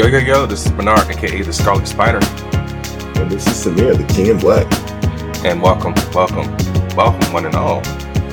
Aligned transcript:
Yo, 0.00 0.06
yo, 0.06 0.16
yo, 0.16 0.46
this 0.46 0.64
is 0.64 0.72
Bernard, 0.72 1.10
aka 1.10 1.42
the 1.42 1.52
Scarlet 1.52 1.86
Spider. 1.86 2.20
And 3.20 3.30
this 3.30 3.46
is 3.46 3.66
Samir, 3.66 3.94
the 3.94 4.14
King 4.14 4.28
in 4.28 4.38
Black. 4.38 4.66
And 5.44 5.60
welcome, 5.60 5.92
welcome, 6.14 6.48
welcome, 6.96 7.32
one 7.34 7.44
and 7.44 7.54
all, 7.54 7.86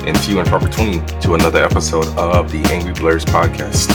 and 0.06 0.18
few 0.20 0.40
and 0.40 0.48
far 0.48 0.60
between, 0.60 1.04
to 1.20 1.34
another 1.34 1.62
episode 1.62 2.06
of 2.16 2.50
the 2.50 2.64
Angry 2.72 2.94
Blerds 2.94 3.26
podcast. 3.26 3.86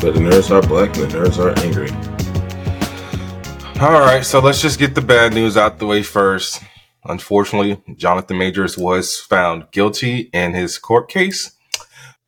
But 0.00 0.14
the 0.14 0.20
nerds 0.20 0.50
are 0.50 0.66
black 0.66 0.96
and 0.96 1.10
the 1.10 1.18
nerds 1.18 1.38
are 1.38 1.52
angry. 1.58 1.90
All 3.82 4.00
right, 4.00 4.24
so 4.24 4.40
let's 4.40 4.62
just 4.62 4.78
get 4.78 4.94
the 4.94 5.02
bad 5.02 5.34
news 5.34 5.58
out 5.58 5.78
the 5.78 5.84
way 5.84 6.02
first. 6.02 6.62
Unfortunately, 7.04 7.82
Jonathan 7.96 8.38
Majors 8.38 8.78
was 8.78 9.18
found 9.18 9.70
guilty 9.72 10.30
in 10.32 10.54
his 10.54 10.78
court 10.78 11.10
case, 11.10 11.54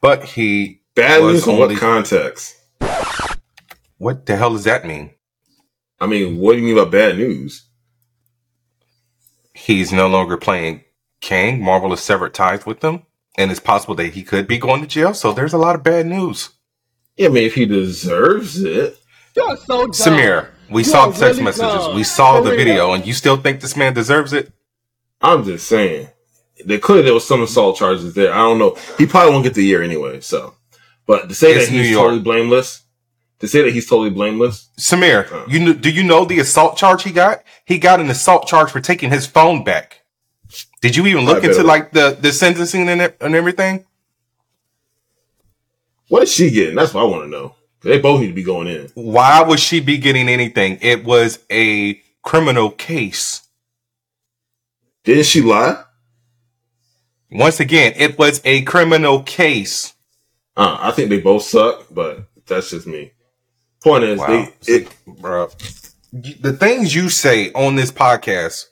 but 0.02 0.22
he 0.22 0.82
Bad 0.94 1.22
news 1.22 1.48
in 1.48 1.56
what 1.56 1.74
context? 1.78 2.58
What 4.02 4.26
the 4.26 4.34
hell 4.36 4.50
does 4.50 4.64
that 4.64 4.84
mean? 4.84 5.10
I 6.00 6.06
mean, 6.08 6.38
what 6.38 6.54
do 6.54 6.58
you 6.58 6.64
mean 6.74 6.84
by 6.84 6.90
bad 6.90 7.18
news? 7.18 7.68
He's 9.54 9.92
no 9.92 10.08
longer 10.08 10.36
playing 10.36 10.82
Kang. 11.20 11.62
Marvel 11.62 11.90
has 11.90 12.00
severed 12.00 12.34
ties 12.34 12.66
with 12.66 12.80
them, 12.80 13.06
and 13.38 13.52
it's 13.52 13.60
possible 13.60 13.94
that 13.94 14.14
he 14.14 14.24
could 14.24 14.48
be 14.48 14.58
going 14.58 14.80
to 14.80 14.88
jail. 14.88 15.14
So 15.14 15.32
there's 15.32 15.52
a 15.52 15.58
lot 15.58 15.76
of 15.76 15.84
bad 15.84 16.06
news. 16.06 16.50
Yeah, 17.16 17.28
I 17.28 17.30
mean, 17.30 17.44
if 17.44 17.54
he 17.54 17.64
deserves 17.64 18.60
it. 18.60 18.98
You're 19.36 19.56
so 19.58 19.82
dumb. 19.82 19.92
Samir, 19.92 20.48
we 20.68 20.80
You 20.80 20.84
saw 20.84 21.04
are 21.04 21.12
the 21.12 21.18
text 21.20 21.34
really 21.38 21.44
messages. 21.44 21.72
dumb. 21.86 21.94
We 21.94 22.02
saw 22.02 22.40
the 22.40 22.50
real. 22.50 22.58
video, 22.58 22.92
and 22.94 23.06
you 23.06 23.12
still 23.12 23.36
think 23.36 23.60
this 23.60 23.76
man 23.76 23.94
deserves 23.94 24.32
it? 24.32 24.52
I'm 25.20 25.44
just 25.44 25.68
saying. 25.68 26.08
They 26.64 26.78
clearly 26.78 27.04
there 27.04 27.14
was 27.14 27.28
some 27.28 27.42
assault 27.42 27.76
charges 27.76 28.14
there. 28.14 28.32
I 28.34 28.38
don't 28.38 28.58
know. 28.58 28.76
He 28.98 29.06
probably 29.06 29.30
won't 29.30 29.44
get 29.44 29.54
the 29.54 29.62
year 29.64 29.80
anyway. 29.80 30.20
So, 30.22 30.54
but 31.06 31.28
to 31.28 31.36
say 31.36 31.52
It's 31.52 31.66
that 31.68 31.72
New 31.72 31.82
he's 31.82 31.90
York. 31.92 32.02
totally 32.06 32.22
blameless, 32.22 32.82
to 33.42 33.48
say 33.48 33.60
that 33.62 33.72
he's 33.72 33.88
totally 33.88 34.10
blameless, 34.10 34.68
Samir, 34.78 35.30
Uh. 35.32 35.44
you 35.48 35.74
do 35.74 35.90
you 35.90 36.04
know 36.04 36.24
the 36.24 36.38
assault 36.38 36.76
charge 36.76 37.02
he 37.02 37.10
got? 37.10 37.42
He 37.66 37.76
got 37.78 37.98
an 37.98 38.08
assault 38.08 38.46
charge 38.46 38.70
for 38.70 38.80
taking 38.80 39.10
his 39.10 39.26
phone 39.26 39.64
back. 39.64 40.02
Did 40.80 40.94
you 40.94 41.06
even 41.08 41.24
look 41.24 41.42
into 41.42 41.64
like 41.64 41.90
the 41.90 42.16
the 42.18 42.32
sentencing 42.32 42.88
and, 42.88 43.12
and 43.20 43.34
everything? 43.34 43.84
what 46.08 46.22
is 46.22 46.32
she 46.32 46.50
getting? 46.50 46.76
That's 46.76 46.94
what 46.94 47.00
I 47.02 47.04
want 47.04 47.24
to 47.24 47.28
know. 47.28 47.56
They 47.82 47.98
both 47.98 48.20
need 48.20 48.28
to 48.28 48.32
be 48.32 48.44
going 48.44 48.68
in. 48.68 48.90
Why 48.94 49.42
would 49.42 49.58
she 49.58 49.80
be 49.80 49.98
getting 49.98 50.28
anything? 50.28 50.78
It 50.80 51.04
was 51.04 51.40
a 51.50 52.00
criminal 52.22 52.70
case. 52.70 53.42
Didn't 55.04 55.24
she 55.26 55.40
lie? 55.40 55.82
Once 57.30 57.58
again, 57.58 57.94
it 57.96 58.18
was 58.18 58.40
a 58.44 58.62
criminal 58.62 59.22
case. 59.24 59.94
Uh, 60.56 60.76
I 60.80 60.90
think 60.92 61.08
they 61.08 61.18
both 61.18 61.42
suck, 61.42 61.86
but 61.90 62.28
that's 62.46 62.70
just 62.70 62.86
me. 62.86 63.12
Point 63.82 64.04
is, 64.04 64.18
Wow. 64.18 64.26
they, 64.66 64.72
it, 64.72 64.88
Bruh. 65.06 65.50
The 66.40 66.52
things 66.52 66.94
you 66.94 67.08
say 67.08 67.50
on 67.52 67.74
this 67.74 67.90
podcast, 67.90 68.66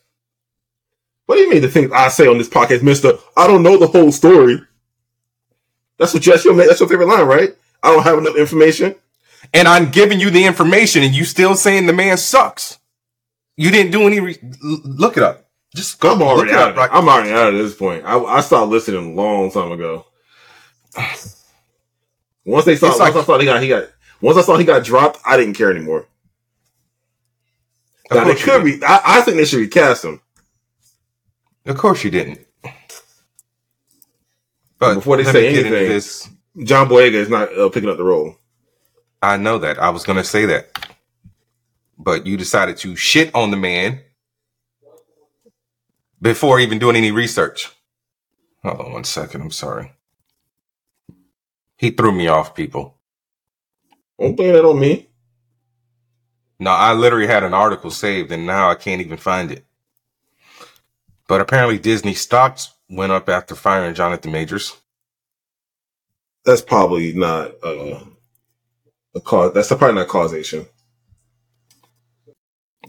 What 1.26 1.36
do 1.36 1.40
you 1.42 1.50
mean 1.50 1.62
the 1.62 1.68
things 1.68 1.90
I 1.92 2.08
say 2.08 2.26
on 2.26 2.38
this 2.38 2.48
podcast, 2.48 2.82
Mister? 2.82 3.12
I 3.36 3.46
don't 3.46 3.62
know 3.62 3.76
the 3.78 3.86
whole 3.86 4.12
story. 4.12 4.60
That's 5.98 6.12
what 6.14 6.24
you, 6.26 6.32
that's 6.32 6.44
your 6.44 6.54
that's 6.54 6.80
your 6.80 6.88
favorite 6.88 7.08
line, 7.08 7.26
right? 7.26 7.54
I 7.82 7.92
don't 7.94 8.02
have 8.04 8.18
enough 8.18 8.36
information. 8.36 8.94
and 9.54 9.66
I'm 9.66 9.90
giving 9.90 10.20
you 10.20 10.30
the 10.30 10.44
information, 10.44 11.02
and 11.02 11.14
you 11.14 11.24
still 11.24 11.54
saying 11.54 11.86
the 11.86 11.92
man 11.92 12.16
sucks. 12.18 12.78
You 13.56 13.70
didn't 13.70 13.92
do 13.92 14.02
any. 14.06 14.20
Re- 14.20 14.38
look 14.62 15.16
it 15.16 15.22
up. 15.22 15.46
Just 15.74 16.00
go. 16.00 16.12
I'm 16.12 16.22
already 16.22 16.52
out. 16.52 16.62
up. 16.62 16.68
Of 16.70 16.76
it. 16.76 16.80
Right? 16.80 16.90
I'm 16.92 17.08
already 17.08 17.30
out 17.32 17.48
of 17.52 17.54
this 17.58 17.74
point. 17.74 18.04
I, 18.04 18.18
I 18.18 18.40
stopped 18.40 18.70
listening 18.70 19.12
a 19.12 19.14
long 19.14 19.50
time 19.50 19.72
ago. 19.72 20.06
Once 22.44 22.64
they 22.64 22.76
saw, 22.76 22.86
It's 22.88 22.98
once 22.98 23.14
like- 23.14 23.22
I 23.22 23.24
saw 23.24 23.38
he 23.38 23.44
got 23.46 23.62
he 23.62 23.68
got 23.68 23.84
once 24.20 24.38
I 24.38 24.42
saw 24.42 24.56
he 24.56 24.64
got 24.64 24.84
dropped, 24.84 25.18
I 25.24 25.36
didn't 25.36 25.54
care 25.54 25.70
anymore. 25.70 26.06
Of 28.10 28.16
Now 28.16 28.24
they 28.24 28.30
course 28.32 28.44
could 28.44 28.64
didn't. 28.64 28.80
be. 28.80 28.86
I, 28.86 29.00
I 29.04 29.20
think 29.22 29.36
they 29.36 29.44
should 29.44 29.60
recast 29.60 30.04
him. 30.04 30.20
Of 31.66 31.76
course 31.78 32.02
you 32.04 32.10
didn't. 32.10 32.40
But 34.78 34.94
Before 34.94 35.16
they 35.18 35.24
say 35.24 35.48
me 35.48 35.54
get 35.54 35.66
into 35.66 35.76
anything- 35.78 35.88
this, 35.94 36.28
John 36.64 36.88
Boyega 36.88 37.12
is 37.12 37.28
not 37.28 37.56
uh, 37.56 37.68
picking 37.68 37.88
up 37.90 37.96
the 37.98 38.02
role. 38.04 38.36
I 39.22 39.36
know 39.36 39.58
that. 39.58 39.78
I 39.78 39.90
was 39.90 40.04
going 40.04 40.16
to 40.16 40.24
say 40.24 40.46
that. 40.46 40.70
But 41.98 42.26
you 42.26 42.36
decided 42.38 42.78
to 42.78 42.96
shit 42.96 43.34
on 43.34 43.50
the 43.50 43.58
man 43.58 44.00
before 46.20 46.58
even 46.58 46.78
doing 46.78 46.96
any 46.96 47.10
research. 47.12 47.70
Hold 48.64 48.80
on 48.80 48.92
one 48.92 49.04
second. 49.04 49.42
I'm 49.42 49.50
sorry. 49.50 49.92
He 51.76 51.90
threw 51.90 52.12
me 52.12 52.26
off, 52.28 52.54
people. 52.54 52.96
Don't 54.20 54.36
blame 54.36 54.54
that 54.54 54.66
on 54.66 54.80
me. 54.80 55.08
No, 56.60 56.70
I 56.70 56.94
literally 56.94 57.26
had 57.28 57.44
an 57.44 57.54
article 57.54 57.90
saved 57.90 58.32
and 58.32 58.46
now 58.46 58.70
I 58.70 58.76
can't 58.76 59.00
even 59.02 59.18
find 59.18 59.52
it. 59.52 59.64
But 61.28 61.40
apparently 61.40 61.78
Disney 61.78 62.14
stocks 62.14 62.72
went 62.90 63.12
up 63.12 63.28
after 63.28 63.54
firing 63.54 63.94
Jonathan 63.94 64.32
Majors. 64.32 64.76
That's 66.44 66.62
probably 66.62 67.14
not 67.14 67.52
uh, 67.64 68.00
a 69.14 69.20
cause. 69.22 69.54
That's 69.54 69.68
probably 69.68 69.94
not 69.94 70.08
causation. 70.08 70.66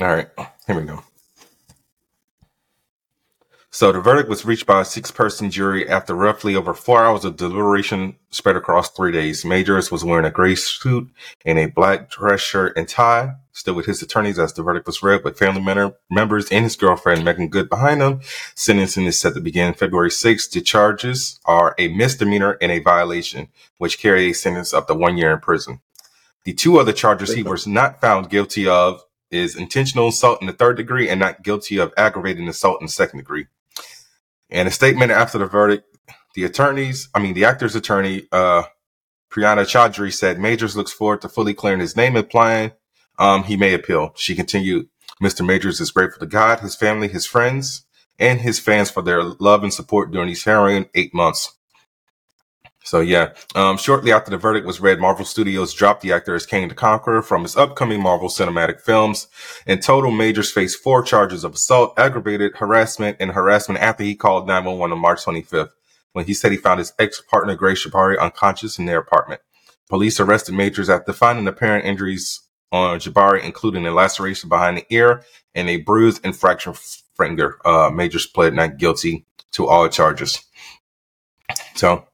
All 0.02 0.08
right, 0.08 0.30
here 0.68 0.80
we 0.80 0.86
go. 0.88 1.04
So 3.74 3.94
the 3.94 4.02
verdict 4.02 4.28
was 4.28 4.44
reached 4.44 4.66
by 4.66 4.82
a 4.82 4.86
six-person 4.86 5.50
jury 5.50 5.88
after 5.88 6.14
roughly 6.14 6.58
over 6.58 6.74
four 6.74 7.06
hours 7.06 7.24
of 7.24 7.38
deliberation 7.38 8.18
spread 8.30 8.58
across 8.58 8.90
three 8.90 9.14
days. 9.14 9.46
Majors 9.46 9.90
was 9.90 10.04
wearing 10.04 10.26
a 10.26 10.30
gray 10.30 10.56
suit 10.56 11.10
and 11.46 11.58
a 11.58 11.68
black 11.68 12.10
dress 12.10 12.42
shirt 12.42 12.76
and 12.76 12.86
tie, 12.86 13.36
still 13.54 13.74
with 13.74 13.86
his 13.86 14.02
attorneys 14.02 14.38
as 14.38 14.52
the 14.52 14.62
verdict 14.62 14.88
was 14.88 15.02
read, 15.02 15.24
with 15.24 15.40
family 15.40 15.62
member, 15.62 15.96
members 16.10 16.50
and 16.52 16.66
his 16.66 16.76
girlfriend 16.76 17.24
Meagan 17.24 17.48
Good 17.48 17.70
behind 17.70 18.02
him. 18.02 18.20
Sentencing 18.56 19.06
is 19.06 19.18
set 19.18 19.36
to 19.36 19.40
begin 19.40 19.74
February 19.74 20.10
6th. 20.10 20.52
The 20.52 20.60
charges 20.60 21.40
are 21.46 21.74
a 21.80 21.88
misdemeanor 21.88 22.58
and 22.62 22.74
a 22.74 22.80
violation, 22.80 23.48
which 23.78 24.00
carry 24.00 24.30
a 24.30 24.34
sentence 24.34 24.74
up 24.74 24.88
to 24.88 24.94
one 24.94 25.16
year 25.16 25.32
in 25.32 25.40
prison. 25.40 25.80
The 26.44 26.54
two 26.54 26.78
other 26.78 26.92
charges 26.92 27.36
he 27.36 27.44
was 27.44 27.66
not 27.66 28.02
found 28.02 28.30
guilty 28.30 28.68
of 28.68 29.02
is 29.30 29.56
intentional 29.56 30.10
assault 30.10 30.42
in 30.42 30.48
the 30.48 30.54
third 30.54 30.76
degree 30.76 31.08
and 31.08 31.22
not 31.22 31.42
guilty 31.42 31.78
of 31.78 31.94
aggravated 31.96 32.46
assault 32.50 32.82
in 32.82 32.88
the 32.88 32.92
second 32.92 33.20
degree. 33.20 33.48
And 34.52 34.68
a 34.68 34.72
statement 34.72 35.12
after 35.12 35.38
the 35.38 35.46
verdict, 35.46 35.86
the 36.36 36.44
attorneys, 36.44 37.10
I 37.16 37.20
mean, 37.20 37.34
the 37.34 37.46
actor's 37.46 37.76
attorney, 37.76 38.28
uh, 38.32 38.64
Priyana 39.32 39.66
Chaudhry 39.66 40.14
said 40.14 40.40
Majors 40.40 40.76
looks 40.76 40.92
forward 40.92 41.22
to 41.22 41.30
fully 41.30 41.54
clearing 41.54 41.80
his 41.80 41.96
name, 41.96 42.18
implying 42.18 42.74
um, 43.18 43.44
he 43.44 43.56
may 43.56 43.74
appeal. 43.74 44.14
She 44.16 44.36
continued, 44.36 44.90
Mr. 45.24 45.46
Majors 45.46 45.80
is 45.80 45.92
grateful 45.92 46.20
to 46.20 46.26
God, 46.26 46.60
his 46.60 46.76
family, 46.76 47.08
his 47.08 47.26
friends, 47.26 47.86
and 48.20 48.42
his 48.42 48.60
fans 48.60 48.92
for 48.92 49.02
their 49.02 49.24
love 49.24 49.64
and 49.64 49.74
support 49.74 50.12
during 50.12 50.28
these 50.28 50.44
harrowing 50.44 50.88
eight 50.94 51.14
months. 51.14 51.58
So 52.84 53.00
yeah, 53.00 53.34
um, 53.54 53.78
shortly 53.78 54.12
after 54.12 54.32
the 54.32 54.38
verdict 54.38 54.66
was 54.66 54.82
read, 54.82 55.00
Marvel 55.00 55.24
Studios 55.24 55.74
dropped 55.74 56.02
the 56.02 56.12
actor 56.12 56.34
as 56.34 56.46
Kang 56.48 56.68
the 56.68 56.76
Conqueror 56.76 57.22
from 57.22 57.44
his 57.44 57.56
upcoming 57.56 58.02
Marvel 58.02 58.28
cinematic 58.28 58.82
films. 58.82 59.28
In 59.68 59.80
total, 59.80 60.12
Majors 60.12 60.52
faced 60.52 60.82
four 60.82 61.04
charges 61.04 61.44
of 61.44 61.54
assault, 61.54 61.94
aggravated 61.98 62.56
harassment, 62.56 63.18
and 63.20 63.32
harassment 63.32 63.82
after 63.82 64.04
he 64.04 64.16
called 64.16 64.48
911 64.48 64.94
on 64.94 65.00
March 65.00 65.24
25th 65.24 65.70
when 66.14 66.26
he 66.26 66.34
said 66.34 66.52
he 66.52 66.58
found 66.58 66.80
his 66.80 66.94
ex-partner 67.00 67.56
Grace 67.56 67.86
Jabbari 67.86 68.20
unconscious 68.20 68.80
in 68.80 68.86
their 68.86 69.00
apartment. 69.00 69.42
Police 69.90 70.20
arrested 70.20 70.56
Majors 70.56 70.90
after 70.90 71.14
finding 71.14 71.48
apparent 71.48 71.86
injuries 71.86 72.42
on 72.72 73.00
Jabbari, 73.00 73.44
including 73.44 73.86
a 73.86 73.92
laceration 73.92 74.50
behind 74.50 74.78
the 74.78 74.86
ear 74.90 75.24
and 75.54 75.70
a 75.70 75.78
bruised 75.78 76.22
and 76.24 76.36
fractured 76.36 76.78
finger. 77.18 77.60
Uh, 77.66 77.90
Majors 77.90 78.26
pled 78.26 78.54
not 78.54 78.78
guilty 78.78 79.26
to 79.52 79.68
all 79.68 79.88
charges. 79.90 80.44
So, 81.76 82.08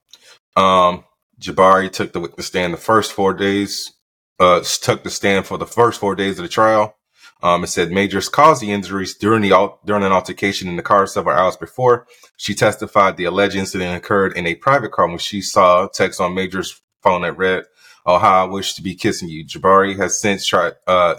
um, 0.57 1.05
Jabbari 1.39 1.91
took 1.91 2.13
the 2.13 2.19
witness 2.19 2.47
stand 2.47 2.73
the 2.73 2.77
first 2.77 3.13
four 3.13 3.33
days, 3.33 3.93
uh, 4.39 4.61
took 4.81 5.03
the 5.03 5.09
stand 5.09 5.45
for 5.45 5.57
the 5.57 5.67
first 5.67 5.99
four 5.99 6.15
days 6.15 6.39
of 6.39 6.43
the 6.43 6.49
trial. 6.49 6.95
Um, 7.43 7.63
it 7.63 7.67
said 7.67 7.91
Majors 7.91 8.29
caused 8.29 8.63
the 8.63 8.71
injuries 8.71 9.15
during 9.15 9.43
the 9.43 9.73
during 9.85 10.03
an 10.03 10.11
altercation 10.11 10.67
in 10.67 10.75
the 10.75 10.81
car 10.81 11.05
several 11.05 11.37
hours 11.37 11.55
before. 11.55 12.07
She 12.37 12.55
testified 12.55 13.15
the 13.15 13.25
alleged 13.25 13.55
incident 13.55 13.95
occurred 13.95 14.35
in 14.35 14.47
a 14.47 14.55
private 14.55 14.91
car 14.91 15.07
when 15.07 15.19
she 15.19 15.41
saw 15.41 15.87
text 15.87 16.19
on 16.19 16.33
Majors' 16.33 16.81
phone 17.03 17.21
that 17.21 17.37
read, 17.37 17.65
"Oh, 18.07 18.17
how 18.17 18.43
I 18.45 18.49
wish 18.49 18.73
to 18.75 18.81
be 18.81 18.95
kissing 18.95 19.29
you." 19.29 19.45
Jabbari 19.45 19.95
has 19.97 20.19
since 20.19 20.47
tried, 20.47 20.73
uh, 20.87 21.17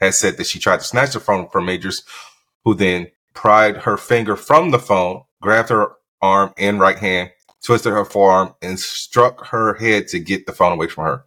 has 0.00 0.18
said 0.18 0.38
that 0.38 0.46
she 0.48 0.58
tried 0.58 0.80
to 0.80 0.86
snatch 0.86 1.12
the 1.12 1.20
phone 1.20 1.48
from 1.48 1.66
Majors, 1.66 2.02
who 2.64 2.74
then 2.74 3.12
pried 3.34 3.78
her 3.78 3.96
finger 3.96 4.36
from 4.36 4.72
the 4.72 4.80
phone, 4.80 5.22
grabbed 5.40 5.68
her 5.68 5.92
arm 6.20 6.52
and 6.58 6.80
right 6.80 6.98
hand, 6.98 7.30
twisted 7.64 7.92
her 7.92 8.04
forearm, 8.04 8.54
and 8.62 8.78
struck 8.78 9.46
her 9.48 9.74
head 9.74 10.08
to 10.08 10.18
get 10.18 10.46
the 10.46 10.52
phone 10.52 10.72
away 10.72 10.88
from 10.88 11.04
her. 11.04 11.24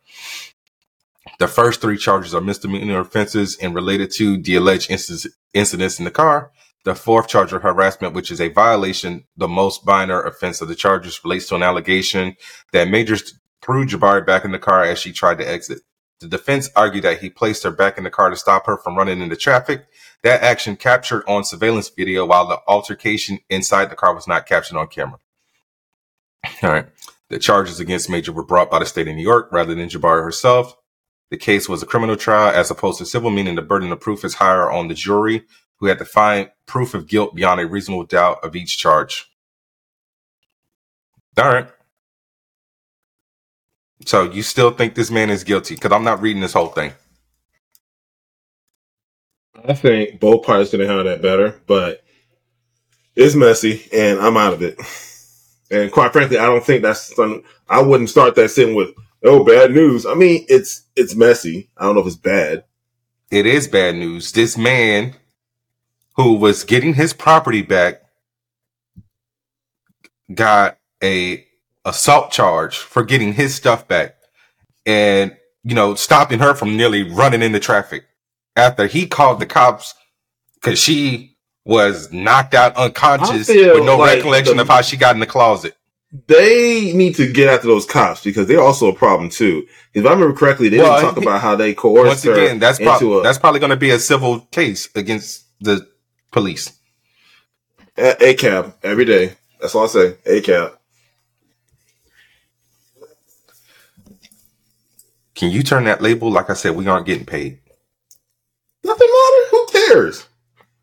The 1.39 1.47
first 1.47 1.81
three 1.81 1.97
charges 1.97 2.33
are 2.35 2.41
misdemeanor 2.41 2.99
offenses 2.99 3.57
and 3.61 3.73
related 3.73 4.11
to 4.15 4.37
the 4.37 4.55
alleged 4.55 4.89
inc- 4.89 5.27
incidents 5.53 5.99
in 5.99 6.05
the 6.05 6.11
car. 6.11 6.51
The 6.85 6.95
fourth 6.95 7.27
charge 7.27 7.53
of 7.53 7.61
harassment, 7.61 8.13
which 8.13 8.29
is 8.29 8.41
a 8.41 8.49
violation, 8.49 9.23
the 9.37 9.47
most 9.47 9.85
minor 9.85 10.21
offense 10.21 10.61
of 10.61 10.67
the 10.67 10.75
charges 10.75 11.23
relates 11.23 11.47
to 11.47 11.55
an 11.55 11.63
allegation 11.63 12.35
that 12.73 12.89
Majors 12.89 13.39
threw 13.61 13.85
Jabbari 13.85 14.25
back 14.25 14.43
in 14.43 14.51
the 14.51 14.59
car 14.59 14.83
as 14.83 14.99
she 14.99 15.13
tried 15.13 15.37
to 15.37 15.49
exit. 15.49 15.79
The 16.19 16.27
defense 16.27 16.69
argued 16.75 17.05
that 17.05 17.19
he 17.19 17.29
placed 17.29 17.63
her 17.63 17.71
back 17.71 17.97
in 17.97 18.03
the 18.03 18.09
car 18.09 18.29
to 18.29 18.35
stop 18.35 18.65
her 18.65 18.77
from 18.77 18.97
running 18.97 19.21
into 19.21 19.35
traffic. 19.35 19.85
That 20.23 20.41
action 20.41 20.75
captured 20.75 21.23
on 21.27 21.43
surveillance 21.43 21.89
video 21.89 22.25
while 22.25 22.47
the 22.47 22.59
altercation 22.67 23.39
inside 23.49 23.89
the 23.89 23.95
car 23.95 24.13
was 24.13 24.27
not 24.27 24.45
captured 24.45 24.77
on 24.77 24.87
camera. 24.87 25.19
All 26.63 26.71
right. 26.71 26.87
The 27.29 27.39
charges 27.39 27.79
against 27.79 28.09
Major 28.09 28.31
were 28.31 28.45
brought 28.45 28.69
by 28.69 28.79
the 28.79 28.85
state 28.85 29.07
of 29.07 29.15
New 29.15 29.23
York 29.23 29.49
rather 29.51 29.73
than 29.73 29.89
Jabbari 29.89 30.23
herself. 30.23 30.75
The 31.31 31.37
case 31.37 31.67
was 31.67 31.81
a 31.81 31.87
criminal 31.87 32.15
trial 32.15 32.53
as 32.53 32.69
opposed 32.69 32.99
to 32.99 33.05
civil, 33.05 33.31
meaning 33.31 33.55
the 33.55 33.61
burden 33.61 33.91
of 33.91 33.99
proof 33.99 34.23
is 34.23 34.35
higher 34.35 34.71
on 34.71 34.87
the 34.87 34.93
jury 34.93 35.45
who 35.77 35.87
had 35.87 35.97
to 35.99 36.05
find 36.05 36.51
proof 36.65 36.93
of 36.93 37.07
guilt 37.07 37.33
beyond 37.35 37.59
a 37.59 37.65
reasonable 37.67 38.03
doubt 38.05 38.43
of 38.43 38.55
each 38.55 38.77
charge. 38.77 39.29
All 41.37 41.51
right. 41.51 41.67
So 44.05 44.29
you 44.29 44.43
still 44.43 44.71
think 44.71 44.95
this 44.95 45.09
man 45.09 45.29
is 45.29 45.43
guilty? 45.43 45.75
Because 45.75 45.91
I'm 45.91 46.03
not 46.03 46.21
reading 46.21 46.41
this 46.41 46.53
whole 46.53 46.67
thing. 46.67 46.93
I 49.55 49.73
think 49.73 50.19
both 50.19 50.45
parties 50.45 50.69
could 50.69 50.81
have 50.81 50.89
handled 50.89 51.07
that 51.07 51.21
better, 51.21 51.59
but 51.67 52.03
it's 53.15 53.35
messy, 53.35 53.87
and 53.93 54.19
I'm 54.19 54.37
out 54.37 54.53
of 54.53 54.61
it. 54.61 54.79
And 55.71 55.91
quite 55.91 56.13
frankly, 56.13 56.37
I 56.37 56.45
don't 56.45 56.63
think 56.63 56.83
that's 56.83 57.15
some, 57.15 57.43
I 57.69 57.81
wouldn't 57.81 58.09
start 58.09 58.35
that 58.35 58.49
sitting 58.49 58.75
with, 58.75 58.89
"Oh, 59.23 59.43
bad 59.43 59.71
news." 59.71 60.05
I 60.05 60.13
mean, 60.13 60.45
it's 60.49 60.83
it's 60.95 61.15
messy. 61.15 61.69
I 61.77 61.85
don't 61.85 61.95
know 61.95 62.01
if 62.01 62.07
it's 62.07 62.15
bad. 62.15 62.65
It 63.31 63.45
is 63.45 63.67
bad 63.67 63.95
news. 63.95 64.31
This 64.31 64.57
man 64.57 65.15
who 66.15 66.33
was 66.35 66.63
getting 66.63 66.93
his 66.93 67.13
property 67.13 67.61
back 67.61 68.01
got 70.33 70.77
a 71.03 71.45
assault 71.85 72.31
charge 72.31 72.77
for 72.77 73.03
getting 73.03 73.33
his 73.33 73.55
stuff 73.55 73.87
back 73.87 74.15
and 74.85 75.35
you 75.63 75.75
know 75.75 75.95
stopping 75.95 76.39
her 76.39 76.53
from 76.53 76.77
nearly 76.77 77.03
running 77.03 77.41
into 77.41 77.59
traffic 77.59 78.05
after 78.55 78.87
he 78.87 79.05
called 79.07 79.39
the 79.39 79.45
cops 79.45 79.93
because 80.55 80.79
she 80.79 81.32
was 81.65 82.11
knocked 82.11 82.53
out 82.53 82.75
unconscious 82.75 83.47
with 83.47 83.85
no 83.85 83.97
like 83.97 84.17
recollection 84.17 84.57
the, 84.57 84.63
of 84.63 84.67
how 84.67 84.81
she 84.81 84.97
got 84.97 85.15
in 85.15 85.19
the 85.19 85.25
closet. 85.25 85.75
They 86.27 86.93
need 86.93 87.15
to 87.15 87.31
get 87.31 87.49
after 87.49 87.67
those 87.67 87.85
cops 87.85 88.23
because 88.23 88.47
they're 88.47 88.61
also 88.61 88.87
a 88.87 88.95
problem 88.95 89.29
too. 89.29 89.65
If 89.93 90.05
I 90.05 90.11
remember 90.11 90.35
correctly, 90.37 90.69
they 90.69 90.77
well, 90.77 90.95
didn't 90.95 91.15
talk 91.15 91.17
he, 91.17 91.23
about 91.23 91.41
how 91.41 91.55
they 91.55 91.73
coerced 91.73 92.07
once 92.07 92.25
again. 92.25 92.59
That's 92.59 92.79
probably 92.79 93.23
that's 93.23 93.39
probably 93.39 93.59
going 93.59 93.71
to 93.71 93.77
be 93.77 93.89
a 93.89 93.99
civil 93.99 94.41
case 94.51 94.89
against 94.95 95.45
the 95.59 95.87
police. 96.31 96.77
A, 97.97 98.29
a 98.29 98.33
cab 98.35 98.75
every 98.83 99.05
day. 99.05 99.33
That's 99.59 99.73
all 99.73 99.85
I 99.85 99.87
say. 99.87 100.17
A 100.25 100.41
cab. 100.41 100.77
Can 105.35 105.49
you 105.49 105.63
turn 105.63 105.85
that 105.85 106.01
label? 106.01 106.29
Like 106.29 106.49
I 106.49 106.53
said, 106.53 106.75
we 106.75 106.87
aren't 106.87 107.07
getting 107.07 107.25
paid. 107.25 107.59
Nothing 108.83 109.07
matter. 109.07 109.49
Who 109.51 109.67
cares? 109.67 110.27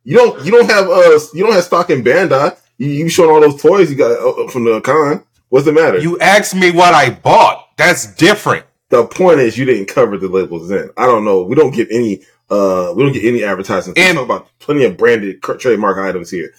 You 0.05 0.17
don't. 0.17 0.45
You 0.45 0.51
don't 0.53 0.71
have 0.71 0.87
uh. 0.89 1.19
You 1.35 1.45
don't 1.45 1.53
have 1.53 1.65
stock 1.65 1.91
in 1.91 2.03
Bandai. 2.03 2.57
You, 2.79 2.89
you 2.89 3.09
showing 3.09 3.31
all 3.31 3.41
those 3.41 3.61
toys 3.61 3.91
you 3.91 3.97
got 3.97 4.13
uh, 4.13 4.49
from 4.49 4.65
the 4.65 4.81
con. 4.81 5.25
What's 5.51 5.67
the 5.67 5.73
matter? 5.73 5.99
You 5.99 6.19
asked 6.21 6.55
me 6.55 6.71
what 6.71 6.95
I 6.95 7.11
bought. 7.11 7.77
That's 7.77 8.15
different. 8.15 8.65
The 8.89 9.07
point 9.07 9.41
is, 9.41 9.59
you 9.59 9.65
didn't 9.65 9.87
cover 9.87 10.17
the 10.17 10.29
labels 10.29 10.69
then. 10.69 10.91
I 10.97 11.07
don't 11.07 11.25
know. 11.25 11.43
We 11.43 11.55
don't 11.55 11.73
get 11.75 11.89
any. 11.91 12.23
Uh, 12.49 12.93
we 12.97 13.05
don't 13.05 13.13
get 13.13 13.25
any 13.25 13.45
advertising. 13.45 13.95
And 13.97 14.17
talk 14.17 14.25
about 14.25 14.49
plenty 14.59 14.85
of 14.85 14.97
branded 14.97 15.43
trademark 15.43 15.99
items 15.99 16.31
here. 16.31 16.53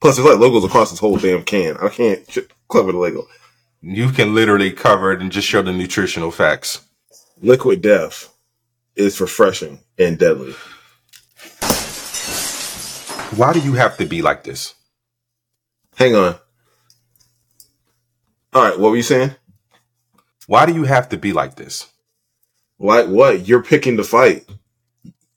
Plus, 0.00 0.16
there's 0.16 0.28
like 0.28 0.38
logos 0.38 0.64
across 0.64 0.90
this 0.90 0.98
whole 0.98 1.16
damn 1.16 1.42
can. 1.42 1.76
I 1.78 1.88
can't 1.88 2.26
cover 2.70 2.92
the 2.92 2.98
logo. 2.98 3.26
You 3.82 4.10
can 4.10 4.34
literally 4.34 4.70
cover 4.70 5.12
it 5.12 5.20
and 5.20 5.30
just 5.30 5.46
show 5.46 5.60
the 5.62 5.72
nutritional 5.72 6.30
facts. 6.30 6.80
Liquid 7.42 7.82
Death 7.82 8.32
is 8.96 9.20
refreshing 9.20 9.80
and 9.98 10.18
deadly. 10.18 10.54
Why 13.32 13.52
do 13.52 13.60
you 13.60 13.74
have 13.74 13.96
to 13.98 14.06
be 14.06 14.22
like 14.22 14.44
this? 14.44 14.74
Hang 15.96 16.14
on. 16.14 16.36
All 18.52 18.62
right, 18.62 18.78
what 18.78 18.90
were 18.90 18.96
you 18.96 19.02
saying? 19.02 19.34
Why 20.46 20.66
do 20.66 20.74
you 20.74 20.84
have 20.84 21.08
to 21.10 21.16
be 21.16 21.32
like 21.32 21.56
this? 21.56 21.88
Like 22.78 23.08
what? 23.08 23.46
You're 23.48 23.62
picking 23.62 23.96
the 23.96 24.04
fight. 24.04 24.48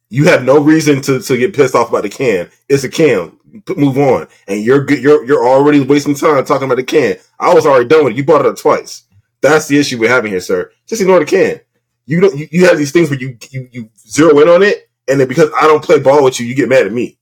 You 0.10 0.26
have 0.26 0.44
no 0.44 0.60
reason 0.60 1.02
to, 1.04 1.20
to 1.20 1.38
get 1.38 1.56
pissed 1.56 1.76
off 1.76 1.90
about 1.90 2.04
the 2.04 2.10
can. 2.10 2.50
It's 2.70 2.84
a 2.84 2.90
can 2.90 3.38
move 3.76 3.98
on. 3.98 4.28
And 4.48 4.64
you're 4.64 4.90
you're 4.92 5.26
you're 5.26 5.48
already 5.48 5.80
wasting 5.80 6.16
time 6.16 6.44
talking 6.46 6.66
about 6.66 6.76
the 6.78 6.84
can. 6.84 7.18
I 7.40 7.54
was 7.54 7.66
already 7.66 7.88
done 7.88 8.06
with 8.06 8.14
it. 8.14 8.18
You 8.18 8.24
brought 8.24 8.42
it 8.42 8.48
up 8.48 8.58
twice. 8.58 9.04
That's 9.42 9.68
the 9.68 9.78
issue 9.78 10.00
we're 10.00 10.10
having 10.10 10.32
here, 10.32 10.40
sir. 10.40 10.72
Just 10.88 11.02
ignore 11.02 11.20
the 11.20 11.26
can. 11.26 11.62
You 12.06 12.22
don't. 12.22 12.38
You, 12.38 12.48
you 12.52 12.66
have 12.66 12.78
these 12.78 12.92
things 12.92 13.10
where 13.10 13.20
you, 13.20 13.38
you 13.52 13.70
you 13.72 13.90
zero 13.98 14.40
in 14.40 14.50
on 14.50 14.64
it, 14.64 14.90
and 15.08 15.20
then 15.20 15.28
because 15.28 15.50
I 15.60 15.68
don't 15.68 15.84
play 15.84 16.00
ball 16.00 16.24
with 16.24 16.40
you, 16.40 16.46
you 16.46 16.56
get 16.56 16.70
mad 16.70 16.86
at 16.86 16.94
me. 16.94 17.18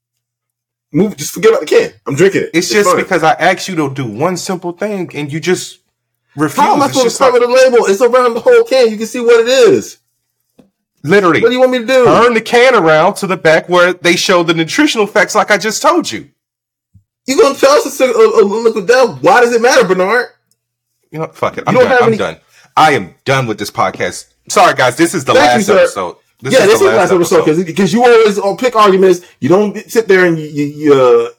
Move. 0.95 1.17
Just 1.17 1.33
forget 1.33 1.51
about 1.51 1.59
the 1.59 1.65
can. 1.65 1.91
I'm 2.07 2.15
drinking 2.15 2.43
it. 2.43 2.49
It's, 2.53 2.67
it's 2.67 2.69
just 2.69 2.89
fine. 2.89 3.03
because 3.03 3.21
I 3.21 3.33
asked 3.33 3.67
you 3.67 3.75
to 3.75 3.93
do 3.93 4.05
one 4.05 4.37
simple 4.37 4.71
thing, 4.71 5.11
and 5.13 5.31
you 5.31 5.41
just 5.41 5.81
refuse. 6.37 6.57
How 6.57 6.73
am 6.73 6.81
I 6.81 6.87
supposed 6.87 7.07
to 7.07 7.09
start 7.09 7.33
with 7.33 7.43
a 7.43 7.47
label? 7.47 7.85
It's 7.87 8.01
around 8.01 8.33
the 8.33 8.39
whole 8.39 8.63
can. 8.63 8.89
You 8.89 8.95
can 8.95 9.05
see 9.05 9.19
what 9.19 9.41
it 9.41 9.47
is. 9.47 9.97
Literally. 11.03 11.41
What 11.41 11.49
do 11.49 11.53
you 11.53 11.59
want 11.59 11.73
me 11.73 11.79
to 11.79 11.85
do? 11.85 12.05
Turn 12.05 12.33
the 12.33 12.39
can 12.39 12.75
around 12.75 13.15
to 13.15 13.27
the 13.27 13.35
back 13.35 13.67
where 13.67 13.91
they 13.91 14.15
show 14.15 14.41
the 14.41 14.53
nutritional 14.53 15.05
facts, 15.05 15.35
like 15.35 15.51
I 15.51 15.57
just 15.57 15.81
told 15.81 16.09
you. 16.09 16.29
You 17.27 17.41
gonna 17.41 17.55
tell 17.55 17.71
us 17.71 17.97
to 17.97 18.05
a, 18.05 18.41
a 18.41 18.43
liquid 18.43 18.87
death? 18.87 19.21
Why 19.21 19.41
does 19.41 19.53
it 19.53 19.61
matter, 19.61 19.85
Bernard? 19.85 20.27
You 21.11 21.19
know, 21.19 21.27
fuck 21.27 21.57
it. 21.57 21.65
I'm 21.67 21.73
done. 21.73 21.91
I'm 21.91 22.07
any... 22.07 22.17
done. 22.17 22.37
I 22.77 22.93
am 22.93 23.15
done 23.25 23.47
with 23.47 23.59
this 23.59 23.69
podcast. 23.69 24.33
Sorry, 24.47 24.73
guys. 24.75 24.95
This 24.95 25.13
is 25.13 25.25
the 25.25 25.33
Thank 25.33 25.45
last 25.45 25.67
you, 25.67 25.77
episode. 25.77 26.17
This 26.41 26.53
yeah, 26.53 26.59
is 26.61 26.65
this 26.65 26.81
is 26.81 26.87
the 26.87 26.95
last 26.95 27.11
episode 27.11 27.65
because 27.65 27.93
you 27.93 28.03
always 28.03 28.39
pick 28.59 28.75
arguments. 28.75 29.21
You 29.39 29.49
don't 29.49 29.77
sit 29.89 30.07
there 30.07 30.25
and 30.25 30.37
you 30.37 30.45
you, 30.45 30.65
you, 30.65 30.93
uh, 30.93 31.29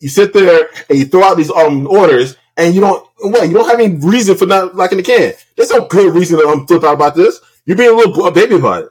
you 0.00 0.08
sit 0.08 0.32
there 0.32 0.68
and 0.88 0.98
you 0.98 1.06
throw 1.06 1.24
out 1.24 1.36
these 1.36 1.50
um 1.50 1.86
orders 1.86 2.36
and 2.56 2.74
you 2.74 2.80
don't 2.80 3.06
what 3.18 3.48
you 3.48 3.54
don't 3.54 3.68
have 3.68 3.80
any 3.80 3.94
reason 3.96 4.36
for 4.36 4.46
not 4.46 4.74
liking 4.76 4.98
the 4.98 5.04
can. 5.04 5.32
There's 5.56 5.70
no 5.70 5.86
good 5.86 6.14
reason 6.14 6.38
to 6.38 6.46
um, 6.46 6.66
flip 6.66 6.84
out 6.84 6.94
about 6.94 7.14
this. 7.14 7.40
You're 7.64 7.76
being 7.76 7.90
a 7.90 7.94
little 7.94 8.30
baby 8.30 8.56
about 8.56 8.84
it. 8.84 8.90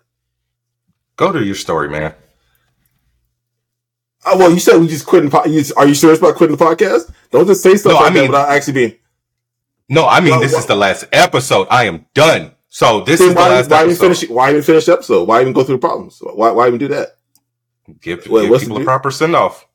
Go 1.15 1.31
to 1.31 1.43
your 1.43 1.55
story, 1.55 1.89
man. 1.89 2.13
Uh, 4.25 4.35
well, 4.37 4.51
you 4.51 4.59
said 4.59 4.77
we 4.79 4.87
just 4.87 5.05
quitting. 5.05 5.29
Po- 5.29 5.45
you, 5.45 5.63
are 5.77 5.87
you 5.87 5.95
serious 5.95 6.19
about 6.19 6.35
quitting 6.35 6.55
the 6.55 6.63
podcast? 6.63 7.11
Don't 7.31 7.47
just 7.47 7.63
say 7.63 7.75
stuff 7.75 7.93
no, 7.93 7.99
like 7.99 8.11
I 8.11 8.13
mean, 8.13 8.23
that 8.23 8.29
without 8.29 8.49
actually 8.49 8.73
being. 8.73 8.95
No, 9.89 10.07
I 10.07 10.19
mean 10.19 10.39
this 10.39 10.53
is 10.53 10.65
the 10.65 10.75
last 10.75 11.05
episode. 11.11 11.67
I 11.69 11.85
am 11.85 12.05
done. 12.13 12.51
So 12.69 13.01
this 13.01 13.19
is 13.19 13.33
why, 13.33 13.49
the 13.49 13.55
last 13.55 13.69
why. 13.69 13.83
Even 13.83 13.95
finish, 13.95 14.29
why 14.29 14.49
even 14.51 14.61
finish 14.61 14.85
the 14.85 14.93
episode? 14.93 15.27
Why 15.27 15.41
even 15.41 15.53
go 15.53 15.63
through 15.63 15.77
the 15.77 15.81
problems? 15.87 16.19
Why, 16.21 16.51
why 16.51 16.67
even 16.67 16.79
do 16.79 16.87
that? 16.89 17.17
Give, 18.01 18.25
Wait, 18.27 18.47
give 18.47 18.61
people 18.61 18.77
the, 18.77 18.83
a 18.83 18.85
proper 18.85 19.09
send 19.09 19.35
off. 19.35 19.67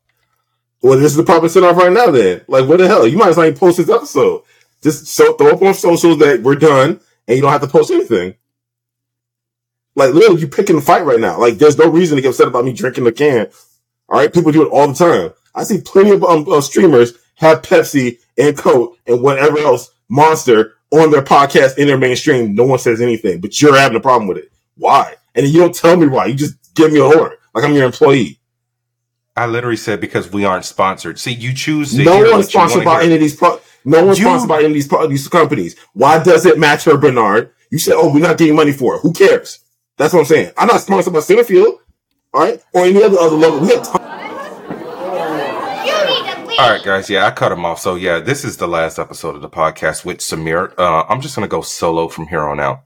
Well, 0.80 0.98
this 0.98 1.12
is 1.12 1.16
the 1.16 1.24
proper 1.24 1.48
send 1.48 1.66
off 1.66 1.76
right 1.76 1.92
now. 1.92 2.10
Then, 2.10 2.42
like, 2.46 2.68
what 2.68 2.78
the 2.78 2.86
hell? 2.86 3.06
You 3.06 3.18
might 3.18 3.30
as 3.30 3.36
well 3.36 3.46
even 3.46 3.58
post 3.58 3.78
this 3.78 3.90
episode. 3.90 4.42
Just 4.82 5.06
so 5.06 5.32
throw 5.34 5.50
up 5.50 5.62
on 5.62 5.74
socials 5.74 6.18
that 6.18 6.42
we're 6.42 6.54
done, 6.54 7.00
and 7.26 7.36
you 7.36 7.42
don't 7.42 7.50
have 7.50 7.62
to 7.62 7.68
post 7.68 7.90
anything. 7.90 8.34
Like 9.96 10.12
literally, 10.12 10.40
you 10.40 10.48
picking 10.48 10.76
a 10.76 10.80
fight 10.80 11.04
right 11.04 11.20
now. 11.20 11.38
Like 11.38 11.54
there's 11.54 11.78
no 11.78 11.88
reason 11.88 12.16
to 12.16 12.22
get 12.22 12.30
upset 12.30 12.48
about 12.48 12.64
me 12.64 12.72
drinking 12.72 13.04
the 13.04 13.12
can. 13.12 13.48
All 14.08 14.18
right, 14.18 14.32
people 14.32 14.52
do 14.52 14.62
it 14.66 14.70
all 14.70 14.88
the 14.88 14.94
time. 14.94 15.32
I 15.54 15.64
see 15.64 15.80
plenty 15.80 16.10
of 16.10 16.24
um, 16.24 16.46
uh, 16.48 16.60
streamers 16.60 17.14
have 17.36 17.62
Pepsi 17.62 18.18
and 18.36 18.56
Coke 18.56 18.98
and 19.06 19.22
whatever 19.22 19.58
else 19.58 19.90
Monster 20.08 20.74
on 21.00 21.10
their 21.10 21.22
podcast 21.22 21.78
in 21.78 21.86
their 21.86 21.98
mainstream. 21.98 22.54
No 22.54 22.64
one 22.64 22.78
says 22.78 23.00
anything, 23.00 23.40
but 23.40 23.60
you're 23.60 23.76
having 23.76 23.96
a 23.96 24.00
problem 24.00 24.28
with 24.28 24.38
it. 24.38 24.52
Why? 24.76 25.14
And 25.34 25.46
you 25.46 25.60
don't 25.60 25.74
tell 25.74 25.96
me 25.96 26.06
why. 26.06 26.26
You 26.26 26.34
just 26.34 26.74
give 26.74 26.92
me 26.92 27.00
a 27.00 27.04
order 27.04 27.38
like 27.54 27.64
I'm 27.64 27.72
your 27.72 27.84
employee. 27.84 28.38
I 29.36 29.46
literally 29.46 29.76
said 29.76 30.00
because 30.00 30.30
we 30.30 30.44
aren't 30.44 30.64
sponsored. 30.64 31.18
See, 31.18 31.32
you 31.32 31.52
choose. 31.54 31.92
To 31.94 32.04
no 32.04 32.30
one's 32.30 32.48
sponsored 32.48 32.84
by 32.84 32.96
hear. 32.96 33.02
any 33.02 33.14
of 33.14 33.20
these. 33.20 33.36
Pro- 33.36 33.60
no 33.84 34.04
one's 34.04 34.18
you, 34.18 34.24
sponsored 34.24 34.48
by 34.48 34.58
any 34.58 34.66
of 34.66 34.72
these, 34.74 34.88
pro- 34.88 35.06
these 35.06 35.28
companies. 35.28 35.76
Why 35.92 36.22
does 36.22 36.46
it 36.46 36.58
matter, 36.58 36.96
Bernard? 36.96 37.50
You 37.70 37.78
said, 37.78 37.94
"Oh, 37.96 38.12
we're 38.12 38.20
not 38.20 38.38
getting 38.38 38.54
money 38.54 38.72
for 38.72 38.96
it." 38.96 39.00
Who 39.00 39.12
cares? 39.12 39.60
That's 39.96 40.12
what 40.12 40.20
I'm 40.20 40.26
saying. 40.26 40.52
I'm 40.56 40.68
not 40.68 40.80
sponsored 40.80 41.12
by 41.12 41.18
Centerfield, 41.18 41.78
all 42.32 42.42
right, 42.42 42.62
or 42.72 42.84
any 42.84 43.02
other 43.02 43.18
other 43.18 43.36
logo. 43.36 43.58
We 43.58 43.74
have 43.74 43.82
t- 43.84 44.13
all 46.58 46.70
right, 46.70 46.82
guys. 46.84 47.10
Yeah, 47.10 47.26
I 47.26 47.30
cut 47.30 47.52
him 47.52 47.64
off. 47.64 47.80
So 47.80 47.94
yeah, 47.96 48.20
this 48.20 48.44
is 48.44 48.56
the 48.56 48.68
last 48.68 48.98
episode 48.98 49.34
of 49.34 49.42
the 49.42 49.48
podcast 49.48 50.04
with 50.04 50.18
Samir. 50.18 50.72
Uh, 50.78 51.04
I'm 51.08 51.20
just 51.20 51.34
gonna 51.34 51.48
go 51.48 51.62
solo 51.62 52.08
from 52.08 52.28
here 52.28 52.42
on 52.42 52.60
out. 52.60 52.84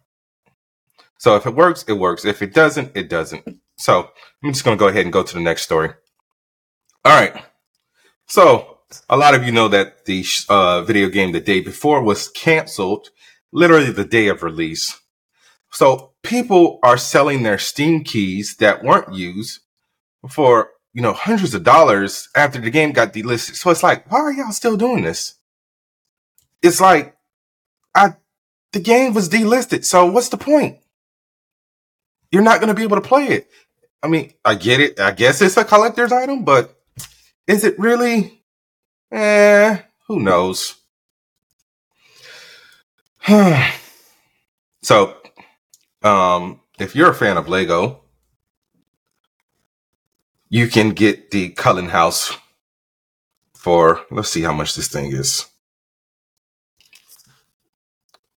So 1.19 1.37
if 1.37 1.47
it 1.47 1.55
works, 1.55 1.85
it 1.89 1.95
works. 1.95 2.25
If 2.25 2.43
it 2.43 2.55
doesn't, 2.55 2.93
it 2.97 3.09
doesn't. 3.09 3.59
So 3.77 4.11
I'm 4.43 4.53
just 4.53 4.65
gonna 4.65 4.77
go 4.77 4.89
ahead 4.89 5.05
and 5.05 5.13
go 5.13 5.23
to 5.23 5.35
the 5.35 5.41
next 5.41 5.63
story. 5.63 5.91
All 7.05 7.21
right. 7.21 7.45
So 8.27 8.79
a 9.09 9.17
lot 9.17 9.35
of 9.35 9.45
you 9.45 9.53
know 9.53 9.69
that 9.69 10.07
the 10.07 10.25
uh, 10.49 10.83
video 10.83 11.09
game 11.09 11.33
the 11.33 11.41
day 11.41 11.61
before 11.61 12.03
was 12.03 12.29
canceled, 12.29 13.11
literally 13.53 13.93
the 13.93 14.05
day 14.05 14.29
of 14.29 14.43
release. 14.43 15.01
So 15.71 16.13
people 16.23 16.79
are 16.83 16.97
selling 16.97 17.43
their 17.43 17.59
Steam 17.59 18.03
keys 18.03 18.57
that 18.57 18.83
weren't 18.83 19.15
used 19.15 19.61
for, 20.29 20.71
you 20.99 21.02
know, 21.02 21.12
hundreds 21.12 21.55
of 21.55 21.62
dollars 21.62 22.28
after 22.35 22.61
the 22.61 22.71
game 22.71 22.90
got 22.90 23.12
delisted. 23.12 23.55
So 23.55 23.71
it's 23.71 23.85
like, 23.85 24.11
why 24.11 24.19
are 24.19 24.33
y'all 24.33 24.50
still 24.50 24.76
doing 24.76 25.05
this? 25.05 25.37
It's 26.61 26.81
like, 26.81 27.17
I, 27.95 28.17
the 28.73 28.81
game 28.81 29.14
was 29.14 29.28
delisted. 29.28 29.85
So 29.85 30.07
what's 30.07 30.28
the 30.28 30.37
point? 30.37 30.78
You're 32.33 32.43
not 32.43 32.59
going 32.59 32.67
to 32.67 32.75
be 32.75 32.83
able 32.83 32.97
to 32.97 33.09
play 33.09 33.28
it. 33.28 33.49
I 34.02 34.09
mean, 34.09 34.33
I 34.45 34.57
get 34.57 34.81
it. 34.81 34.99
I 34.99 35.12
guess 35.12 35.40
it's 35.40 35.57
a 35.57 35.64
collector's 35.64 36.11
item, 36.11 36.45
but 36.45 36.76
is 37.47 37.62
it 37.62 37.78
really? 37.78 38.43
Eh, 39.12 39.78
who 40.09 40.19
knows? 40.19 40.75
so, 44.83 45.17
um, 46.02 46.61
if 46.81 46.97
you're 46.97 47.11
a 47.12 47.14
fan 47.14 47.37
of 47.37 47.49
Lego, 47.49 48.02
you 50.49 50.69
can 50.69 50.90
get 50.90 51.31
the 51.31 51.50
Cullen 51.50 51.88
House 51.88 52.37
for, 53.55 54.05
let's 54.11 54.31
see 54.31 54.43
how 54.43 54.52
much 54.52 54.75
this 54.75 54.88
thing 54.88 55.12
is. 55.12 55.47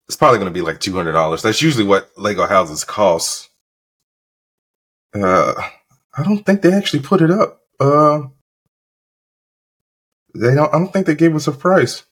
It's 0.07 0.15
probably 0.15 0.39
going 0.39 0.51
to 0.51 0.59
be 0.59 0.65
like 0.65 0.79
$200. 0.79 1.41
That's 1.41 1.61
usually 1.61 1.85
what 1.85 2.11
Lego 2.17 2.47
houses 2.47 2.83
cost. 2.83 3.49
Uh, 5.13 5.53
I 6.17 6.23
don't 6.23 6.43
think 6.45 6.61
they 6.61 6.73
actually 6.73 7.03
put 7.03 7.21
it 7.21 7.29
up. 7.29 7.61
Uh, 7.79 8.21
they 10.33 10.55
don't, 10.55 10.73
I 10.73 10.79
don't 10.79 10.91
think 10.91 11.05
they 11.05 11.15
gave 11.15 11.35
us 11.35 11.47
a 11.47 11.51
price. 11.51 12.03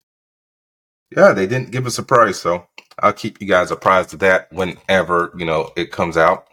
Yeah, 1.16 1.34
they 1.34 1.48
didn't 1.48 1.72
give 1.72 1.88
us 1.88 1.98
a 1.98 2.04
price. 2.04 2.38
So 2.38 2.68
I'll 3.00 3.13
keep 3.13 3.42
you 3.42 3.48
guys 3.48 3.72
apprised 3.72 4.13
of 4.13 4.20
that 4.20 4.51
whenever, 4.51 5.34
you 5.38 5.46
know, 5.46 5.72
it 5.75 5.92
comes 5.92 6.18
out. 6.18 6.47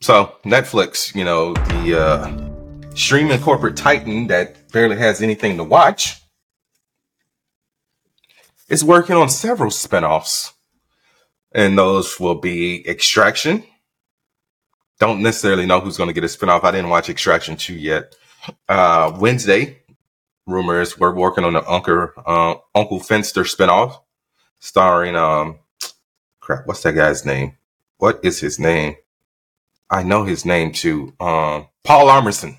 So 0.00 0.36
Netflix, 0.44 1.14
you 1.14 1.24
know, 1.24 1.54
the, 1.54 2.00
uh, 2.00 2.94
streaming 2.94 3.40
corporate 3.40 3.76
titan 3.76 4.26
that 4.28 4.70
barely 4.72 4.96
has 4.96 5.22
anything 5.22 5.56
to 5.56 5.64
watch 5.64 6.22
is 8.68 8.82
working 8.84 9.16
on 9.16 9.28
several 9.28 9.70
spinoffs. 9.70 10.52
And 11.52 11.78
those 11.78 12.18
will 12.20 12.34
be 12.34 12.86
Extraction. 12.88 13.64
Don't 14.98 15.22
necessarily 15.22 15.66
know 15.66 15.80
who's 15.80 15.96
going 15.96 16.08
to 16.08 16.14
get 16.14 16.24
a 16.24 16.26
spinoff. 16.26 16.64
I 16.64 16.70
didn't 16.70 16.90
watch 16.90 17.08
Extraction 17.08 17.56
2 17.56 17.74
yet. 17.74 18.14
Uh, 18.68 19.16
Wednesday, 19.18 19.78
rumors 20.46 20.98
we're 20.98 21.14
working 21.14 21.44
on 21.44 21.54
the 21.54 21.68
Uncle, 21.68 22.10
uh, 22.24 22.54
Uncle 22.74 23.00
Fenster 23.00 23.44
spinoff 23.44 24.00
starring, 24.58 25.16
um, 25.16 25.58
crap, 26.40 26.66
what's 26.66 26.82
that 26.82 26.94
guy's 26.94 27.24
name? 27.24 27.56
What 27.98 28.20
is 28.22 28.40
his 28.40 28.58
name? 28.58 28.96
I 29.90 30.02
know 30.02 30.24
his 30.24 30.44
name 30.44 30.72
too. 30.72 31.14
Um, 31.20 31.68
Paul 31.84 32.08
Armerson. 32.08 32.58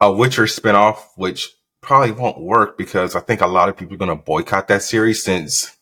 A 0.00 0.12
Witcher 0.12 0.44
spinoff, 0.44 0.98
which 1.16 1.48
probably 1.80 2.12
won't 2.12 2.40
work 2.40 2.76
because 2.76 3.14
I 3.14 3.20
think 3.20 3.40
a 3.40 3.46
lot 3.46 3.68
of 3.68 3.76
people 3.76 3.94
are 3.94 3.98
going 3.98 4.16
to 4.16 4.24
boycott 4.24 4.68
that 4.68 4.82
series 4.82 5.22
since 5.22 5.76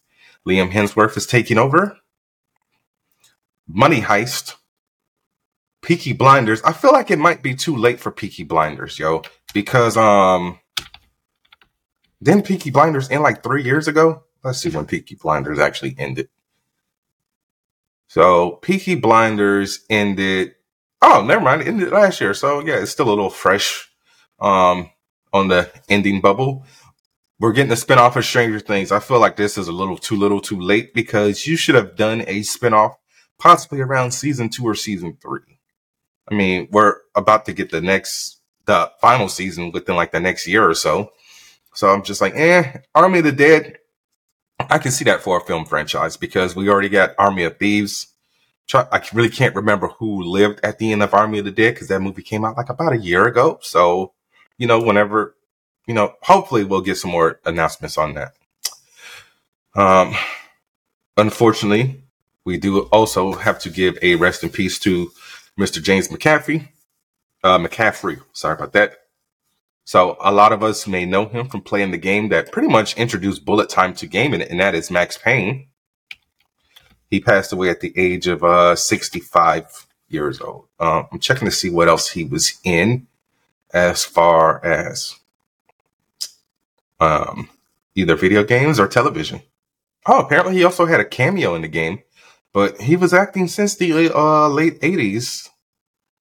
Liam 0.46 0.70
Hemsworth 0.70 1.16
is 1.16 1.26
taking 1.26 1.58
over. 1.58 1.96
Money 3.66 4.00
Heist, 4.00 4.56
Peaky 5.82 6.12
Blinders. 6.12 6.60
I 6.62 6.72
feel 6.72 6.92
like 6.92 7.10
it 7.10 7.18
might 7.18 7.42
be 7.42 7.54
too 7.54 7.76
late 7.76 8.00
for 8.00 8.10
Peaky 8.10 8.44
Blinders, 8.44 8.98
yo, 8.98 9.22
because 9.54 9.96
um, 9.96 10.58
then 12.20 12.42
Peaky 12.42 12.70
Blinders 12.70 13.10
end 13.10 13.22
like 13.22 13.42
three 13.42 13.62
years 13.62 13.88
ago. 13.88 14.24
Let's 14.42 14.58
see 14.58 14.70
when 14.70 14.86
Peaky 14.86 15.14
Blinders 15.14 15.58
actually 15.58 15.94
ended. 15.98 16.28
So 18.10 18.58
Peaky 18.62 18.96
Blinders 18.96 19.84
ended. 19.88 20.56
Oh, 21.00 21.22
never 21.24 21.40
mind. 21.40 21.62
It 21.62 21.68
ended 21.68 21.92
last 21.92 22.20
year. 22.20 22.34
So 22.34 22.58
yeah, 22.58 22.82
it's 22.82 22.90
still 22.90 23.08
a 23.08 23.10
little 23.10 23.30
fresh. 23.30 23.88
Um, 24.40 24.90
on 25.32 25.48
the 25.48 25.70
ending 25.88 26.20
bubble. 26.20 26.64
We're 27.38 27.52
getting 27.52 27.72
a 27.72 27.76
spinoff 27.76 28.16
of 28.16 28.24
Stranger 28.24 28.60
Things. 28.60 28.92
I 28.92 28.98
feel 28.98 29.20
like 29.20 29.36
this 29.36 29.56
is 29.56 29.68
a 29.68 29.72
little 29.72 29.96
too 29.96 30.16
little 30.16 30.40
too 30.40 30.60
late 30.60 30.92
because 30.92 31.46
you 31.46 31.56
should 31.56 31.74
have 31.74 31.96
done 31.96 32.22
a 32.22 32.40
spinoff 32.40 32.96
possibly 33.38 33.80
around 33.80 34.10
season 34.10 34.50
two 34.50 34.64
or 34.64 34.74
season 34.74 35.16
three. 35.22 35.58
I 36.30 36.34
mean, 36.34 36.68
we're 36.70 36.96
about 37.14 37.46
to 37.46 37.52
get 37.52 37.70
the 37.70 37.80
next, 37.80 38.40
the 38.66 38.90
final 39.00 39.28
season 39.28 39.72
within 39.72 39.96
like 39.96 40.12
the 40.12 40.20
next 40.20 40.46
year 40.46 40.68
or 40.68 40.74
so. 40.74 41.12
So 41.74 41.88
I'm 41.88 42.02
just 42.02 42.20
like, 42.20 42.34
eh, 42.34 42.80
Army 42.94 43.20
of 43.20 43.24
the 43.24 43.32
Dead. 43.32 43.78
I 44.70 44.78
can 44.78 44.92
see 44.92 45.04
that 45.04 45.20
for 45.20 45.38
a 45.38 45.40
film 45.40 45.64
franchise 45.64 46.16
because 46.16 46.54
we 46.54 46.68
already 46.68 46.88
got 46.88 47.14
Army 47.18 47.44
of 47.44 47.58
Thieves. 47.58 48.08
I 48.72 49.02
really 49.12 49.30
can't 49.30 49.56
remember 49.56 49.88
who 49.88 50.22
lived 50.22 50.60
at 50.62 50.78
the 50.78 50.92
end 50.92 51.02
of 51.02 51.12
Army 51.12 51.40
of 51.40 51.44
the 51.44 51.50
Dead 51.50 51.74
because 51.74 51.88
that 51.88 52.00
movie 52.00 52.22
came 52.22 52.44
out 52.44 52.56
like 52.56 52.68
about 52.68 52.92
a 52.92 52.98
year 52.98 53.26
ago. 53.26 53.58
So 53.62 54.12
you 54.60 54.66
know, 54.66 54.78
whenever, 54.78 55.34
you 55.86 55.94
know, 55.94 56.14
hopefully 56.20 56.64
we'll 56.64 56.82
get 56.82 56.98
some 56.98 57.10
more 57.10 57.40
announcements 57.46 57.96
on 57.96 58.14
that. 58.14 58.34
Um, 59.74 60.14
unfortunately, 61.16 62.02
we 62.44 62.58
do 62.58 62.82
also 62.92 63.32
have 63.32 63.58
to 63.60 63.70
give 63.70 63.98
a 64.02 64.16
rest 64.16 64.44
in 64.44 64.50
peace 64.50 64.78
to 64.80 65.10
Mr. 65.58 65.82
James 65.82 66.08
McCaffrey. 66.08 66.68
Uh, 67.42 67.58
McCaffrey, 67.58 68.20
sorry 68.34 68.54
about 68.54 68.74
that. 68.74 68.99
So 69.84 70.16
a 70.20 70.32
lot 70.32 70.52
of 70.52 70.62
us 70.62 70.86
may 70.86 71.04
know 71.04 71.26
him 71.26 71.48
from 71.48 71.62
playing 71.62 71.90
the 71.90 71.98
game 71.98 72.28
that 72.28 72.52
pretty 72.52 72.68
much 72.68 72.96
introduced 72.96 73.44
bullet 73.44 73.68
time 73.68 73.94
to 73.94 74.06
gaming, 74.06 74.42
and 74.42 74.60
that 74.60 74.74
is 74.74 74.90
Max 74.90 75.18
Payne. 75.18 75.68
He 77.10 77.20
passed 77.20 77.52
away 77.52 77.70
at 77.70 77.80
the 77.80 77.92
age 77.98 78.26
of 78.28 78.44
uh, 78.44 78.76
65 78.76 79.86
years 80.08 80.40
old. 80.40 80.66
Uh, 80.78 81.04
I'm 81.10 81.18
checking 81.18 81.48
to 81.48 81.52
see 81.52 81.70
what 81.70 81.88
else 81.88 82.10
he 82.10 82.24
was 82.24 82.58
in 82.62 83.08
as 83.72 84.04
far 84.04 84.64
as 84.64 85.16
um, 87.00 87.48
either 87.94 88.14
video 88.14 88.44
games 88.44 88.78
or 88.78 88.86
television. 88.86 89.42
Oh, 90.06 90.20
apparently 90.20 90.54
he 90.54 90.64
also 90.64 90.86
had 90.86 91.00
a 91.00 91.04
cameo 91.04 91.54
in 91.54 91.62
the 91.62 91.68
game, 91.68 92.02
but 92.52 92.80
he 92.80 92.96
was 92.96 93.12
acting 93.12 93.48
since 93.48 93.74
the 93.74 94.12
uh, 94.14 94.48
late 94.48 94.80
80s. 94.80 95.48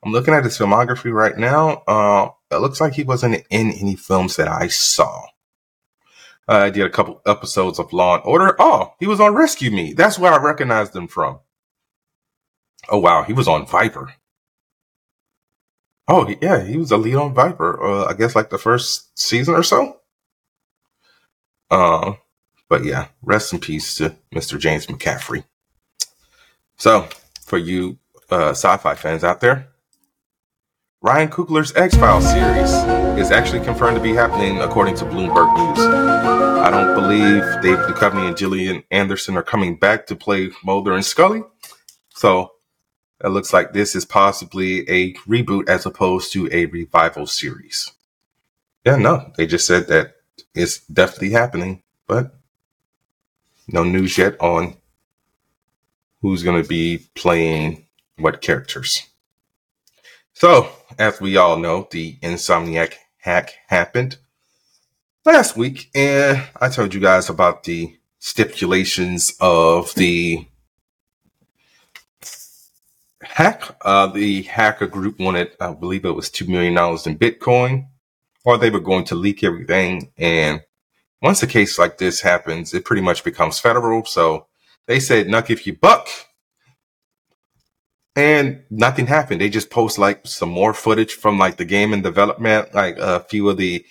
I'm 0.03 0.11
looking 0.11 0.33
at 0.33 0.43
his 0.43 0.57
filmography 0.57 1.11
right 1.11 1.37
now. 1.37 1.83
Uh, 1.87 2.29
it 2.51 2.57
looks 2.57 2.81
like 2.81 2.93
he 2.93 3.03
wasn't 3.03 3.45
in 3.49 3.71
any 3.71 3.95
films 3.95 4.35
that 4.37 4.47
I 4.47 4.67
saw. 4.67 5.25
Uh, 6.47 6.53
I 6.53 6.69
did 6.69 6.85
a 6.85 6.89
couple 6.89 7.21
episodes 7.27 7.77
of 7.77 7.93
Law 7.93 8.15
and 8.15 8.23
Order. 8.25 8.55
Oh, 8.59 8.93
he 8.99 9.05
was 9.05 9.19
on 9.19 9.35
Rescue 9.35 9.69
Me. 9.69 9.93
That's 9.93 10.17
where 10.17 10.33
I 10.33 10.37
recognized 10.37 10.95
him 10.95 11.07
from. 11.07 11.39
Oh, 12.89 12.97
wow. 12.97 13.23
He 13.23 13.33
was 13.33 13.47
on 13.47 13.67
Viper. 13.67 14.13
Oh 16.11 16.27
yeah, 16.41 16.63
he 16.63 16.75
was 16.75 16.91
a 16.91 16.97
lead 16.97 17.15
on 17.15 17.35
Viper. 17.35 17.83
Uh, 17.83 18.05
I 18.05 18.13
guess 18.13 18.35
like 18.35 18.49
the 18.49 18.57
first 18.57 19.17
season 19.17 19.53
or 19.53 19.61
so. 19.61 19.99
Uh, 21.69 22.13
but 22.67 22.83
yeah, 22.83 23.09
rest 23.21 23.53
in 23.53 23.59
peace 23.59 23.95
to 23.95 24.15
Mr. 24.33 24.57
James 24.57 24.87
McCaffrey. 24.87 25.43
So, 26.77 27.07
for 27.43 27.59
you 27.59 27.99
uh, 28.31 28.51
sci-fi 28.51 28.95
fans 28.95 29.23
out 29.23 29.39
there, 29.39 29.67
Ryan 31.01 31.29
Coogler's 31.29 31.73
X 31.77 31.95
Files 31.95 32.29
series 32.29 32.73
is 33.17 33.31
actually 33.31 33.63
confirmed 33.63 33.95
to 33.95 34.03
be 34.03 34.13
happening 34.13 34.59
according 34.59 34.95
to 34.95 35.05
Bloomberg 35.05 35.55
News. 35.55 35.79
I 35.79 36.69
don't 36.69 36.93
believe 36.93 37.41
David 37.61 37.85
Duchovny 37.85 38.27
and 38.27 38.37
Gillian 38.37 38.83
Anderson 38.91 39.37
are 39.37 39.43
coming 39.43 39.77
back 39.77 40.07
to 40.07 40.15
play 40.17 40.49
Mulder 40.61 40.93
and 40.93 41.05
Scully. 41.05 41.43
So 42.09 42.51
it 43.23 43.29
looks 43.29 43.53
like 43.53 43.71
this 43.71 43.95
is 43.95 44.03
possibly 44.03 44.81
a 44.89 45.13
reboot 45.25 45.69
as 45.69 45.85
opposed 45.85 46.33
to 46.33 46.49
a 46.51 46.65
revival 46.65 47.27
series. 47.27 47.93
Yeah, 48.85 48.97
no, 48.97 49.31
they 49.37 49.47
just 49.47 49.65
said 49.65 49.87
that 49.87 50.15
it's 50.53 50.79
definitely 50.79 51.31
happening, 51.31 51.81
but 52.07 52.35
no 53.69 53.85
news 53.85 54.17
yet 54.17 54.35
on 54.41 54.75
who's 56.21 56.43
going 56.43 56.61
to 56.61 56.67
be 56.67 57.07
playing 57.15 57.85
what 58.17 58.41
characters. 58.41 59.08
So, 60.39 60.69
as 60.97 61.19
we 61.19 61.35
all 61.35 61.57
know, 61.57 61.89
the 61.91 62.15
Insomniac 62.23 62.93
hack 63.17 63.55
happened 63.67 64.19
last 65.25 65.57
week, 65.57 65.89
and 65.93 66.47
I 66.61 66.69
told 66.69 66.93
you 66.93 67.01
guys 67.01 67.29
about 67.29 67.65
the 67.65 67.99
stipulations 68.19 69.33
of 69.41 69.93
the 69.95 70.47
hack. 73.21 73.63
Uh, 73.81 74.07
the 74.07 74.43
hacker 74.43 74.87
group 74.87 75.19
wanted, 75.19 75.57
I 75.59 75.73
believe 75.73 76.05
it 76.05 76.15
was 76.15 76.29
$2 76.29 76.47
million 76.47 76.71
in 76.71 77.19
Bitcoin, 77.19 77.87
or 78.45 78.57
they 78.57 78.69
were 78.69 78.79
going 78.79 79.03
to 79.07 79.15
leak 79.15 79.43
everything. 79.43 80.13
And 80.17 80.61
once 81.21 81.43
a 81.43 81.47
case 81.47 81.77
like 81.77 81.97
this 81.97 82.21
happens, 82.21 82.73
it 82.73 82.85
pretty 82.85 83.01
much 83.01 83.25
becomes 83.25 83.59
federal. 83.59 84.05
So 84.05 84.47
they 84.87 85.01
said, 85.01 85.27
"Nuck 85.27 85.49
if 85.49 85.67
you 85.67 85.75
buck. 85.75 86.07
And 88.19 88.63
nothing 88.69 89.07
happened. 89.07 89.39
They 89.39 89.47
just 89.47 89.69
post 89.69 89.97
like 89.97 90.27
some 90.27 90.49
more 90.49 90.73
footage 90.73 91.13
from 91.13 91.39
like 91.39 91.55
the 91.55 91.63
game 91.63 91.93
and 91.93 92.03
development, 92.03 92.75
like 92.75 92.97
a 92.97 93.21
few 93.21 93.47
of 93.47 93.55
the 93.55 93.85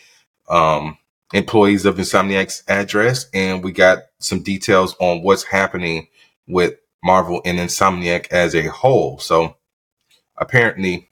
um, 0.50 0.98
employees 1.32 1.86
of 1.86 1.96
Insomniac's 1.96 2.62
address. 2.68 3.24
And 3.32 3.64
we 3.64 3.72
got 3.72 4.00
some 4.18 4.42
details 4.42 4.94
on 5.00 5.22
what's 5.22 5.44
happening 5.44 6.08
with 6.46 6.74
Marvel 7.02 7.40
and 7.46 7.58
Insomniac 7.58 8.26
as 8.30 8.54
a 8.54 8.68
whole. 8.68 9.18
So 9.18 9.56
apparently, 10.36 11.08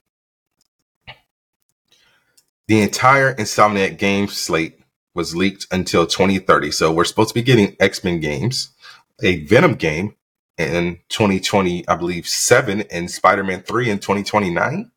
the 2.69 2.83
entire 2.83 3.35
Insomniac 3.35 3.97
game 3.97 4.29
slate 4.29 4.79
was 5.15 5.35
leaked 5.35 5.69
until 5.71 6.07
2030. 6.07 6.71
So 6.71 6.93
we're 6.93 7.05
supposed 7.05 7.31
to 7.31 7.35
be 7.35 7.43
getting 7.43 7.79
X 7.81 8.05
Men 8.05 8.21
games, 8.21 8.75
a 9.23 9.43
Venom 9.47 9.77
game 9.77 10.17
in 10.59 10.99
2020, 11.09 11.87
I 11.89 11.97
believe, 11.97 12.27
seven, 12.27 12.83
and 12.91 13.11
Spider 13.11 13.45
Man 13.45 13.63
3 13.63 13.91
in 13.91 13.99
2029. 13.99 14.91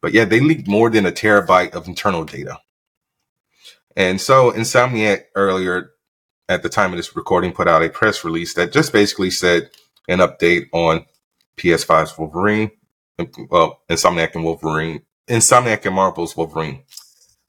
But 0.00 0.12
yeah, 0.12 0.24
they 0.24 0.40
leaked 0.40 0.68
more 0.68 0.90
than 0.90 1.06
a 1.06 1.12
terabyte 1.12 1.74
of 1.74 1.88
internal 1.88 2.24
data. 2.24 2.58
And 3.96 4.20
so 4.20 4.50
Insomniac 4.50 5.24
earlier 5.34 5.92
at 6.48 6.62
the 6.62 6.68
time 6.68 6.92
of 6.92 6.96
this 6.96 7.16
recording 7.16 7.52
put 7.52 7.68
out 7.68 7.82
a 7.82 7.88
press 7.88 8.24
release 8.24 8.54
that 8.54 8.72
just 8.72 8.92
basically 8.92 9.30
said 9.30 9.70
an 10.08 10.18
update 10.18 10.66
on 10.72 11.06
PS5's 11.56 12.18
Wolverine, 12.18 12.70
well, 13.48 13.80
Insomniac 13.88 14.34
and 14.34 14.44
Wolverine, 14.44 15.02
Insomniac 15.28 15.86
and 15.86 15.94
Marvel's 15.94 16.36
Wolverine. 16.36 16.82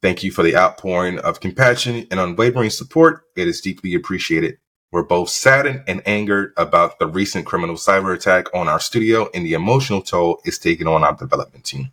Thank 0.01 0.23
you 0.23 0.31
for 0.31 0.43
the 0.43 0.55
outpouring 0.55 1.19
of 1.19 1.39
compassion 1.39 2.07
and 2.11 2.19
unwavering 2.19 2.69
support. 2.69 3.23
It 3.35 3.47
is 3.47 3.59
deeply 3.59 3.95
appreciated. 3.95 4.57
We're 4.91 5.03
both 5.03 5.29
saddened 5.29 5.83
and 5.87 6.01
angered 6.07 6.53
about 6.57 6.99
the 6.99 7.07
recent 7.07 7.45
criminal 7.45 7.75
cyber 7.75 8.15
attack 8.15 8.53
on 8.53 8.67
our 8.67 8.79
studio 8.79 9.29
and 9.33 9.45
the 9.45 9.53
emotional 9.53 10.01
toll 10.01 10.39
it's 10.45 10.57
taken 10.57 10.87
on 10.87 11.03
our 11.03 11.15
development 11.15 11.65
team. 11.65 11.91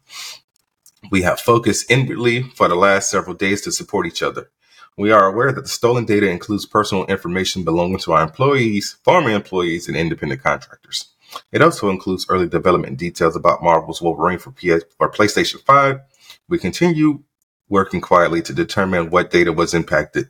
We 1.10 1.22
have 1.22 1.40
focused 1.40 1.90
inwardly 1.90 2.42
for 2.42 2.68
the 2.68 2.76
last 2.76 3.10
several 3.10 3.34
days 3.34 3.62
to 3.62 3.72
support 3.72 4.06
each 4.06 4.22
other. 4.22 4.50
We 4.96 5.10
are 5.10 5.26
aware 5.26 5.52
that 5.52 5.62
the 5.62 5.68
stolen 5.68 6.04
data 6.04 6.28
includes 6.30 6.66
personal 6.66 7.06
information 7.06 7.64
belonging 7.64 7.98
to 8.00 8.12
our 8.12 8.22
employees, 8.22 8.98
former 9.02 9.30
employees, 9.30 9.88
and 9.88 9.96
independent 9.96 10.42
contractors. 10.42 11.12
It 11.50 11.62
also 11.62 11.88
includes 11.88 12.26
early 12.28 12.46
development 12.46 12.98
details 12.98 13.34
about 13.34 13.62
Marvel's 13.62 14.02
Wolverine 14.02 14.38
for, 14.38 14.52
PS- 14.52 14.84
for 14.98 15.10
PlayStation 15.10 15.60
5. 15.62 16.00
We 16.48 16.58
continue 16.58 17.22
working 17.68 18.02
quietly 18.02 18.42
to 18.42 18.52
determine 18.52 19.08
what 19.10 19.30
data 19.30 19.52
was 19.52 19.72
impacted. 19.72 20.28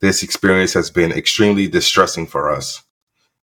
This 0.00 0.22
experience 0.22 0.72
has 0.72 0.90
been 0.90 1.12
extremely 1.12 1.68
distressing 1.68 2.26
for 2.26 2.50
us. 2.50 2.84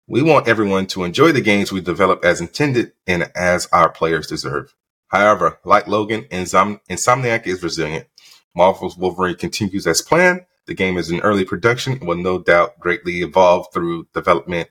We 0.07 0.23
want 0.23 0.49
everyone 0.49 0.87
to 0.89 1.05
enjoy 1.05 1.33
the 1.33 1.41
games 1.41 1.73
we 1.73 1.81
develop 1.81 2.27
as 2.27 2.43
intended 2.43 2.93
and 3.07 3.33
as 3.35 3.69
our 3.73 3.89
players 3.89 4.27
deserve. 4.27 4.75
However, 5.09 5.59
like 5.65 5.89
Logan, 5.89 6.25
Insom- 6.25 6.81
Insomniac 6.91 7.47
is 7.47 7.63
resilient. 7.63 8.07
Marvel's 8.55 8.99
Wolverine 8.99 9.37
continues 9.37 9.87
as 9.87 10.03
planned. 10.03 10.45
The 10.67 10.75
game 10.75 10.99
is 10.99 11.11
in 11.11 11.21
early 11.21 11.47
production 11.47 11.95
and 11.95 12.07
will 12.07 12.17
no 12.17 12.39
doubt 12.39 12.79
greatly 12.79 13.23
evolve 13.23 13.69
through 13.73 14.09
development, 14.13 14.69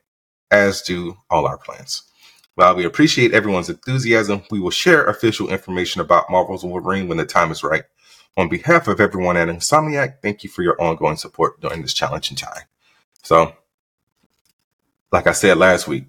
as 0.52 0.84
do 0.84 1.18
all 1.32 1.48
our 1.48 1.58
plans. 1.58 2.04
While 2.54 2.76
we 2.76 2.86
appreciate 2.86 3.34
everyone's 3.34 3.70
enthusiasm, 3.70 4.44
we 4.52 4.60
will 4.60 4.70
share 4.70 5.06
official 5.06 5.50
information 5.50 6.00
about 6.00 6.30
Marvel's 6.30 6.64
Wolverine 6.64 7.08
when 7.08 7.18
the 7.18 7.26
time 7.26 7.50
is 7.50 7.64
right. 7.64 7.86
On 8.38 8.48
behalf 8.48 8.88
of 8.88 9.00
everyone 9.00 9.38
at 9.38 9.50
Insomniac, 9.50 10.22
thank 10.22 10.44
you 10.44 10.50
for 10.50 10.64
your 10.64 10.82
ongoing 10.82 11.18
support 11.18 11.60
during 11.60 11.82
this 11.82 11.94
challenging 11.94 12.38
time. 12.38 12.64
So, 13.24 13.54
like 15.12 15.28
I 15.28 15.34
said 15.34 15.58
last 15.58 15.88
week, 15.88 16.06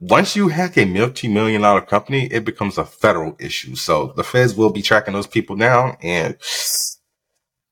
once 0.00 0.36
you 0.36 0.48
hack 0.48 0.76
a 0.76 0.84
multi-million 0.84 1.62
dollar 1.62 1.80
company, 1.80 2.26
it 2.26 2.44
becomes 2.44 2.78
a 2.78 2.84
federal 2.84 3.36
issue. 3.38 3.74
So 3.74 4.12
the 4.16 4.24
feds 4.24 4.54
will 4.54 4.70
be 4.70 4.82
tracking 4.82 5.14
those 5.14 5.26
people 5.26 5.56
down 5.56 5.96
and 6.02 6.36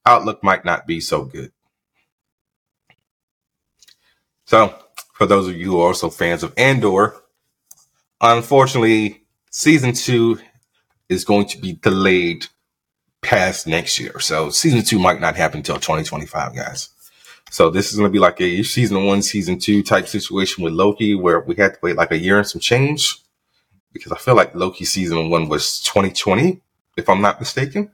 outlook 0.05 0.43
might 0.43 0.65
not 0.65 0.87
be 0.87 1.01
so 1.01 1.25
good. 1.25 1.53
So 4.45 4.75
for 5.13 5.27
those 5.27 5.49
of 5.49 5.57
you 5.57 5.67
who 5.67 5.81
are 5.81 5.89
also 5.89 6.11
fans 6.11 6.43
of 6.43 6.55
Andor, 6.57 7.15
unfortunately, 8.21 9.25
season 9.51 9.93
two 9.93 10.39
is 11.09 11.25
going 11.25 11.47
to 11.49 11.59
be 11.59 11.75
delayed 11.75 12.47
past 13.27 13.67
next 13.67 13.99
year. 13.99 14.21
So 14.21 14.51
season 14.51 14.83
two 14.85 14.99
might 15.01 15.21
not 15.21 15.35
happen 15.35 15.59
until 15.59 15.75
2025, 15.75 16.55
guys. 16.55 16.91
So 17.51 17.71
this 17.71 17.91
is 17.91 17.99
going 17.99 18.09
to 18.09 18.13
be 18.13 18.21
like 18.21 18.41
a 18.41 18.63
season 18.63 19.05
one, 19.05 19.21
season 19.21 19.59
two 19.59 19.83
type 19.83 20.07
situation 20.07 20.63
with 20.63 20.73
Loki, 20.73 21.15
where 21.15 21.41
we 21.41 21.57
had 21.57 21.75
to 21.75 21.79
wait 21.83 21.97
like 21.97 22.13
a 22.13 22.19
year 22.19 22.39
and 22.39 22.47
some 22.47 22.61
change, 22.61 23.17
because 23.93 24.13
I 24.13 24.17
feel 24.17 24.37
like 24.37 24.55
Loki 24.55 24.85
season 24.85 25.29
one 25.29 25.49
was 25.49 25.81
2020, 25.83 26.61
if 26.97 27.09
I'm 27.09 27.21
not 27.21 27.41
mistaken. 27.41 27.91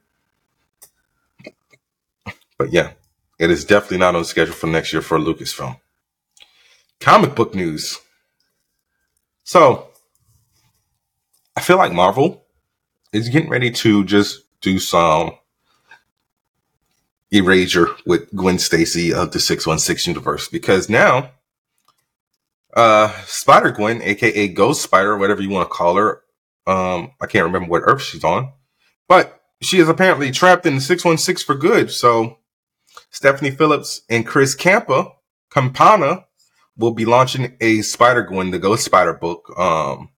But 2.59 2.73
yeah, 2.73 2.93
it 3.39 3.51
is 3.51 3.65
definitely 3.65 3.99
not 3.99 4.15
on 4.15 4.25
schedule 4.25 4.55
for 4.55 4.67
next 4.67 4.93
year 4.93 5.03
for 5.03 5.19
Lucasfilm. 5.19 5.79
Comic 7.01 7.35
book 7.35 7.55
news. 7.55 7.99
So 9.45 9.89
I 11.57 11.61
feel 11.61 11.79
like 11.79 11.93
Marvel 11.93 12.45
is 13.13 13.29
getting 13.29 13.51
ready 13.51 13.71
to 13.71 14.05
just 14.05 14.43
do 14.63 14.79
some 14.79 15.33
erasure 17.31 17.89
with 18.07 18.35
Gwen 18.35 18.59
Stacy 18.59 19.13
of 19.13 19.33
the 19.33 19.41
616 19.41 20.15
universe 20.15 20.49
because 20.49 20.89
now 20.89 21.31
uh 22.75 23.09
Spider 23.27 23.71
Gwen, 23.71 24.01
aka 24.03 24.49
Ghost 24.49 24.83
Spider, 24.83 25.19
whatever 25.19 25.43
you 25.43 25.51
want 25.51 25.69
to 25.69 25.75
call 25.75 25.97
her, 25.97 26.23
um, 26.67 27.13
I 27.21 27.27
can't 27.27 27.45
remember 27.45 27.69
what 27.69 27.83
Earth 27.85 28.03
she's 28.03 28.25
on, 28.25 28.53
but 29.09 29.43
she 29.61 29.79
is 29.79 29.89
apparently 29.89 30.31
trapped 30.31 30.67
in 30.67 30.77
the 30.77 30.81
616 30.81 31.45
for 31.45 31.55
good. 31.55 31.91
So 31.91 32.39
Stephanie 33.11 33.51
Phillips 33.51 34.03
and 34.09 34.27
Chris 34.27 34.57
Campa, 34.57 35.13
Campana, 35.51 36.27
will 36.77 36.93
be 36.93 37.05
launching 37.05 37.57
a 37.61 37.83
Spider 37.83 38.23
Gwen, 38.23 38.51
the 38.51 38.59
Ghost 38.59 38.85
Spider 38.85 39.15
book, 39.15 39.53
um, 39.59 40.11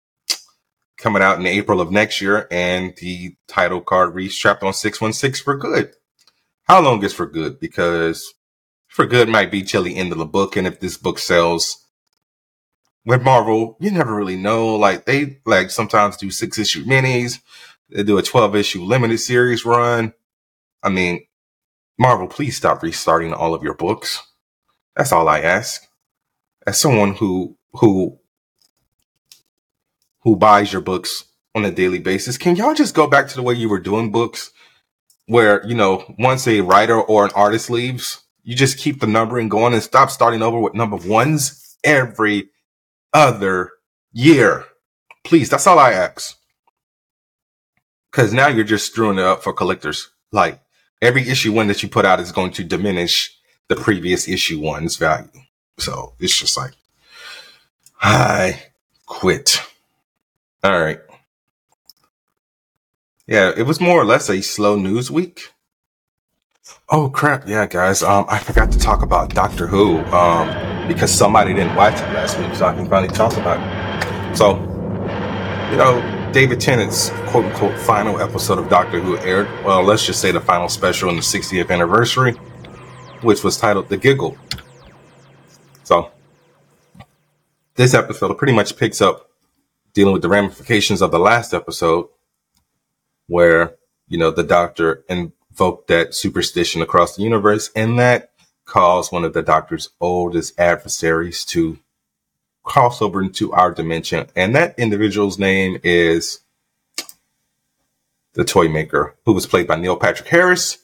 coming 0.97 1.23
out 1.23 1.39
in 1.39 1.47
April 1.47 1.81
of 1.81 1.91
next 1.91 2.21
year, 2.21 2.47
and 2.51 2.95
the 2.99 3.37
title 3.49 3.81
card 3.81 4.15
reads 4.15 4.37
trapped 4.37 4.63
on 4.63 4.73
616 4.73 5.45
for 5.45 5.57
good 5.57 5.95
how 6.65 6.81
long 6.81 7.03
is 7.05 7.13
for 7.13 7.27
good? 7.27 7.61
Because 7.61 8.35
for 8.89 9.07
good 9.07 9.29
might 9.29 9.51
be 9.51 9.63
till 9.63 9.83
the 9.83 9.97
end 9.97 10.13
of 10.13 10.19
the 10.19 10.27
book, 10.27 10.57
and 10.57 10.67
if 10.67 10.81
this 10.81 10.97
book 10.97 11.19
sells 11.19 11.87
with 13.05 13.23
Marvel, 13.23 13.77
you 13.81 13.91
never 13.91 14.15
really 14.15 14.37
know. 14.37 14.75
Like 14.77 15.05
they 15.05 15.41
like 15.45 15.71
sometimes 15.71 16.17
do 16.17 16.31
six 16.31 16.59
issue 16.59 16.85
minis, 16.85 17.41
they 17.91 18.03
do 18.03 18.19
a 18.19 18.23
twelve 18.23 18.57
issue 18.57 18.83
limited 18.83 19.19
series 19.19 19.65
run. 19.65 20.15
I 20.83 20.89
mean, 20.89 21.27
Marvel, 21.99 22.29
please 22.29 22.57
stop 22.57 22.83
restarting 22.83 23.35
all 23.35 23.55
of 23.55 23.63
your 23.63 23.75
books. 23.75 24.23
That's 24.97 25.13
all 25.13 25.29
I 25.29 25.41
ask. 25.41 25.87
As 26.67 26.81
someone 26.81 27.15
who 27.15 27.59
who 27.73 28.19
who 30.25 30.37
buys 30.37 30.73
your 30.73 30.83
books 30.83 31.25
on 31.55 31.65
a 31.65 31.71
daily 31.71 32.01
basis, 32.01 32.37
can 32.37 32.57
y'all 32.57 32.75
just 32.75 32.95
go 32.95 33.07
back 33.07 33.29
to 33.29 33.37
the 33.37 33.43
way 33.43 33.55
you 33.55 33.69
were 33.69 33.81
doing 33.81 34.11
books? 34.11 34.51
where 35.27 35.67
you 35.67 35.75
know 35.75 36.05
once 36.19 36.47
a 36.47 36.61
writer 36.61 37.01
or 37.01 37.25
an 37.25 37.31
artist 37.35 37.71
leaves, 37.71 38.23
you 38.43 38.55
just 38.55 38.79
keep 38.79 39.01
the 39.01 39.07
numbering 39.07 39.49
going 39.49 39.73
and 39.73 39.83
stop 39.83 40.11
starting 40.11 40.43
over 40.43 40.59
with 40.59 40.75
number 40.75 40.97
ones 40.97 41.77
every 41.83 42.51
other 43.13 43.71
year. 44.13 44.67
Please, 45.25 45.49
that's 45.49 45.67
all 45.67 45.79
I 45.79 45.93
ask. 45.93 46.37
Because 48.11 48.33
now 48.33 48.49
you're 48.49 48.65
just 48.65 48.87
screwing 48.87 49.19
it 49.19 49.25
up 49.25 49.43
for 49.43 49.53
collectors. 49.53 50.11
Like 50.31 50.61
every 51.01 51.29
issue 51.29 51.53
one 51.53 51.69
that 51.69 51.83
you 51.83 51.89
put 51.89 52.05
out 52.05 52.21
is 52.21 52.33
going 52.33 52.53
to 52.53 52.65
diminish 52.65 53.37
the 53.69 53.77
previous 53.77 54.29
issue 54.29 54.61
one's 54.61 54.97
value. 54.97 55.31
So 55.79 56.15
it's 56.21 56.39
just 56.39 56.57
like, 56.57 56.73
I 58.01 58.63
quit. 59.07 59.61
All 60.65 60.81
right. 60.81 60.99
Yeah, 63.27 63.53
it 63.55 63.65
was 63.65 63.83
more 63.83 64.01
or 64.01 64.07
less 64.07 64.31
a 64.31 64.41
slow 64.41 64.77
news 64.77 65.11
week. 65.11 65.53
Oh 66.89 67.11
crap! 67.11 67.47
Yeah, 67.47 67.67
guys. 67.67 68.03
Um, 68.03 68.25
I 68.31 68.39
forgot 68.39 68.73
to 68.73 68.79
talk 68.79 69.03
about 69.03 69.35
Doctor 69.35 69.67
Who. 69.67 69.99
Um, 70.07 70.89
because 70.89 71.13
somebody 71.13 71.53
didn't 71.53 71.75
watch 71.75 71.95
it 71.95 72.13
last 72.15 72.39
week, 72.39 72.55
so 72.55 72.65
I 72.65 72.75
can 72.75 72.89
finally 72.89 73.13
talk 73.13 73.37
about 73.37 73.59
it. 73.61 74.37
So, 74.37 74.55
you 75.71 75.77
know, 75.77 76.31
David 76.33 76.61
Tennant's 76.61 77.11
quote 77.31 77.45
unquote 77.45 77.79
final 77.79 78.19
episode 78.19 78.59
of 78.59 78.71
Doctor 78.71 79.01
Who 79.01 79.19
aired. 79.19 79.49
Well, 79.67 79.83
let's 79.83 80.07
just 80.07 80.23
say 80.23 80.33
the 80.33 80.41
final 80.41 80.71
special 80.71 81.11
in 81.11 81.17
the 81.17 81.23
60th 81.23 81.71
anniversary, 81.71 82.33
which 83.21 83.45
was 83.45 83.59
titled 83.59 83.91
"The 83.91 83.99
Giggle." 83.99 84.39
So, 85.83 86.11
this 87.75 87.93
episode 87.93 88.39
pretty 88.39 88.55
much 88.55 88.79
picks 88.79 89.03
up 89.03 89.31
dealing 89.95 90.13
with 90.13 90.23
the 90.23 90.29
ramifications 90.29 91.01
of 91.01 91.11
the 91.11 91.19
last 91.19 91.55
episode 91.55 92.09
where, 93.27 93.75
you 94.09 94.19
know, 94.19 94.31
the 94.31 94.43
doctor 94.43 95.05
invoked 95.09 95.89
that 95.89 96.15
superstition 96.15 96.83
across 96.83 97.17
the 97.17 97.23
universe 97.23 97.71
and 97.75 97.99
that 97.99 98.31
caused 98.65 99.13
one 99.13 99.25
of 99.25 99.33
the 99.33 99.43
doctor's 99.43 99.91
oldest 100.01 100.59
adversaries 100.59 101.45
to 101.45 101.79
cross 102.65 103.01
over 103.01 103.23
into 103.23 103.53
our 103.53 103.73
dimension. 103.73 104.27
And 104.35 104.55
that 104.57 104.79
individual's 104.79 105.39
name 105.39 105.79
is 105.83 106.41
the 108.33 108.45
toy 108.45 108.69
maker, 108.69 109.15
who 109.25 109.33
was 109.33 109.47
played 109.47 109.69
by 109.69 109.77
Neil 109.77 109.97
Patrick 109.97 110.29
Harris. 110.29 110.79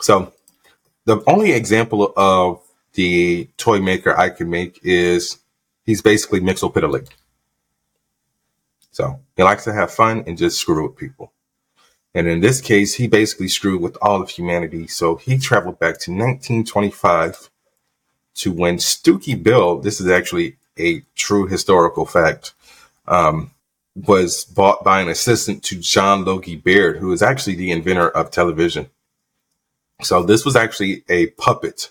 So 0.00 0.32
the 1.04 1.22
only 1.26 1.52
example 1.52 2.12
of 2.16 2.62
the 2.94 3.48
toy 3.56 3.80
maker 3.80 4.16
I 4.16 4.30
can 4.30 4.48
make 4.48 4.80
is 4.82 5.38
he's 5.84 6.02
basically 6.02 6.40
Mxyzptlk. 6.40 7.08
So 8.90 9.20
he 9.36 9.42
likes 9.42 9.64
to 9.64 9.72
have 9.72 9.92
fun 9.92 10.24
and 10.26 10.36
just 10.36 10.58
screw 10.58 10.88
with 10.88 10.96
people. 10.96 11.32
And 12.14 12.26
in 12.26 12.40
this 12.40 12.60
case, 12.60 12.94
he 12.94 13.06
basically 13.06 13.48
screwed 13.48 13.80
with 13.80 13.96
all 14.02 14.20
of 14.20 14.30
humanity. 14.30 14.88
So 14.88 15.16
he 15.16 15.38
traveled 15.38 15.78
back 15.78 16.00
to 16.00 16.10
1925 16.10 17.50
to 18.36 18.52
when 18.52 18.78
Stooky 18.78 19.40
Bill, 19.40 19.78
this 19.78 20.00
is 20.00 20.08
actually 20.08 20.56
a 20.78 21.02
true 21.14 21.46
historical 21.46 22.06
fact, 22.06 22.54
um, 23.06 23.52
was 23.94 24.44
bought 24.44 24.82
by 24.82 25.00
an 25.00 25.08
assistant 25.08 25.62
to 25.64 25.78
John 25.78 26.24
Logie 26.24 26.56
Baird, 26.56 26.98
who 26.98 27.12
is 27.12 27.22
actually 27.22 27.56
the 27.56 27.70
inventor 27.70 28.08
of 28.08 28.30
television. 28.30 28.88
So 30.02 30.22
this 30.22 30.44
was 30.44 30.56
actually 30.56 31.04
a 31.08 31.26
puppet 31.26 31.90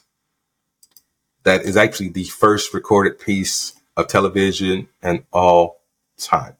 that 1.43 1.61
is 1.61 1.77
actually 1.77 2.09
the 2.09 2.25
first 2.25 2.73
recorded 2.73 3.19
piece 3.19 3.73
of 3.95 4.07
television 4.07 4.87
and 5.01 5.23
all 5.31 5.81
time. 6.17 6.55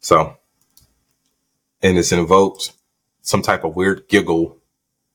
So, 0.00 0.36
and 1.82 1.98
it's 1.98 2.12
invoked 2.12 2.72
some 3.22 3.42
type 3.42 3.64
of 3.64 3.76
weird 3.76 4.08
giggle 4.08 4.56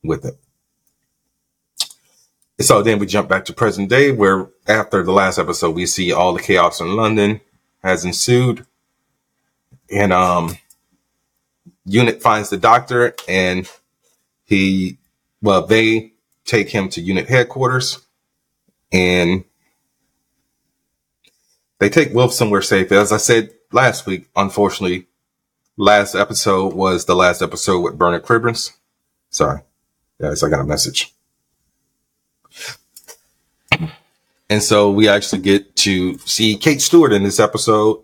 with 0.03 0.25
it. 0.25 0.35
So 2.61 2.81
then 2.81 2.99
we 2.99 3.05
jump 3.05 3.27
back 3.27 3.45
to 3.45 3.53
present 3.53 3.89
day 3.89 4.11
where 4.11 4.47
after 4.67 5.03
the 5.03 5.11
last 5.11 5.37
episode, 5.37 5.75
we 5.75 5.85
see 5.85 6.11
all 6.13 6.33
the 6.33 6.41
chaos 6.41 6.79
in 6.79 6.95
London 6.95 7.41
has 7.83 8.05
ensued. 8.05 8.65
And, 9.91 10.13
um, 10.13 10.57
unit 11.85 12.21
finds 12.21 12.49
the 12.49 12.57
doctor 12.57 13.13
and 13.27 13.69
he, 14.45 14.97
well, 15.41 15.65
they 15.65 16.13
take 16.45 16.69
him 16.69 16.89
to 16.89 17.01
unit 17.01 17.27
headquarters 17.27 17.99
and 18.91 19.43
they 21.79 21.89
take 21.89 22.13
Wilf 22.13 22.33
somewhere 22.33 22.61
safe. 22.61 22.91
As 22.91 23.11
I 23.11 23.17
said 23.17 23.51
last 23.75 24.05
week, 24.05 24.29
unfortunately, 24.35 25.07
last 25.75 26.15
episode 26.15 26.73
was 26.73 27.05
the 27.05 27.15
last 27.15 27.41
episode 27.41 27.81
with 27.81 27.97
Bernard 27.97 28.23
Cribbins. 28.23 28.71
Sorry. 29.29 29.61
Yes, 30.17 30.41
I 30.41 30.49
got 30.49 30.61
a 30.61 30.63
message. 30.63 31.13
And 34.49 34.63
so 34.63 34.91
we 34.91 35.09
actually 35.09 35.41
get 35.41 35.75
to 35.77 36.17
see 36.19 36.55
Kate 36.55 36.81
Stewart 36.81 37.11
in 37.11 37.23
this 37.23 37.39
episode, 37.39 38.01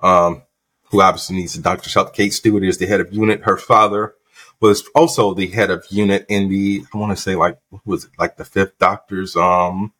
um, 0.00 0.42
who 0.84 1.02
obviously 1.02 1.36
needs 1.36 1.54
the 1.54 1.62
doctor's 1.62 1.92
help. 1.92 2.14
Kate 2.14 2.32
Stewart 2.32 2.64
is 2.64 2.78
the 2.78 2.86
head 2.86 3.00
of 3.00 3.12
unit. 3.12 3.42
Her 3.42 3.58
father 3.58 4.14
was 4.60 4.88
also 4.94 5.34
the 5.34 5.48
head 5.48 5.70
of 5.70 5.84
unit 5.90 6.24
in 6.28 6.48
the, 6.48 6.84
I 6.94 6.96
want 6.96 7.14
to 7.14 7.22
say 7.22 7.34
like, 7.34 7.58
was 7.84 8.04
it 8.04 8.12
like 8.18 8.36
the 8.36 8.44
fifth 8.46 8.78
doctor's, 8.78 9.36
um, 9.36 9.92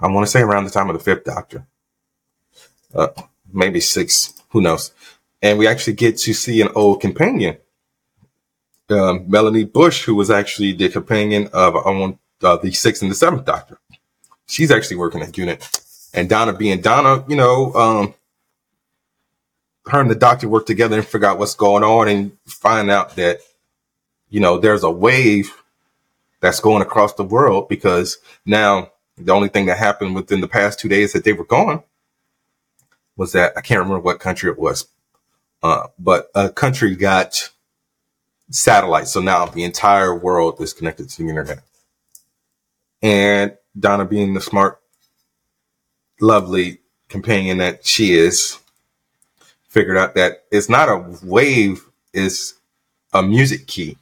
I 0.00 0.06
want 0.06 0.24
to 0.24 0.30
say 0.30 0.40
around 0.40 0.64
the 0.64 0.70
time 0.70 0.88
of 0.88 0.96
the 0.96 1.02
fifth 1.02 1.24
doctor, 1.24 1.66
uh, 2.96 3.08
maybe 3.52 3.80
six, 3.80 4.34
who 4.50 4.60
knows? 4.60 4.92
And 5.42 5.58
we 5.58 5.66
actually 5.66 5.94
get 5.94 6.18
to 6.18 6.34
see 6.34 6.60
an 6.60 6.68
old 6.74 7.00
companion, 7.00 7.58
um, 8.88 9.24
Melanie 9.28 9.64
Bush, 9.64 10.04
who 10.04 10.14
was 10.14 10.30
actually 10.30 10.72
the 10.72 10.88
companion 10.88 11.48
of 11.52 11.76
um, 11.86 12.18
uh, 12.42 12.56
the 12.56 12.72
sixth 12.72 13.02
and 13.02 13.10
the 13.10 13.14
seventh 13.14 13.44
doctor. 13.44 13.78
She's 14.46 14.70
actually 14.70 14.96
working 14.96 15.22
at 15.22 15.36
unit. 15.36 15.68
And 16.14 16.28
Donna 16.28 16.52
being 16.52 16.80
Donna, 16.80 17.24
you 17.28 17.36
know, 17.36 17.74
um, 17.74 18.14
her 19.86 20.00
and 20.00 20.10
the 20.10 20.14
doctor 20.14 20.48
work 20.48 20.66
together 20.66 20.96
and 20.96 21.06
figure 21.06 21.28
out 21.28 21.38
what's 21.38 21.54
going 21.54 21.84
on 21.84 22.08
and 22.08 22.32
find 22.46 22.90
out 22.90 23.16
that, 23.16 23.38
you 24.30 24.40
know, 24.40 24.58
there's 24.58 24.82
a 24.82 24.90
wave 24.90 25.62
that's 26.40 26.60
going 26.60 26.82
across 26.82 27.14
the 27.14 27.24
world 27.24 27.68
because 27.68 28.18
now 28.44 28.90
the 29.18 29.32
only 29.32 29.48
thing 29.48 29.66
that 29.66 29.78
happened 29.78 30.14
within 30.14 30.40
the 30.40 30.48
past 30.48 30.78
two 30.78 30.88
days 30.88 31.12
that 31.12 31.24
they 31.24 31.32
were 31.32 31.44
gone 31.44 31.82
was 33.16 33.32
that 33.32 33.52
I 33.56 33.60
can't 33.60 33.80
remember 33.80 34.00
what 34.00 34.20
country 34.20 34.50
it 34.50 34.58
was, 34.58 34.88
uh, 35.62 35.88
but 35.98 36.30
a 36.34 36.50
country 36.50 36.96
got 36.96 37.50
satellites. 38.50 39.12
So 39.12 39.20
now 39.20 39.46
the 39.46 39.64
entire 39.64 40.14
world 40.14 40.60
is 40.60 40.72
connected 40.72 41.08
to 41.10 41.22
the 41.22 41.28
internet. 41.28 41.60
And 43.02 43.56
Donna, 43.78 44.04
being 44.04 44.34
the 44.34 44.40
smart, 44.40 44.80
lovely 46.20 46.80
companion 47.08 47.58
that 47.58 47.86
she 47.86 48.14
is, 48.14 48.58
figured 49.68 49.98
out 49.98 50.14
that 50.14 50.44
it's 50.50 50.68
not 50.68 50.88
a 50.88 51.18
wave, 51.22 51.84
it's 52.14 52.54
a 53.12 53.22
music 53.22 53.66
key 53.66 53.96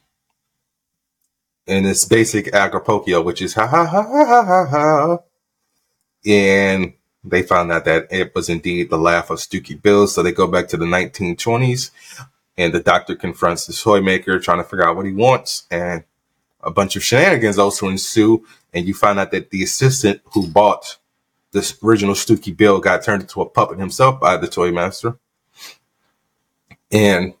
and 1.67 1.85
it's 1.87 2.05
basic 2.05 2.47
Agapokyo, 2.47 3.23
which 3.23 3.41
is 3.41 3.53
ha 3.53 3.67
ha 3.67 3.85
ha 3.85 4.03
ha 4.03 4.43
ha 4.45 4.65
ha. 4.69 5.17
And 6.25 6.94
they 7.25 7.41
found 7.41 7.71
out 7.71 7.85
that 7.85 8.07
it 8.11 8.33
was 8.35 8.49
indeed 8.49 8.89
the 8.89 8.97
laugh 8.97 9.29
of 9.29 9.39
Stooky 9.39 9.81
Bill. 9.81 10.07
So 10.07 10.21
they 10.21 10.31
go 10.31 10.47
back 10.47 10.67
to 10.69 10.77
the 10.77 10.85
1920s 10.85 11.91
and 12.57 12.73
the 12.73 12.79
doctor 12.79 13.15
confronts 13.15 13.65
the 13.65 13.73
toy 13.73 14.01
maker 14.01 14.39
trying 14.39 14.59
to 14.59 14.63
figure 14.63 14.87
out 14.87 14.95
what 14.95 15.05
he 15.05 15.11
wants. 15.11 15.65
And 15.71 16.03
a 16.61 16.71
bunch 16.71 16.95
of 16.95 17.03
shenanigans 17.03 17.57
also 17.57 17.89
ensue. 17.89 18.45
And 18.73 18.85
you 18.85 18.93
find 18.93 19.19
out 19.19 19.31
that 19.31 19.49
the 19.49 19.63
assistant 19.63 20.21
who 20.33 20.47
bought 20.47 20.97
this 21.51 21.77
original 21.83 22.15
Stooky 22.15 22.55
Bill 22.55 22.79
got 22.79 23.03
turned 23.03 23.23
into 23.23 23.41
a 23.41 23.49
puppet 23.49 23.79
himself 23.79 24.19
by 24.19 24.37
the 24.37 24.47
toy 24.47 24.71
master. 24.71 25.17
And 26.91 27.33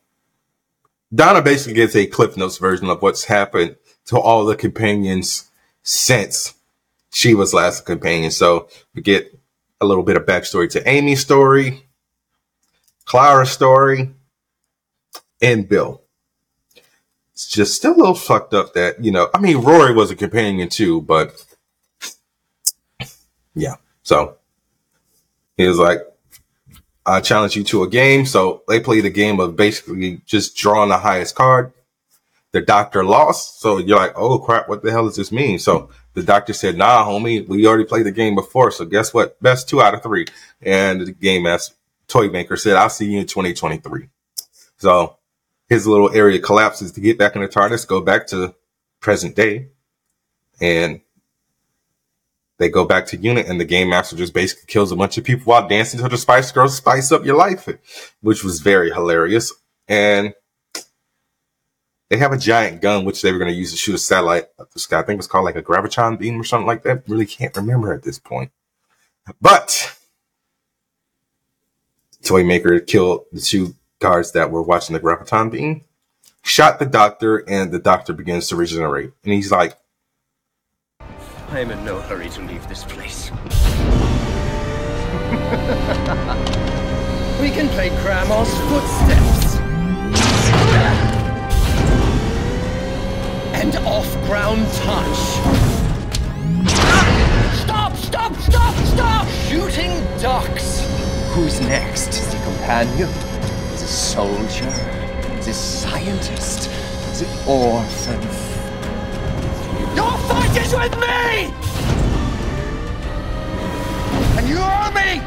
Donna 1.13 1.41
basically 1.41 1.75
gets 1.75 1.95
a 1.95 2.07
Cliff 2.07 2.35
Notes 2.35 2.57
version 2.57 2.89
of 2.89 3.01
what's 3.01 3.25
happened 3.25 3.75
to 4.05 4.19
all 4.19 4.45
the 4.45 4.55
companions 4.55 5.49
since 5.83 6.55
she 7.11 7.33
was 7.33 7.53
last 7.53 7.85
companion. 7.85 8.31
So 8.31 8.67
we 8.93 9.01
get 9.01 9.37
a 9.81 9.85
little 9.85 10.03
bit 10.03 10.17
of 10.17 10.25
backstory 10.25 10.69
to 10.71 10.89
Amy's 10.89 11.21
story, 11.21 11.87
Clara's 13.05 13.51
story, 13.51 14.11
and 15.41 15.67
Bill. 15.67 16.01
It's 17.33 17.47
just 17.47 17.75
still 17.75 17.93
a 17.93 17.97
little 17.97 18.15
fucked 18.15 18.53
up 18.53 18.73
that, 18.73 19.03
you 19.03 19.11
know, 19.11 19.29
I 19.33 19.39
mean, 19.39 19.57
Rory 19.57 19.93
was 19.93 20.09
a 20.09 20.15
companion 20.15 20.69
too, 20.69 21.01
but 21.01 21.45
yeah. 23.53 23.75
So 24.03 24.37
he 25.57 25.67
was 25.67 25.77
like, 25.77 25.99
I 27.05 27.19
challenge 27.19 27.55
you 27.55 27.63
to 27.65 27.83
a 27.83 27.89
game. 27.89 28.25
So 28.25 28.63
they 28.67 28.79
played 28.79 29.05
a 29.05 29.09
game 29.09 29.39
of 29.39 29.55
basically 29.55 30.21
just 30.25 30.55
drawing 30.55 30.89
the 30.89 30.97
highest 30.97 31.35
card 31.35 31.73
the 32.55 32.61
doctor 32.61 33.03
lost. 33.03 33.59
So 33.59 33.79
you're 33.79 33.97
like, 33.97 34.13
oh 34.15 34.39
crap, 34.39 34.69
what 34.69 34.81
the 34.81 34.89
hell 34.89 35.05
does 35.05 35.17
this 35.17 35.31
mean? 35.31 35.59
So 35.59 35.89
the 36.15 36.23
doctor 36.23 36.53
said, 36.53 36.77
nah, 36.77 37.05
homie, 37.05 37.47
we 37.47 37.67
already 37.67 37.83
played 37.83 38.05
the 38.05 38.11
game 38.11 38.35
before. 38.35 38.71
So 38.71 38.85
guess 38.85 39.13
what? 39.13 39.39
Best 39.41 39.69
two 39.69 39.81
out 39.81 39.93
of 39.93 40.01
three. 40.01 40.25
And 40.61 41.01
the 41.01 41.11
game 41.11 41.45
as 41.45 41.73
toy 42.07 42.29
maker 42.29 42.55
said, 42.55 42.77
I'll 42.77 42.89
see 42.89 43.11
you 43.11 43.19
in 43.19 43.27
2023. 43.27 44.07
So 44.77 45.17
his 45.67 45.85
little 45.85 46.11
area 46.15 46.39
collapses 46.39 46.93
to 46.93 47.01
get 47.01 47.17
back 47.17 47.35
in 47.35 47.41
the 47.41 47.47
TARDIS, 47.47 47.87
go 47.87 48.01
back 48.01 48.27
to 48.27 48.55
present 49.01 49.35
day. 49.35 49.67
And 50.61 51.01
they 52.57 52.69
go 52.69 52.85
back 52.85 53.07
to 53.07 53.17
unit 53.17 53.47
and 53.47 53.59
the 53.59 53.65
game 53.65 53.89
master 53.89 54.15
just 54.15 54.33
basically 54.33 54.67
kills 54.67 54.93
a 54.93 54.95
bunch 54.95 55.17
of 55.17 55.25
people 55.25 55.43
while 55.45 55.67
dancing 55.67 55.99
to 55.99 56.07
the 56.07 56.17
Spice 56.17 56.49
Girls 56.53 56.77
spice 56.77 57.11
up 57.11 57.25
your 57.25 57.35
life, 57.35 57.67
which 58.21 58.41
was 58.41 58.61
very 58.61 58.89
hilarious. 58.91 59.53
And 59.89 60.33
they 62.09 62.17
have 62.17 62.31
a 62.31 62.37
giant 62.37 62.81
gun 62.81 63.05
which 63.05 63.21
they 63.21 63.31
were 63.31 63.39
going 63.39 63.51
to 63.51 63.57
use 63.57 63.71
to 63.71 63.77
shoot 63.77 63.95
a 63.95 63.99
satellite 63.99 64.45
uh, 64.59 64.63
up 64.63 64.71
the 64.71 64.79
sky. 64.79 64.99
I 64.99 65.01
think 65.01 65.15
it 65.15 65.17
was 65.17 65.27
called 65.27 65.45
like 65.45 65.55
a 65.55 65.63
graviton 65.63 66.19
beam 66.19 66.39
or 66.39 66.43
something 66.43 66.67
like 66.67 66.83
that. 66.83 67.07
Really 67.07 67.25
can't 67.25 67.55
remember 67.55 67.93
at 67.93 68.03
this 68.03 68.19
point. 68.19 68.51
But 69.41 69.97
Toymaker 72.23 72.79
killed 72.79 73.25
the 73.31 73.41
two 73.41 73.75
guards 73.99 74.33
that 74.33 74.51
were 74.51 74.61
watching 74.61 74.93
the 74.93 74.99
graviton 74.99 75.51
beam, 75.51 75.83
shot 76.43 76.77
the 76.77 76.85
doctor, 76.85 77.37
and 77.49 77.71
the 77.71 77.79
doctor 77.79 78.13
begins 78.13 78.49
to 78.49 78.55
regenerate. 78.55 79.11
And 79.23 79.33
he's 79.33 79.51
like, 79.51 79.75
I 81.49 81.59
am 81.59 81.71
in 81.71 81.83
no 81.85 82.01
hurry 82.01 82.29
to 82.29 82.41
leave 82.41 82.67
this 82.67 82.83
place. 82.83 83.31
we 87.41 87.49
can 87.49 87.67
play 87.69 87.89
Grandma's 88.01 88.53
footsteps 88.69 89.44
and 93.65 93.75
off-ground 93.87 94.61
touch. 94.73 95.17
Stop! 97.63 97.95
Stop! 97.95 98.35
Stop! 98.35 98.75
Stop! 98.85 99.27
Shooting 99.47 100.03
ducks! 100.19 100.85
Who's 101.33 101.59
next? 101.61 102.31
The 102.31 102.37
companion? 102.43 103.09
The 103.71 103.77
soldier? 103.77 104.69
The 105.41 105.53
scientist? 105.53 106.69
The 107.17 107.27
orphan? 107.47 108.21
Your 109.95 110.15
fight 110.27 110.55
is 110.63 110.73
with 110.75 110.95
me! 110.99 111.51
And 114.37 114.47
you 114.47 114.59
owe 114.59 114.91
me 114.93 115.21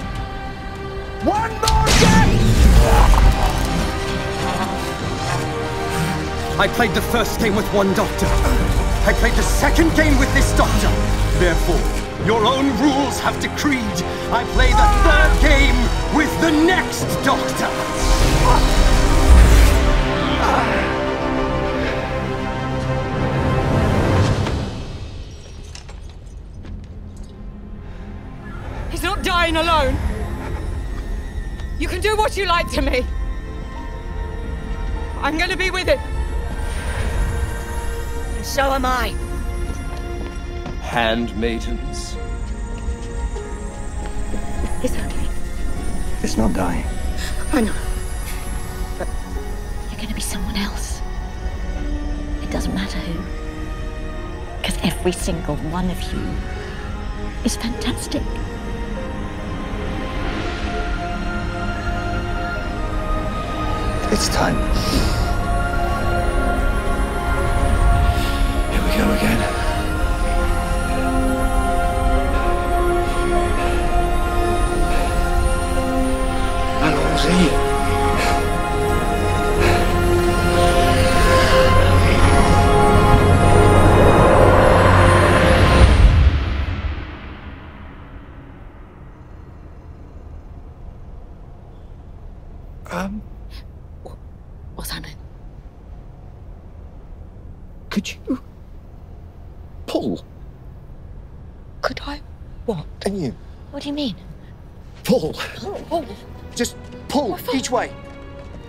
one 1.25 1.51
more 1.51 1.87
game! 1.99 3.18
I 6.59 6.67
played 6.67 6.93
the 6.93 7.03
first 7.03 7.39
game 7.39 7.55
with 7.55 7.73
one 7.73 7.95
doctor. 7.95 8.27
I 8.27 9.15
played 9.19 9.35
the 9.35 9.45
second 9.45 9.95
game 9.95 10.19
with 10.19 10.33
this 10.35 10.51
doctor. 10.57 10.91
Therefore, 11.39 11.79
your 12.27 12.45
own 12.45 12.67
rules 12.81 13.21
have 13.21 13.41
decreed 13.41 13.79
I 14.33 14.43
play 14.55 14.73
the 14.73 14.89
third 15.07 15.41
game 15.41 15.77
with 16.17 16.41
the 16.41 16.51
next 16.51 17.05
doctor. 17.25 17.71
He's 28.91 29.05
not 29.05 29.23
dying 29.23 29.55
alone. 29.55 29.97
You 31.79 31.87
can 31.87 32.01
do 32.01 32.17
what 32.17 32.37
you 32.37 32.47
like 32.47 32.69
to 32.73 32.83
me. 32.83 33.07
I'm 35.23 35.39
gonna 35.39 35.57
be 35.57 35.71
with 35.71 35.87
him. 35.87 36.18
And 38.49 38.55
so 38.55 38.73
am 38.73 38.87
I. 38.87 39.09
Handmaidens. 40.81 42.17
It's 44.83 44.97
okay. 44.97 45.29
It's 46.23 46.39
not 46.39 46.55
dying. 46.55 46.87
Oh, 46.87 47.51
I 47.53 47.61
know. 47.61 47.75
But 48.99 49.07
you're 49.91 50.01
gonna 50.01 50.15
be 50.15 50.23
someone 50.23 50.57
else. 50.57 51.03
It 52.43 52.51
doesn't 52.51 52.75
matter 52.75 52.99
who. 53.01 53.21
Because 54.63 54.79
every 54.83 55.13
single 55.13 55.57
one 55.57 55.91
of 55.91 56.01
you 56.11 56.27
is 57.45 57.55
fantastic. 57.55 58.23
It's 64.11 64.29
time. 64.31 65.18
Go 68.99 69.05
again. 69.13 69.41
Allons-y. 76.83 77.58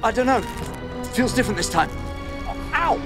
I 0.10 0.12
don't 0.12 0.26
know. 0.26 0.42
Feels 1.14 1.36
different 1.36 1.56
this 1.56 1.70
time. 1.70 1.88
Ow! 2.74 2.98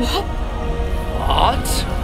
What? 0.00 0.24
What? 1.28 1.84
No 1.86 1.97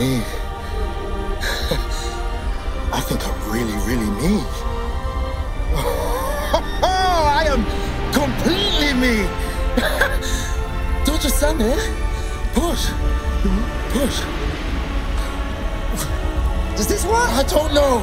Me. 0.00 0.16
I 2.90 3.00
think 3.04 3.20
I'm 3.28 3.52
really, 3.52 3.76
really 3.84 4.10
me. 4.22 4.42
I 7.36 7.44
am 7.46 7.62
completely 8.10 8.94
me. 8.94 9.28
Don't 11.04 11.22
you 11.22 11.28
stand 11.28 11.60
there? 11.60 11.76
Push. 12.54 12.88
Push. 13.92 14.22
Does 16.78 16.86
this 16.86 17.04
work? 17.04 17.28
I 17.28 17.42
don't 17.42 17.74
know. 17.74 18.00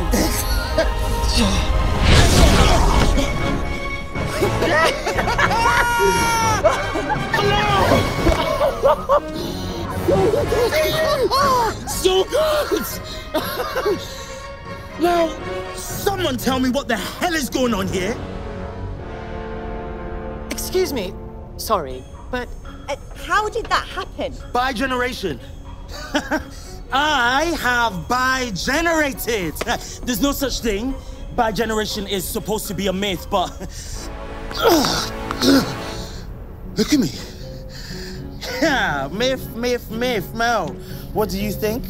So 10.08 10.16
good! 12.24 12.84
now, 15.02 15.28
someone 15.76 16.38
tell 16.38 16.62
me 16.62 16.70
what 16.70 16.88
the 16.88 16.96
hell 16.96 17.34
is 17.34 17.50
going 17.50 17.74
on 17.74 17.90
here? 17.90 18.16
Excuse 20.50 20.94
me. 20.94 21.14
Sorry, 21.58 22.06
but 22.32 22.48
uh, 22.88 22.96
how 23.18 23.50
did 23.50 23.66
that 23.66 23.86
happen? 23.86 24.34
Bi-generation. 24.54 25.42
I 26.94 27.54
have 27.60 28.08
bi-generated. 28.08 29.56
There's 29.58 30.22
no 30.22 30.32
such 30.32 30.62
thing. 30.62 30.96
Bi-generation 31.36 32.08
is 32.08 32.26
supposed 32.26 32.68
to 32.68 32.74
be 32.74 32.88
a 32.88 32.94
myth, 32.94 33.28
but 33.30 33.52
look 36.78 36.94
at 36.94 37.00
me. 37.00 37.10
Yeah, 38.62 39.10
myth, 39.12 39.56
myth, 39.56 39.92
myth. 39.92 40.34
Mel, 40.34 40.70
what 41.14 41.30
do 41.30 41.42
you 41.42 41.52
think? 41.52 41.84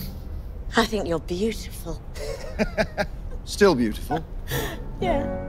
I 0.76 0.86
think 0.86 1.08
you're 1.08 1.20
beautiful. 1.20 2.02
Still 3.46 3.76
beautiful. 3.76 4.24
Yeah. 5.00 5.48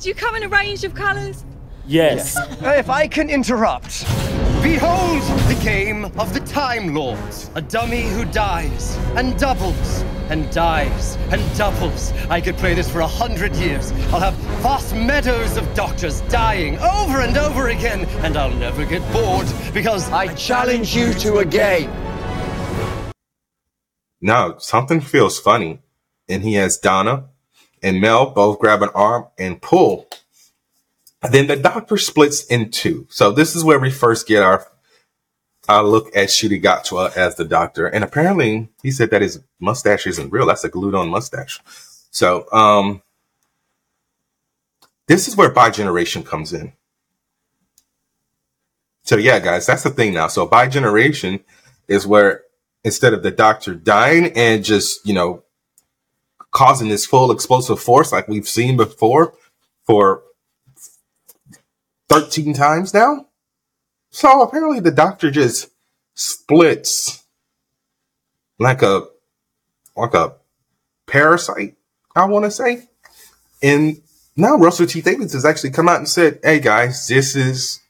Do 0.00 0.08
you 0.08 0.14
come 0.16 0.34
in 0.34 0.42
a 0.42 0.48
range 0.48 0.82
of 0.82 0.92
colours? 0.92 1.44
Yes. 1.86 2.36
If 2.62 2.90
I 2.90 3.06
can 3.06 3.30
interrupt. 3.30 4.04
Behold 4.62 5.22
the 5.48 5.60
game 5.60 6.04
of 6.04 6.32
the 6.32 6.38
Time 6.38 6.94
Lords. 6.94 7.50
A 7.56 7.60
dummy 7.60 8.02
who 8.02 8.24
dies 8.24 8.96
and 9.16 9.36
doubles 9.36 10.02
and 10.30 10.48
dies 10.52 11.16
and 11.32 11.42
doubles. 11.58 12.12
I 12.30 12.40
could 12.40 12.56
play 12.56 12.72
this 12.74 12.88
for 12.88 13.00
a 13.00 13.06
hundred 13.06 13.56
years. 13.56 13.90
I'll 14.12 14.20
have 14.20 14.34
vast 14.62 14.94
meadows 14.94 15.56
of 15.56 15.74
doctors 15.74 16.20
dying 16.22 16.78
over 16.78 17.22
and 17.22 17.36
over 17.36 17.70
again, 17.70 18.04
and 18.24 18.36
I'll 18.36 18.54
never 18.54 18.84
get 18.84 19.02
bored 19.12 19.48
because 19.74 20.08
I 20.10 20.32
challenge 20.34 20.94
you 20.94 21.12
to 21.14 21.38
a 21.38 21.44
game. 21.44 21.90
Now, 24.20 24.58
something 24.58 25.00
feels 25.00 25.40
funny. 25.40 25.80
And 26.28 26.44
he 26.44 26.54
has 26.54 26.78
Donna 26.78 27.24
and 27.82 28.00
Mel 28.00 28.30
both 28.30 28.60
grab 28.60 28.80
an 28.82 28.90
arm 28.94 29.26
and 29.36 29.60
pull. 29.60 30.08
Then 31.30 31.46
the 31.46 31.56
doctor 31.56 31.96
splits 31.96 32.44
in 32.44 32.70
two. 32.70 33.06
So 33.08 33.30
this 33.30 33.54
is 33.54 33.64
where 33.64 33.78
we 33.78 33.90
first 33.90 34.26
get 34.26 34.42
our 34.42 34.66
our 35.68 35.84
look 35.84 36.08
at 36.16 36.28
Ncuti 36.28 36.60
Gatwa 36.60 37.16
as 37.16 37.36
the 37.36 37.44
doctor. 37.44 37.86
And 37.86 38.02
apparently 38.02 38.68
he 38.82 38.90
said 38.90 39.10
that 39.10 39.22
his 39.22 39.40
mustache 39.60 40.08
isn't 40.08 40.32
real. 40.32 40.46
That's 40.46 40.64
a 40.64 40.68
glued 40.68 40.96
on 40.96 41.08
mustache. 41.08 41.60
So 42.10 42.50
um 42.52 43.02
this 45.06 45.28
is 45.28 45.36
where 45.36 45.50
bi-generation 45.50 46.24
comes 46.24 46.52
in. 46.52 46.72
So 49.04 49.16
yeah, 49.16 49.38
guys, 49.38 49.66
that's 49.66 49.82
the 49.84 49.90
thing 49.90 50.14
now. 50.14 50.26
So 50.26 50.46
bi-generation 50.46 51.40
is 51.86 52.06
where 52.06 52.42
instead 52.82 53.14
of 53.14 53.22
the 53.22 53.30
doctor 53.30 53.74
dying 53.74 54.32
and 54.34 54.64
just, 54.64 55.06
you 55.06 55.14
know, 55.14 55.44
causing 56.50 56.88
this 56.88 57.06
full 57.06 57.30
explosive 57.30 57.80
force 57.80 58.10
like 58.10 58.26
we've 58.26 58.48
seen 58.48 58.76
before 58.76 59.34
for 59.84 60.22
13 62.12 62.52
times 62.52 62.92
now. 62.92 63.26
So 64.10 64.42
apparently 64.42 64.80
the 64.80 64.90
doctor 64.90 65.30
just 65.30 65.70
splits 66.14 67.24
like 68.58 68.82
a 68.82 69.06
like 69.96 70.12
a 70.12 70.34
parasite, 71.06 71.76
I 72.14 72.26
want 72.26 72.44
to 72.44 72.50
say. 72.50 72.88
And 73.62 74.02
now 74.36 74.56
Russell 74.56 74.86
T. 74.86 75.00
Davies 75.00 75.32
has 75.32 75.46
actually 75.46 75.70
come 75.70 75.88
out 75.88 75.98
and 75.98 76.08
said, 76.08 76.40
hey 76.42 76.60
guys, 76.60 77.06
this 77.06 77.34
is 77.34 77.80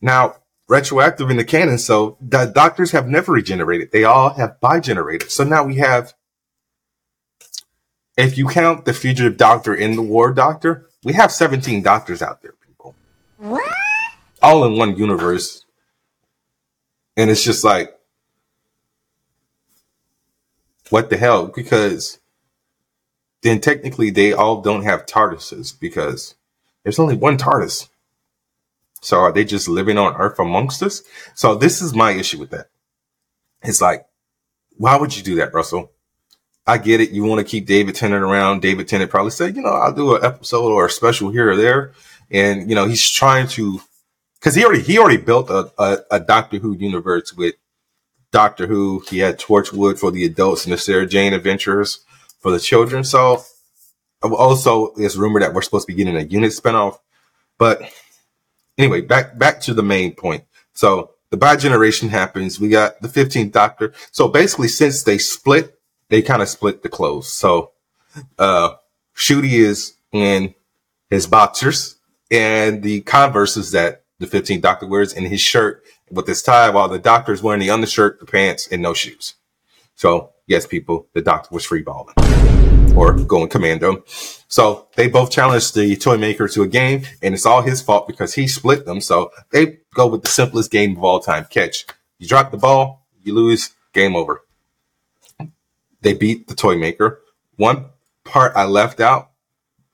now 0.00 0.36
retroactive 0.66 1.28
in 1.28 1.36
the 1.36 1.44
canon. 1.44 1.76
So 1.78 2.16
the 2.22 2.46
doctors 2.46 2.92
have 2.92 3.08
never 3.08 3.32
regenerated. 3.32 3.92
They 3.92 4.04
all 4.04 4.30
have 4.30 4.58
bi-generated. 4.60 5.30
So 5.30 5.44
now 5.44 5.64
we 5.64 5.76
have 5.76 6.14
if 8.16 8.38
you 8.38 8.48
count 8.48 8.86
the 8.86 8.94
fugitive 8.94 9.36
doctor 9.36 9.74
and 9.74 9.98
the 9.98 10.02
war 10.02 10.32
doctor, 10.32 10.88
we 11.02 11.12
have 11.14 11.32
17 11.32 11.82
doctors 11.82 12.22
out 12.22 12.40
there, 12.42 12.54
people. 13.44 13.60
All 14.42 14.64
in 14.64 14.76
one 14.76 14.96
universe. 14.96 15.64
And 17.16 17.30
it's 17.30 17.44
just 17.44 17.64
like, 17.64 17.96
what 20.90 21.10
the 21.10 21.16
hell? 21.16 21.46
Because 21.46 22.18
then 23.42 23.60
technically 23.60 24.10
they 24.10 24.32
all 24.32 24.60
don't 24.60 24.84
have 24.84 25.06
TARDISes 25.06 25.78
because 25.78 26.34
there's 26.82 26.98
only 26.98 27.16
one 27.16 27.38
TARDIS. 27.38 27.88
So 29.00 29.18
are 29.18 29.32
they 29.32 29.44
just 29.44 29.68
living 29.68 29.98
on 29.98 30.16
Earth 30.16 30.38
amongst 30.38 30.82
us? 30.82 31.02
So 31.34 31.54
this 31.54 31.82
is 31.82 31.94
my 31.94 32.12
issue 32.12 32.38
with 32.38 32.50
that. 32.50 32.68
It's 33.62 33.80
like, 33.80 34.06
why 34.76 34.96
would 34.96 35.16
you 35.16 35.22
do 35.22 35.36
that, 35.36 35.54
Russell? 35.54 35.92
I 36.66 36.78
get 36.78 37.00
it. 37.00 37.10
You 37.10 37.24
want 37.24 37.40
to 37.40 37.50
keep 37.50 37.66
David 37.66 37.94
Tennant 37.94 38.22
around. 38.22 38.62
David 38.62 38.88
Tennant 38.88 39.10
probably 39.10 39.30
said, 39.30 39.54
you 39.56 39.62
know, 39.62 39.68
I'll 39.68 39.92
do 39.92 40.16
an 40.16 40.24
episode 40.24 40.70
or 40.70 40.86
a 40.86 40.90
special 40.90 41.30
here 41.30 41.50
or 41.50 41.56
there. 41.56 41.92
And, 42.34 42.68
you 42.68 42.74
know, 42.74 42.86
he's 42.86 43.08
trying 43.08 43.46
to, 43.48 43.80
cause 44.40 44.56
he 44.56 44.64
already, 44.64 44.82
he 44.82 44.98
already 44.98 45.18
built 45.18 45.48
a, 45.50 45.70
a, 45.78 45.98
a 46.10 46.20
Doctor 46.20 46.58
Who 46.58 46.74
universe 46.76 47.32
with 47.32 47.54
Doctor 48.32 48.66
Who. 48.66 49.04
He 49.08 49.20
had 49.20 49.38
Torchwood 49.38 50.00
for 50.00 50.10
the 50.10 50.24
adults 50.24 50.64
and 50.64 50.72
the 50.72 50.78
Sarah 50.78 51.06
Jane 51.06 51.32
adventures 51.32 52.00
for 52.40 52.50
the 52.50 52.58
children. 52.58 53.04
So 53.04 53.44
also 54.20 54.94
it's 54.96 55.14
rumored 55.14 55.42
that 55.42 55.54
we're 55.54 55.62
supposed 55.62 55.86
to 55.86 55.94
be 55.94 55.96
getting 55.96 56.16
a 56.16 56.22
unit 56.22 56.50
spinoff. 56.50 56.98
But 57.56 57.82
anyway, 58.76 59.02
back, 59.02 59.38
back 59.38 59.60
to 59.60 59.72
the 59.72 59.84
main 59.84 60.12
point. 60.16 60.42
So 60.72 61.10
the 61.30 61.36
bi 61.36 61.54
generation 61.54 62.08
happens. 62.08 62.58
We 62.58 62.68
got 62.68 63.00
the 63.00 63.08
15th 63.08 63.52
Doctor. 63.52 63.92
So 64.10 64.26
basically, 64.26 64.68
since 64.68 65.04
they 65.04 65.18
split, 65.18 65.78
they 66.08 66.20
kind 66.20 66.42
of 66.42 66.48
split 66.48 66.82
the 66.82 66.88
clothes. 66.88 67.28
So, 67.28 67.70
uh, 68.38 68.74
Ncuti 69.16 69.52
is 69.52 69.94
in 70.10 70.54
his 71.10 71.28
boxers 71.28 71.96
and 72.30 72.82
the 72.82 73.00
converses 73.02 73.72
that 73.72 74.04
the 74.18 74.26
15th 74.26 74.60
Doctor 74.60 74.86
wears 74.86 75.12
in 75.12 75.24
his 75.24 75.40
shirt 75.40 75.84
with 76.10 76.26
his 76.26 76.42
tie, 76.42 76.70
while 76.70 76.88
the 76.88 76.98
Doctor 76.98 77.32
is 77.32 77.42
wearing 77.42 77.60
the 77.60 77.70
undershirt, 77.70 78.20
the 78.20 78.26
pants, 78.26 78.68
and 78.68 78.80
no 78.82 78.94
shoes. 78.94 79.34
So, 79.94 80.32
yes, 80.46 80.66
people, 80.66 81.08
the 81.12 81.22
Doctor 81.22 81.48
was 81.52 81.64
free 81.64 81.82
balling 81.82 82.14
or 82.96 83.12
going 83.12 83.48
commando. 83.48 84.04
So 84.48 84.88
they 84.96 85.08
both 85.08 85.30
challenged 85.30 85.74
the 85.74 85.96
toy 85.96 86.16
maker 86.16 86.48
to 86.48 86.62
a 86.62 86.68
game, 86.68 87.04
and 87.22 87.34
it's 87.34 87.46
all 87.46 87.62
his 87.62 87.82
fault 87.82 88.06
because 88.06 88.34
he 88.34 88.46
split 88.46 88.86
them. 88.86 89.00
So 89.00 89.30
they 89.50 89.78
go 89.94 90.06
with 90.06 90.22
the 90.22 90.28
simplest 90.28 90.70
game 90.70 90.96
of 90.96 91.04
all 91.04 91.20
time 91.20 91.46
catch. 91.50 91.86
You 92.18 92.28
drop 92.28 92.50
the 92.50 92.56
ball, 92.56 93.06
you 93.22 93.34
lose, 93.34 93.70
game 93.92 94.14
over. 94.14 94.42
They 96.02 96.14
beat 96.14 96.46
the 96.46 96.54
toy 96.54 96.76
maker. 96.76 97.20
One 97.56 97.86
part 98.24 98.52
I 98.56 98.64
left 98.64 99.00
out 99.00 99.30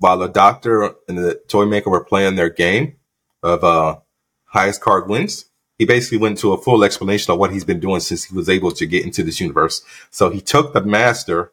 while 0.01 0.19
the 0.19 0.29
doctor 0.29 0.95
and 1.09 1.19
the 1.19 1.41
toy 1.47 1.67
maker 1.67 1.91
were 1.91 2.03
playing 2.03 2.35
their 2.35 2.51
game 2.51 2.97
of 3.43 3.63
uh, 3.63 3.99
highest 4.47 4.81
card 4.81 5.09
wins. 5.09 5.45
He 5.79 5.85
basically 5.85 6.19
went 6.19 6.39
into 6.39 6.53
a 6.53 6.61
full 6.61 6.83
explanation 6.85 7.33
of 7.33 7.39
what 7.39 7.53
he's 7.53 7.65
been 7.65 7.81
doing 7.81 8.01
since 8.01 8.25
he 8.25 8.35
was 8.35 8.49
able 8.49 8.71
to 8.73 8.87
get 8.87 9.05
into 9.05 9.23
this 9.23 9.41
universe. 9.41 9.83
So 10.11 10.31
he 10.31 10.41
took 10.41 10.73
the 10.73 10.83
master 10.83 11.53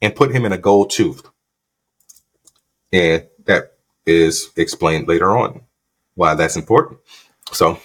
and 0.00 0.14
put 0.14 0.32
him 0.32 0.44
in 0.44 0.52
a 0.52 0.58
gold 0.58 0.90
tooth. 0.90 1.28
And 2.92 3.26
that 3.44 3.74
is 4.06 4.50
explained 4.56 5.08
later 5.08 5.36
on 5.36 5.62
why 6.14 6.34
that's 6.34 6.56
important. 6.56 7.00
So 7.52 7.78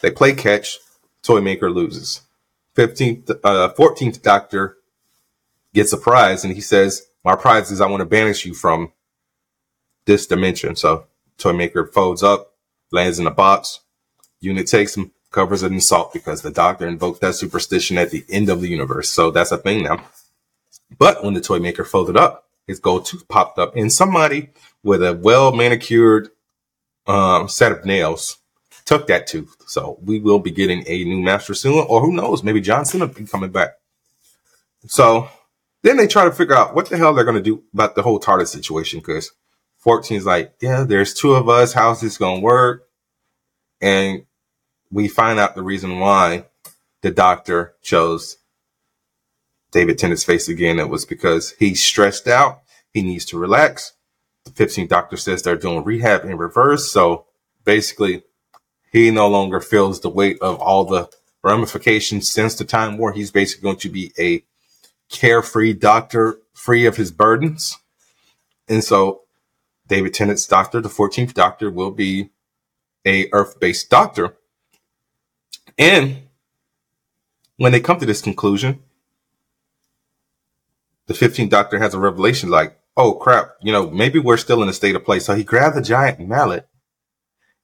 they 0.00 0.10
play 0.10 0.32
catch, 0.34 0.78
toy 1.22 1.40
maker 1.40 1.70
loses. 1.70 2.22
15th, 2.76 3.30
uh, 3.42 3.72
14th 3.76 4.22
doctor 4.22 4.76
gets 5.74 5.92
a 5.92 5.96
prize 5.96 6.44
and 6.44 6.54
he 6.54 6.60
says, 6.60 7.06
my 7.24 7.36
prize 7.36 7.70
is 7.70 7.80
I 7.80 7.86
want 7.86 8.00
to 8.00 8.06
banish 8.06 8.44
you 8.44 8.54
from 8.54 8.92
this 10.06 10.26
dimension. 10.26 10.76
So 10.76 11.06
toy 11.38 11.52
maker 11.52 11.86
folds 11.86 12.22
up, 12.22 12.54
lands 12.92 13.18
in 13.18 13.26
a 13.26 13.30
box. 13.30 13.80
Unit 14.40 14.66
takes 14.66 14.96
him, 14.96 15.12
covers 15.30 15.62
it 15.62 15.72
in 15.72 15.80
salt 15.80 16.12
because 16.12 16.42
the 16.42 16.50
doctor 16.50 16.86
invoked 16.86 17.20
that 17.20 17.34
superstition 17.34 17.98
at 17.98 18.10
the 18.10 18.24
end 18.30 18.48
of 18.48 18.60
the 18.60 18.68
universe. 18.68 19.10
So 19.10 19.30
that's 19.30 19.52
a 19.52 19.58
thing 19.58 19.82
now. 19.82 20.04
But 20.98 21.22
when 21.22 21.34
the 21.34 21.40
toy 21.40 21.58
maker 21.58 21.84
folded 21.84 22.16
up, 22.16 22.48
his 22.66 22.80
gold 22.80 23.04
tooth 23.04 23.26
popped 23.28 23.58
up, 23.58 23.74
and 23.76 23.92
somebody 23.92 24.50
with 24.82 25.02
a 25.02 25.14
well 25.14 25.52
manicured 25.52 26.30
um, 27.06 27.48
set 27.48 27.72
of 27.72 27.84
nails 27.84 28.38
took 28.84 29.06
that 29.08 29.26
tooth. 29.26 29.56
So 29.66 29.98
we 30.02 30.20
will 30.20 30.38
be 30.38 30.50
getting 30.50 30.84
a 30.86 31.04
new 31.04 31.20
master 31.20 31.54
soon, 31.54 31.84
or 31.88 32.00
who 32.00 32.12
knows, 32.12 32.42
maybe 32.42 32.60
John 32.60 32.84
Cena 32.84 33.06
will 33.06 33.14
be 33.14 33.24
coming 33.24 33.50
back. 33.50 33.70
So 34.86 35.28
then 35.82 35.96
they 35.96 36.06
try 36.06 36.24
to 36.24 36.32
figure 36.32 36.54
out 36.54 36.74
what 36.74 36.88
the 36.88 36.96
hell 36.96 37.14
they're 37.14 37.24
going 37.24 37.36
to 37.36 37.42
do 37.42 37.62
about 37.72 37.94
the 37.94 38.02
whole 38.02 38.20
TARDIS 38.20 38.48
situation 38.48 39.00
because 39.00 39.32
14's 39.84 40.26
like, 40.26 40.54
yeah, 40.60 40.84
there's 40.84 41.14
two 41.14 41.34
of 41.34 41.48
us. 41.48 41.72
How's 41.72 42.00
this 42.00 42.18
going 42.18 42.40
to 42.40 42.44
work? 42.44 42.86
And 43.80 44.26
we 44.90 45.08
find 45.08 45.38
out 45.38 45.54
the 45.54 45.62
reason 45.62 45.98
why 45.98 46.46
the 47.02 47.10
doctor 47.10 47.74
chose 47.82 48.36
David 49.72 49.98
Tennant's 49.98 50.24
face 50.24 50.48
again. 50.48 50.78
It 50.78 50.90
was 50.90 51.06
because 51.06 51.52
he's 51.58 51.82
stressed 51.82 52.28
out. 52.28 52.62
He 52.92 53.02
needs 53.02 53.24
to 53.26 53.38
relax. 53.38 53.92
The 54.44 54.50
15th 54.50 54.88
doctor 54.88 55.16
says 55.16 55.42
they're 55.42 55.56
doing 55.56 55.84
rehab 55.84 56.24
in 56.24 56.36
reverse. 56.36 56.90
So 56.90 57.26
basically, 57.64 58.24
he 58.92 59.10
no 59.10 59.28
longer 59.28 59.60
feels 59.60 60.00
the 60.00 60.10
weight 60.10 60.38
of 60.40 60.60
all 60.60 60.84
the 60.84 61.08
ramifications 61.42 62.30
since 62.30 62.54
the 62.54 62.64
time 62.64 62.98
war. 62.98 63.12
He's 63.12 63.30
basically 63.30 63.62
going 63.62 63.78
to 63.78 63.88
be 63.88 64.12
a 64.18 64.44
carefree 65.10 65.74
doctor, 65.74 66.40
free 66.52 66.86
of 66.86 66.96
his 66.96 67.10
burdens. 67.10 67.78
And 68.68 68.82
so 68.82 69.22
David 69.88 70.14
Tennant's 70.14 70.46
doctor, 70.46 70.80
the 70.80 70.88
14th 70.88 71.34
doctor, 71.34 71.70
will 71.70 71.90
be 71.90 72.30
a 73.06 73.28
earth-based 73.32 73.90
doctor. 73.90 74.36
And 75.78 76.28
when 77.56 77.72
they 77.72 77.80
come 77.80 77.98
to 77.98 78.06
this 78.06 78.22
conclusion, 78.22 78.80
the 81.10 81.14
15th 81.14 81.50
Doctor 81.50 81.78
has 81.80 81.92
a 81.92 81.98
revelation 81.98 82.50
like, 82.50 82.78
oh 82.96 83.14
crap, 83.14 83.56
you 83.60 83.72
know, 83.72 83.90
maybe 83.90 84.20
we're 84.20 84.36
still 84.36 84.62
in 84.62 84.68
a 84.68 84.72
state 84.72 84.94
of 84.94 85.04
play. 85.04 85.18
So 85.18 85.34
he 85.34 85.42
grabs 85.42 85.76
a 85.76 85.82
giant 85.82 86.20
mallet, 86.20 86.68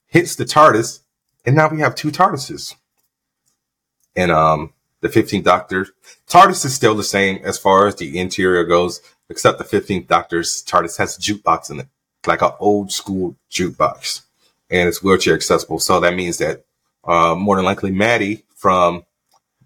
hits 0.07 0.35
the 0.35 0.45
TARDIS, 0.45 1.01
and 1.45 1.55
now 1.55 1.69
we 1.69 1.79
have 1.79 1.95
two 1.95 2.11
TARDISes. 2.11 2.75
And 4.17 4.33
um, 4.33 4.73
the 5.01 5.09
15th 5.09 5.45
Doctor, 5.45 5.89
TARDIS 6.29 6.65
is 6.65 6.75
still 6.75 6.95
the 6.95 7.05
same 7.05 7.41
as 7.45 7.59
far 7.59 7.87
as 7.87 7.97
the 7.97 8.19
interior 8.19 8.65
goes, 8.65 9.01
except 9.29 9.59
the 9.59 9.65
15th 9.65 10.07
Doctor's 10.07 10.63
TARDIS 10.65 10.99
has 10.99 11.17
a 11.17 11.21
jukebox 11.21 11.71
in 11.71 11.81
it, 11.81 11.87
like 12.27 12.43
an 12.43 12.53
old 12.59 12.93
school 12.93 13.37
jukebox, 13.51 14.23
and 14.71 14.89
it's 14.89 15.03
wheelchair 15.03 15.35
accessible. 15.35 15.79
So 15.79 16.01
that 16.01 16.15
means 16.15 16.39
that 16.39 16.65
uh, 17.05 17.35
more 17.35 17.57
than 17.57 17.65
likely 17.65 17.91
Maddie 17.91 18.45
from 18.55 19.05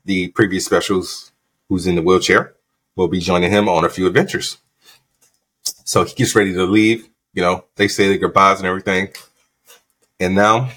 the 0.04 0.28
previous 0.28 0.64
specials, 0.64 1.32
who's 1.68 1.86
in 1.86 1.94
the 1.94 2.02
wheelchair, 2.02 2.54
will 2.96 3.08
be 3.08 3.20
joining 3.20 3.50
him 3.50 3.68
on 3.68 3.84
a 3.84 3.88
few 3.88 4.06
adventures. 4.06 4.58
So 5.84 6.04
he 6.04 6.14
gets 6.14 6.34
ready 6.34 6.52
to 6.52 6.64
leave. 6.64 7.08
You 7.32 7.42
know, 7.42 7.64
they 7.76 7.88
say 7.88 8.08
their 8.08 8.18
goodbyes 8.18 8.58
and 8.58 8.66
everything. 8.66 9.08
And 10.18 10.34
now 10.34 10.70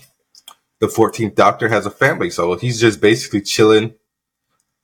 the 0.80 0.88
14th 0.88 1.36
Doctor 1.36 1.70
has 1.70 1.86
a 1.86 1.92
family. 1.92 2.30
So 2.30 2.56
he's 2.56 2.80
just 2.80 3.02
basically 3.02 3.42
chilling 3.42 3.96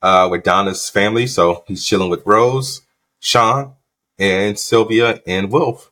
uh, 0.02 0.28
with 0.30 0.44
Donna's 0.44 0.88
family. 0.88 1.26
So 1.26 1.64
he's 1.66 1.84
chilling 1.84 2.10
with 2.10 2.26
Rose, 2.26 2.82
Sean, 3.18 3.74
and 4.18 4.58
Sylvia 4.58 5.22
and 5.26 5.50
Wilf. 5.52 5.90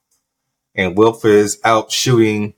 And 0.75 0.97
Wilf 0.97 1.25
is 1.25 1.61
out 1.65 1.91
shooting, 1.91 2.55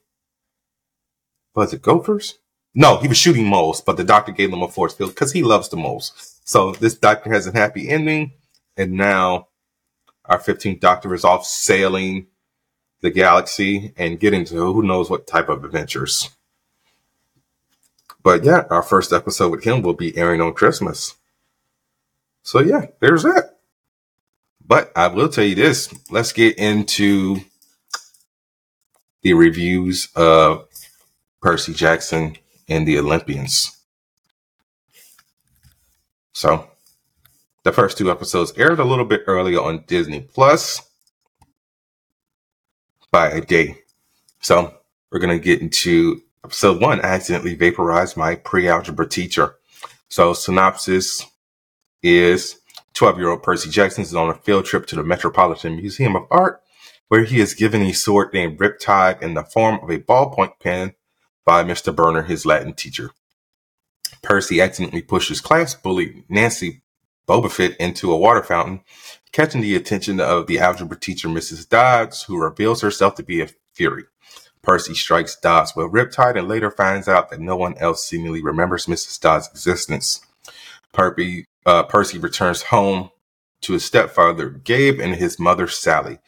was 1.55 1.73
it 1.73 1.83
gophers? 1.83 2.39
No, 2.75 2.99
he 2.99 3.09
was 3.09 3.17
shooting 3.17 3.47
moles, 3.47 3.81
but 3.81 3.97
the 3.97 4.05
doctor 4.05 4.31
gave 4.33 4.53
him 4.53 4.63
a 4.63 4.69
force 4.69 4.95
field 4.95 5.11
because 5.11 5.33
he 5.33 5.43
loves 5.43 5.69
the 5.69 5.77
moles. 5.77 6.41
So 6.45 6.73
this 6.73 6.95
doctor 6.95 7.33
has 7.33 7.47
a 7.47 7.53
happy 7.53 7.89
ending. 7.89 8.33
And 8.77 8.93
now 8.93 9.49
our 10.25 10.39
15th 10.39 10.81
Doctor 10.81 11.13
is 11.15 11.25
off 11.25 11.45
sailing 11.45 12.29
the 13.01 13.11
galaxy 13.11 13.93
and 13.97 14.21
getting 14.21 14.45
to 14.47 14.55
who 14.55 14.83
knows 14.83 15.11
what 15.11 15.27
type 15.27 15.49
of 15.49 15.65
adventures. 15.65 16.31
But 18.23 18.45
yeah, 18.45 18.65
our 18.71 18.83
first 18.83 19.13
episode 19.13 19.51
with 19.51 19.65
him 19.65 19.83
will 19.83 19.95
be 19.95 20.17
airing 20.17 20.41
on 20.41 20.55
Christmas. 20.55 21.17
So 22.43 22.61
yeah, 22.61 22.87
there's 23.01 23.23
that. 23.23 23.59
But 24.65 24.93
I 24.95 25.09
will 25.09 25.29
tell 25.29 25.45
you 25.45 25.55
this. 25.55 25.93
Let's 26.11 26.33
get 26.33 26.59
into 26.59 27.41
the 29.23 29.35
reviews 29.35 30.09
of 30.15 30.69
Percy 31.43 31.75
Jackson 31.75 32.37
and 32.69 32.87
the 32.87 32.99
Olympians. 32.99 33.77
So 36.33 36.71
the 37.65 37.73
first 37.73 37.99
two 37.99 38.11
episodes 38.11 38.53
aired 38.57 38.79
a 38.79 38.85
little 38.85 39.05
bit 39.05 39.25
earlier 39.27 39.61
on 39.61 39.85
Disney 39.87 40.21
Plus 40.21 40.81
by 43.11 43.29
a 43.29 43.41
day. 43.41 43.79
So 44.41 44.75
we're 45.11 45.19
going 45.19 45.37
to 45.37 45.45
get 45.45 45.61
into 45.61 46.23
episode 46.45 46.81
one. 46.81 47.01
I 47.01 47.09
accidentally 47.09 47.55
vaporized 47.55 48.17
my 48.17 48.37
pre-algebra 48.37 49.09
teacher. 49.09 49.57
So 50.09 50.33
synopsis 50.33 51.27
is 52.03 52.61
12 52.95 53.19
year 53.19 53.31
old 53.31 53.43
Percy 53.43 53.71
Jackson 53.71 54.03
is 54.03 54.15
on 54.15 54.31
a 54.31 54.35
field 54.35 54.65
trip 54.65 54.87
to 54.87 54.97
the 54.97 55.05
Metropolitan 55.05 55.77
Museum 55.77 56.17
of 56.17 56.27
Art 56.31 56.63
where 57.11 57.25
he 57.25 57.41
is 57.41 57.55
given 57.55 57.83
a 57.83 57.93
sword 57.93 58.33
named 58.33 58.59
Riptide 58.59 59.21
in 59.21 59.35
the 59.35 59.43
form 59.43 59.81
of 59.83 59.91
a 59.91 59.99
ballpoint 59.99 60.61
pen 60.61 60.95
by 61.45 61.65
Mr. 61.65 61.95
Brunner, 61.95 62.23
his 62.23 62.47
Latin 62.47 62.73
teacher. 62.73 63.11
Percy 64.23 64.61
accidentally 64.61 65.03
pushes 65.03 65.41
class 65.41 65.75
bully 65.75 66.23
Nancy 66.29 66.83
Bobofit 67.27 67.77
into 67.79 68.13
a 68.13 68.17
water 68.17 68.45
fountain, 68.45 68.83
catching 69.33 69.61
the 69.61 69.75
attention 69.75 70.21
of 70.21 70.47
the 70.47 70.61
algebra 70.61 70.99
teacher, 70.99 71.27
Mrs. 71.27 71.69
Dodds, 71.69 72.23
who 72.23 72.41
reveals 72.41 72.81
herself 72.81 73.17
to 73.17 73.25
be 73.25 73.41
a 73.41 73.49
Fury. 73.73 74.05
Percy 74.63 74.95
strikes 74.95 75.35
Dodds 75.35 75.75
with 75.75 75.93
Riptide 75.93 76.39
and 76.39 76.47
later 76.47 76.71
finds 76.71 77.09
out 77.09 77.31
that 77.31 77.41
no 77.41 77.57
one 77.57 77.77
else 77.79 78.05
seemingly 78.05 78.41
remembers 78.41 78.87
Mrs. 78.87 79.19
Dodds' 79.19 79.49
existence. 79.49 80.25
Percy, 80.93 81.47
uh, 81.67 81.83
Percy 81.85 82.19
returns 82.19 82.63
home 82.63 83.11
to 83.63 83.75
his 83.75 83.85
stepfather, 83.85 84.49
Gabe, 84.49 85.01
and 85.01 85.15
his 85.15 85.39
mother, 85.39 85.69
Sally. 85.69 86.19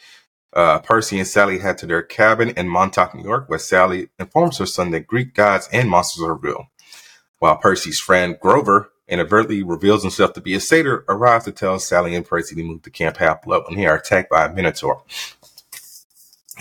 Uh, 0.52 0.78
Percy 0.80 1.18
and 1.18 1.26
Sally 1.26 1.58
head 1.58 1.78
to 1.78 1.86
their 1.86 2.02
cabin 2.02 2.50
in 2.50 2.68
Montauk, 2.68 3.14
New 3.14 3.24
York, 3.24 3.48
where 3.48 3.58
Sally 3.58 4.08
informs 4.18 4.58
her 4.58 4.66
son 4.66 4.90
that 4.90 5.06
Greek 5.06 5.34
gods 5.34 5.68
and 5.72 5.88
monsters 5.88 6.24
are 6.24 6.34
real. 6.34 6.66
While 7.38 7.56
Percy's 7.56 7.98
friend 7.98 8.38
Grover 8.38 8.90
inadvertently 9.08 9.62
reveals 9.62 10.02
himself 10.02 10.34
to 10.34 10.40
be 10.40 10.54
a 10.54 10.60
satyr, 10.60 11.04
arrives 11.08 11.46
to 11.46 11.52
tell 11.52 11.78
Sally 11.78 12.14
and 12.14 12.26
Percy 12.26 12.54
to 12.54 12.62
move 12.62 12.82
to 12.82 12.90
Camp 12.90 13.16
Half 13.16 13.42
Blood 13.42 13.64
when 13.66 13.78
they 13.78 13.86
are 13.86 13.96
attacked 13.96 14.30
by 14.30 14.44
a 14.44 14.52
minotaur. 14.52 15.02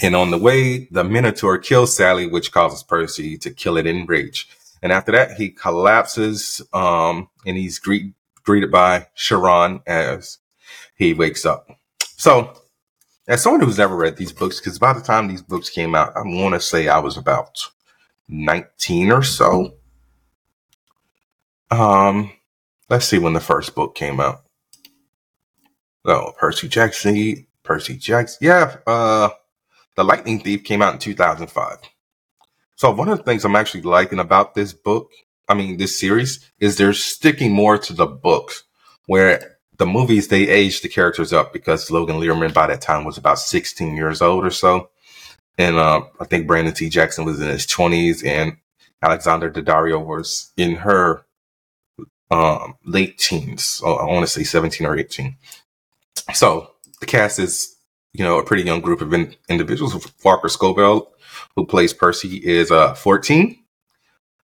And 0.01 0.15
on 0.15 0.32
the 0.32 0.38
way, 0.38 0.88
the 0.89 1.03
Minotaur 1.03 1.57
kills 1.57 1.95
Sally, 1.95 2.26
which 2.26 2.51
causes 2.51 2.82
Percy 2.82 3.38
to 3.39 3.51
kill 3.51 3.78
it 3.78 3.86
in 3.86 4.05
rage. 4.05 4.47
And 4.82 4.91
after 4.91 5.11
that, 5.11 5.34
he 5.34 5.49
collapses, 5.49 6.61
um, 6.74 7.30
and 7.45 7.57
he's 7.57 7.78
greet, 7.78 8.13
greeted 8.44 8.72
by 8.72 9.08
Chiron 9.16 9.82
as 9.88 10.39
he 10.96 11.14
wakes 11.14 11.46
up. 11.46 11.70
So, 12.18 12.54
as 13.28 13.42
someone 13.42 13.62
who's 13.62 13.78
never 13.78 13.96
read 13.96 14.18
these 14.18 14.34
books, 14.34 14.60
because 14.60 14.80
by 14.80 14.94
the 14.94 15.02
time 15.02 15.28
these 15.28 15.42
books 15.42 15.70
came 15.70 15.96
out, 15.96 16.16
I 16.16 16.22
want 16.22 16.54
to 16.56 16.62
say 16.62 16.88
I 16.88 17.00
was 17.00 17.18
about 17.18 17.58
19 18.28 19.12
or 19.12 19.24
so. 19.24 19.76
Um, 21.70 22.32
let's 22.89 23.06
see 23.06 23.20
when 23.20 23.34
the 23.34 23.39
first 23.39 23.76
book 23.76 23.96
came 23.96 24.20
out. 24.20 24.44
Oh, 26.04 26.34
Percy 26.38 26.68
Jackson, 26.68 27.48
Percy 27.64 27.96
Jackson. 27.96 28.39
Yeah, 28.42 28.78
uh, 28.88 29.30
The 29.96 30.04
Lightning 30.04 30.39
Thief 30.39 30.64
came 30.64 30.82
out 30.82 30.94
in 30.94 31.00
2005. 31.00 31.78
So 32.76 32.92
one 32.92 33.10
of 33.10 33.20
the 33.20 33.24
things 33.24 33.46
I'm 33.46 33.56
actually 33.56 33.84
liking 33.84 34.20
about 34.20 34.56
this 34.56 34.74
book, 34.74 35.12
I 35.52 35.54
mean, 35.54 35.76
this 35.76 35.99
series, 35.99 36.49
is 36.62 36.78
they're 36.78 36.93
sticking 36.93 37.52
more 37.52 37.78
to 37.78 37.91
the 37.91 38.06
books 38.06 38.64
where 39.08 39.58
the 39.78 39.86
movies, 39.86 40.30
they 40.30 40.47
aged 40.47 40.82
the 40.82 40.88
characters 40.88 41.34
up 41.34 41.52
because 41.52 41.91
Logan 41.91 42.22
Lerman 42.22 42.54
by 42.54 42.68
that 42.68 42.80
time 42.80 43.04
was 43.04 43.18
about 43.18 43.38
16 43.38 43.97
years 43.97 44.22
old 44.22 44.45
or 44.45 44.49
so. 44.49 44.89
And 45.58 45.76
uh, 45.76 46.04
I 46.22 46.26
think 46.26 46.47
Brandon 46.47 46.74
T. 46.74 46.88
Jackson 46.88 47.26
was 47.26 47.41
in 47.41 47.49
his 47.49 47.68
20s 47.68 48.26
and 48.26 48.56
Alexandra 49.04 49.52
Daddario 49.52 50.04
was 50.04 50.52
in 50.56 50.76
her 50.76 51.26
um, 52.30 52.76
late 52.86 53.18
teens. 53.18 53.82
I 53.86 54.06
want 54.06 54.26
to 54.26 54.32
say 54.32 54.45
17 54.45 54.88
or 54.88 54.97
18. 54.97 55.36
So 56.34 56.72
the 57.02 57.06
cast 57.06 57.39
is, 57.39 57.76
you 58.14 58.24
know, 58.24 58.39
a 58.39 58.45
pretty 58.45 58.64
young 58.64 58.80
group 58.80 59.02
of 59.02 59.14
in- 59.14 59.36
individuals. 59.49 60.08
Walker 60.24 60.47
Scobell, 60.47 61.08
who 61.58 61.66
plays 61.66 61.93
Percy, 61.93 62.38
is 62.38 62.72
uh, 62.72 62.93
14. 62.93 63.61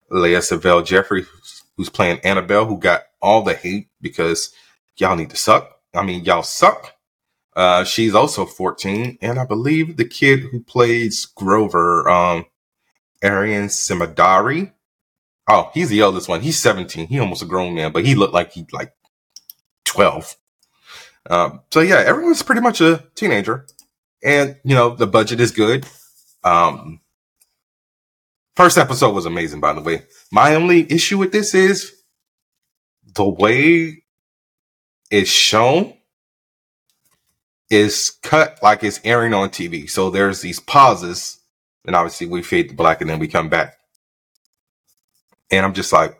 Leah 0.10 0.40
Savelle 0.40 0.86
Jeffrey, 0.86 1.26
who's 1.76 1.90
playing 1.90 2.20
Annabelle, 2.24 2.66
who 2.66 2.78
got 2.78 3.04
all 3.22 3.42
the 3.42 3.54
hate 3.54 3.90
because 4.02 4.54
y'all 4.98 5.16
need 5.16 5.30
to 5.30 5.38
suck. 5.38 5.80
I 5.94 6.04
mean, 6.04 6.24
y'all 6.24 6.44
suck. 6.44 6.94
Uh, 7.56 7.84
she's 7.84 8.14
also 8.14 8.46
14. 8.46 9.18
And 9.22 9.40
I 9.40 9.46
believe 9.46 9.98
the 9.98 10.06
kid 10.06 10.42
who 10.42 10.62
plays 10.62 11.26
Grover, 11.26 12.08
um, 12.08 12.46
Aryan 13.24 13.68
Simhadri. 13.68 14.74
Oh, 15.50 15.72
he's 15.74 15.90
the 15.90 16.02
eldest 16.02 16.28
one. 16.28 16.42
He's 16.42 16.60
17. 16.60 17.08
He 17.08 17.20
almost 17.20 17.42
a 17.42 17.46
grown 17.46 17.74
man, 17.74 17.92
but 17.92 18.06
he 18.06 18.16
looked 18.16 18.34
like 18.34 18.52
he 18.52 18.68
like 18.72 18.94
12. 19.86 20.36
Um, 21.30 21.62
so 21.72 21.80
yeah, 21.82 22.04
everyone's 22.06 22.44
pretty 22.44 22.62
much 22.62 22.82
a 22.82 23.04
teenager, 23.16 23.66
and 24.24 24.58
you 24.64 24.76
know 24.76 24.96
the 24.96 25.08
budget 25.08 25.40
is 25.40 25.52
good. 25.52 25.86
Um, 26.44 27.02
first 28.58 28.78
episode 28.80 29.14
was 29.14 29.28
amazing, 29.28 29.62
by 29.62 29.72
the 29.72 29.82
way. 29.82 30.02
My 30.32 30.56
only 30.56 30.92
issue 30.92 31.20
with 31.20 31.32
this 31.32 31.54
is 31.54 31.94
the 33.16 33.28
way 33.28 34.04
it's 35.12 35.30
shown 35.30 35.94
is 37.70 38.18
cut 38.24 38.58
like 38.64 38.84
it's 38.84 39.00
airing 39.04 39.34
on 39.36 39.50
TV. 39.50 39.88
So 39.88 40.10
there's 40.10 40.42
these 40.42 40.60
pauses, 40.60 41.40
and 41.86 41.96
obviously 41.96 42.26
we 42.26 42.42
fade 42.42 42.70
to 42.70 42.76
black, 42.76 43.00
and 43.00 43.10
then 43.10 43.20
we 43.20 43.28
come 43.28 43.48
back. 43.48 43.76
And 45.52 45.64
I'm 45.64 45.74
just 45.74 45.94
like, 45.94 46.18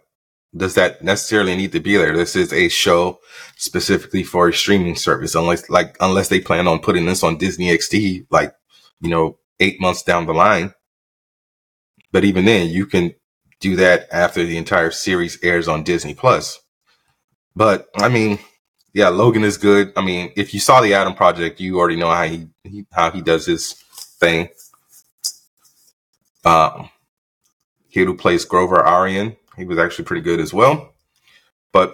does 0.56 0.76
that 0.76 1.04
necessarily 1.04 1.56
need 1.56 1.72
to 1.72 1.80
be 1.80 1.98
there? 1.98 2.16
This 2.16 2.36
is 2.36 2.54
a 2.54 2.70
show 2.70 3.20
specifically 3.56 4.24
for 4.24 4.48
a 4.48 4.54
streaming 4.54 4.96
service, 4.96 5.34
unless 5.34 5.70
like 5.72 5.98
unless 6.00 6.30
they 6.30 6.40
plan 6.40 6.68
on 6.68 6.80
putting 6.80 7.08
this 7.08 7.24
on 7.24 7.38
Disney 7.38 7.76
XD, 7.76 8.28
like 8.30 8.54
you 9.02 9.10
know, 9.10 9.40
eight 9.60 9.82
months 9.82 10.04
down 10.04 10.28
the 10.28 10.34
line. 10.34 10.74
But 12.18 12.26
even 12.26 12.46
then, 12.46 12.72
you 12.72 12.88
can 12.88 13.14
do 13.60 13.76
that 13.76 14.08
after 14.12 14.44
the 14.44 14.58
entire 14.58 14.90
series 14.90 15.38
airs 15.44 15.68
on 15.68 15.84
Disney 15.84 16.16
Plus. 16.16 16.60
But 17.56 17.90
I 17.96 18.10
mean, 18.10 18.40
yeah, 18.92 19.10
Logan 19.10 19.44
is 19.44 19.60
good. 19.60 19.94
I 19.96 20.04
mean, 20.04 20.34
if 20.36 20.52
you 20.52 20.60
saw 20.60 20.82
the 20.82 20.96
Adam 20.96 21.14
Project, 21.14 21.60
you 21.60 21.78
already 21.78 21.96
know 21.96 22.10
how 22.10 22.24
he, 22.24 22.48
he 22.64 22.88
how 22.92 23.12
he 23.12 23.22
does 23.22 23.46
his 23.46 23.74
thing. 24.20 24.50
Um, 26.44 26.90
kid 27.92 28.06
who 28.06 28.16
plays 28.18 28.46
Grover 28.46 28.84
Aryan, 28.84 29.38
he 29.56 29.66
was 29.66 29.78
actually 29.78 30.06
pretty 30.06 30.24
good 30.24 30.40
as 30.40 30.52
well. 30.52 30.96
But 31.72 31.94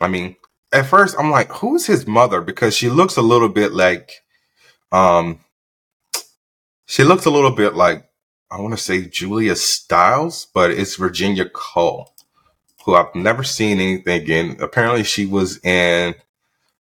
I 0.00 0.06
mean, 0.06 0.36
at 0.72 0.86
first 0.86 1.16
I'm 1.18 1.32
like, 1.32 1.50
who's 1.50 1.86
his 1.86 2.06
mother? 2.06 2.40
Because 2.40 2.76
she 2.76 2.88
looks 2.88 3.16
a 3.16 3.22
little 3.22 3.48
bit 3.48 3.72
like, 3.72 4.12
um, 4.92 5.40
she 6.86 7.02
looks 7.02 7.24
a 7.24 7.30
little 7.30 7.50
bit 7.50 7.74
like 7.74 8.06
I 8.50 8.60
want 8.60 8.76
to 8.76 8.82
say 8.82 9.06
Julia 9.06 9.54
Stiles, 9.54 10.48
but 10.52 10.72
it's 10.72 10.96
Virginia 10.96 11.48
Cole, 11.48 12.12
who 12.84 12.94
I've 12.94 13.14
never 13.14 13.44
seen 13.44 13.78
anything 13.78 14.26
in. 14.28 14.56
Apparently, 14.60 15.04
she 15.04 15.24
was 15.24 15.64
in 15.64 16.16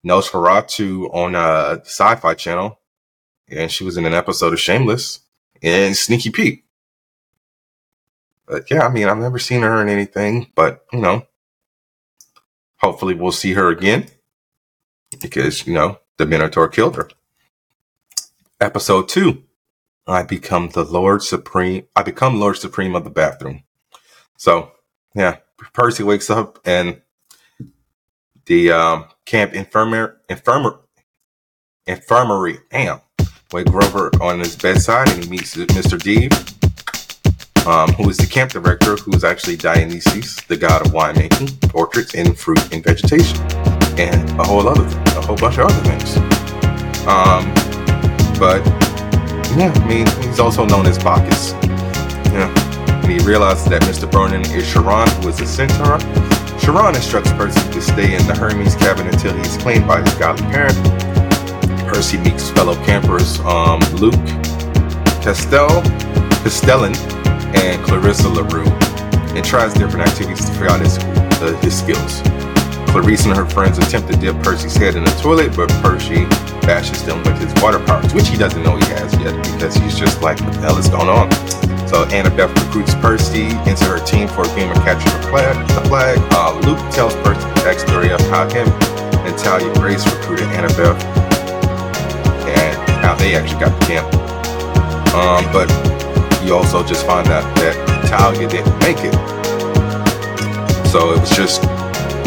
Nosferatu 0.05 1.13
on 1.15 1.35
a 1.35 1.81
Sci-Fi 1.85 2.35
Channel, 2.35 2.79
and 3.49 3.71
she 3.71 3.83
was 3.83 3.97
in 3.97 4.05
an 4.05 4.13
episode 4.13 4.53
of 4.53 4.61
Shameless 4.61 5.21
and 5.63 5.97
Sneaky 5.97 6.31
Pete. 6.31 6.65
But 8.47 8.71
yeah, 8.71 8.87
I 8.87 8.91
mean, 8.91 9.09
I've 9.09 9.17
never 9.17 9.39
seen 9.39 9.63
her 9.63 9.81
in 9.81 9.89
anything, 9.89 10.53
but 10.55 10.85
you 10.93 11.01
know, 11.01 11.27
hopefully 12.77 13.15
we'll 13.15 13.33
see 13.33 13.55
her 13.55 13.69
again 13.69 14.09
because 15.23 15.67
you 15.67 15.73
know 15.73 15.99
the 16.19 16.27
Minotaur 16.27 16.69
killed 16.69 16.97
her. 16.97 17.09
Episode 18.61 19.09
two, 19.09 19.45
I 20.07 20.23
become 20.23 20.69
the 20.71 20.85
Lord 20.85 21.23
Supreme. 21.23 21.87
I 21.97 22.03
become 22.03 22.39
Lord 22.39 22.57
Supreme 22.57 22.95
of 22.95 23.05
the 23.05 23.11
bathroom. 23.11 23.65
So 24.37 24.73
yeah, 25.15 25.37
Percy 25.73 26.03
wakes 26.03 26.29
up 26.29 26.59
and 26.65 27.01
the 28.47 28.73
um, 28.73 29.07
camp 29.25 29.55
infirmary, 29.55 30.13
infirmary, 30.29 30.77
infirmary, 31.87 32.59
damn, 32.71 33.01
wake 33.53 33.67
Grover 33.67 34.11
on 34.21 34.41
his 34.41 34.57
bedside 34.57 35.09
and 35.09 35.25
he 35.25 35.31
meets 35.31 35.55
Mr. 35.57 35.99
Deeb, 35.99 36.33
um, 37.67 37.91
who 37.95 38.11
is 38.11 38.19
the 38.19 38.27
camp 38.27 38.51
director, 38.51 38.97
who 38.97 39.13
is 39.13 39.25
actually 39.25 39.57
Dionysus, 39.57 40.43
the 40.43 40.57
god 40.57 40.87
of 40.87 40.93
winemaking, 40.93 41.71
portraits, 41.71 42.15
and 42.15 42.39
fruit 42.39 42.61
and 42.73 42.85
vegetation, 42.85 43.39
and 43.99 44.29
a 44.39 44.45
whole 44.45 44.69
other, 44.69 44.85
thing, 44.87 45.17
a 45.17 45.23
whole 45.23 45.37
bunch 45.37 45.57
of 45.57 45.71
other 45.71 45.89
things. 45.89 46.17
Um, 47.07 47.53
but 48.39 48.84
yeah, 49.57 49.73
I 49.75 49.87
mean, 49.87 50.07
he's 50.27 50.41
also 50.41 50.65
known 50.65 50.87
as 50.87 50.99
Bacchus. 50.99 51.53
Yeah, 52.33 52.53
and 53.03 53.11
he 53.11 53.19
realizes 53.25 53.67
that 53.67 53.83
Mr. 53.83 54.11
Vernon 54.11 54.43
is 54.51 54.71
Chiron, 54.71 55.09
who 55.23 55.29
is 55.29 55.41
a 55.41 55.47
centaur. 55.47 55.99
Chiron 56.59 56.97
instructs 56.97 57.31
Percy 57.33 57.61
to 57.73 57.81
stay 57.81 58.17
in 58.17 58.27
the 58.27 58.35
Hermes 58.35 58.75
cabin 58.75 59.07
until 59.07 59.33
he's 59.37 59.57
claimed 59.59 59.87
by 59.87 60.01
his 60.03 60.15
godly 60.15 60.47
parent. 60.47 60.77
Percy 61.87 62.19
meets 62.19 62.51
fellow 62.51 62.75
campers 62.85 63.39
um, 63.41 63.81
Luke 63.95 64.15
Castell, 65.23 65.83
Castellan, 66.43 66.95
and 67.55 67.83
Clarissa 67.85 68.29
LaRue, 68.29 68.67
and 69.37 69.45
tries 69.45 69.73
different 69.75 70.09
activities 70.09 70.45
to 70.45 70.53
figure 70.53 70.71
out 70.71 70.81
his, 70.81 70.99
uh, 70.99 71.57
his 71.63 71.79
skills. 71.79 72.23
Clarice 72.95 73.27
and 73.27 73.35
her 73.35 73.45
friends 73.45 73.77
attempt 73.77 74.07
to 74.07 74.17
dip 74.17 74.41
Percy's 74.45 74.77
head 74.77 74.95
in 74.95 75.03
the 75.03 75.11
toilet, 75.21 75.51
but 75.57 75.69
Percy 75.83 76.27
bashes 76.63 77.03
them 77.03 77.19
with 77.25 77.37
his 77.43 77.53
water 77.61 77.81
powers, 77.81 78.15
which 78.15 78.29
he 78.29 78.37
doesn't 78.37 78.63
know 78.63 78.77
he 78.77 78.85
has 78.95 79.13
yet 79.19 79.35
because 79.43 79.75
he's 79.75 79.99
just 79.99 80.23
like, 80.23 80.39
what 80.43 80.55
the 80.55 80.61
hell 80.61 80.79
is 80.79 80.87
going 80.87 81.09
on? 81.09 81.29
So 81.91 82.07
Annabeth 82.15 82.55
recruits 82.55 82.95
Percy 83.03 83.51
into 83.67 83.85
her 83.91 83.99
team 84.07 84.29
for 84.29 84.43
a 84.43 84.55
game 84.55 84.71
of 84.71 84.77
capture 84.87 85.11
the 85.11 85.27
flag. 85.27 85.59
The 85.75 85.89
flag. 85.91 86.19
Uh, 86.31 86.55
Luke 86.63 86.79
tells 86.95 87.13
Percy 87.27 87.43
the 87.43 87.67
backstory 87.67 88.15
of 88.15 88.21
how 88.31 88.47
him 88.47 88.71
and 89.27 89.37
Talia 89.39 89.75
Grace 89.75 90.07
recruited 90.07 90.47
Annabeth 90.55 91.03
and 92.47 92.79
how 93.03 93.17
they 93.17 93.35
actually 93.35 93.59
got 93.59 93.75
the 93.81 93.87
camp. 93.87 94.07
Um, 95.19 95.43
but 95.51 95.67
you 96.47 96.55
also 96.55 96.87
just 96.87 97.05
find 97.05 97.27
out 97.27 97.43
that 97.57 97.75
Talia 98.07 98.49
didn't 98.49 98.79
make 98.79 98.99
it. 99.03 99.15
So 100.87 101.11
it 101.11 101.19
was 101.19 101.35
just 101.35 101.65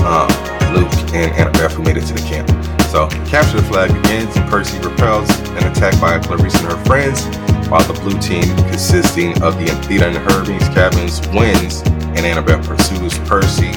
um, 0.04 0.28
Luke 0.74 0.92
and 1.14 1.32
Annabeth 1.34 1.72
who 1.74 1.84
made 1.84 1.98
it 1.98 2.06
to 2.08 2.14
the 2.14 2.26
camp. 2.28 2.48
So 2.88 3.08
capture 3.30 3.58
the 3.62 3.68
flag 3.68 3.94
begins 4.02 4.34
Percy 4.50 4.80
repels 4.80 5.30
an 5.60 5.70
attack 5.72 6.00
by 6.00 6.20
Clarice 6.20 6.56
and 6.56 6.72
her 6.72 6.84
friends. 6.86 7.28
while 7.70 7.84
the 7.84 7.94
blue 8.00 8.18
team, 8.20 8.56
consisting 8.70 9.32
of 9.44 9.58
the 9.60 9.66
Athena 9.66 10.08
and 10.08 10.18
Hermes 10.18 10.64
cabins, 10.70 11.20
wins, 11.30 11.82
and 12.16 12.20
Annabeth 12.20 12.66
pursues 12.66 13.18
Percy. 13.28 13.72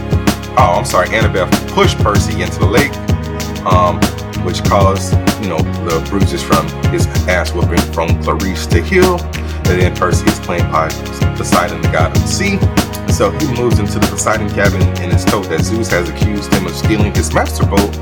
Oh, 0.56 0.78
I'm 0.78 0.84
sorry, 0.84 1.08
Annabeth 1.08 1.50
pushed 1.72 1.98
Percy 1.98 2.42
into 2.42 2.58
the 2.60 2.66
lake, 2.66 2.94
um, 3.66 3.98
which 4.44 4.62
caused, 4.64 5.14
you 5.42 5.48
know, 5.48 5.58
the 5.84 6.06
bruises 6.08 6.42
from 6.42 6.66
his 6.92 7.06
ass 7.26 7.52
whooping 7.52 7.80
from 7.92 8.08
Clarice 8.22 8.66
to 8.68 8.82
heal. 8.82 9.18
And 9.70 9.80
then 9.80 9.94
Percy 9.96 10.26
is 10.26 10.38
playing 10.40 10.70
by 10.70 10.88
Poseidon, 11.36 11.80
the 11.82 11.88
god 11.88 12.16
of 12.16 12.22
the 12.22 12.28
sea. 12.28 12.58
So 13.10 13.30
he 13.30 13.46
moves 13.60 13.78
into 13.78 13.98
the 13.98 14.06
Poseidon 14.10 14.48
cabin 14.50 14.82
and 15.02 15.12
is 15.12 15.24
told 15.24 15.46
that 15.46 15.60
Zeus 15.60 15.90
has 15.90 16.08
accused 16.08 16.52
him 16.52 16.66
of 16.66 16.74
stealing 16.74 17.14
his 17.14 17.34
master 17.34 17.66
bolt 17.66 17.94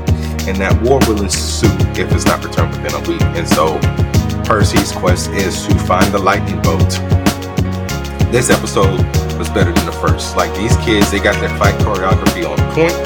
and 0.47 0.57
that 0.57 0.73
war 0.81 0.97
will 1.05 1.21
ensue 1.21 1.69
if 1.93 2.11
it's 2.11 2.25
not 2.25 2.43
returned 2.43 2.71
within 2.71 2.97
a 2.97 3.03
week. 3.07 3.21
And 3.37 3.47
so 3.47 3.77
Percy's 4.49 4.91
quest 4.91 5.29
is 5.31 5.67
to 5.67 5.77
find 5.85 6.11
the 6.11 6.17
lightning 6.17 6.61
bolt. 6.61 6.97
This 8.33 8.49
episode 8.49 8.97
was 9.37 9.49
better 9.49 9.71
than 9.71 9.85
the 9.85 9.97
first. 10.01 10.35
Like 10.35 10.53
these 10.57 10.75
kids, 10.77 11.11
they 11.11 11.19
got 11.19 11.39
their 11.39 11.55
fight 11.57 11.75
choreography 11.85 12.49
on 12.49 12.57
point, 12.73 12.97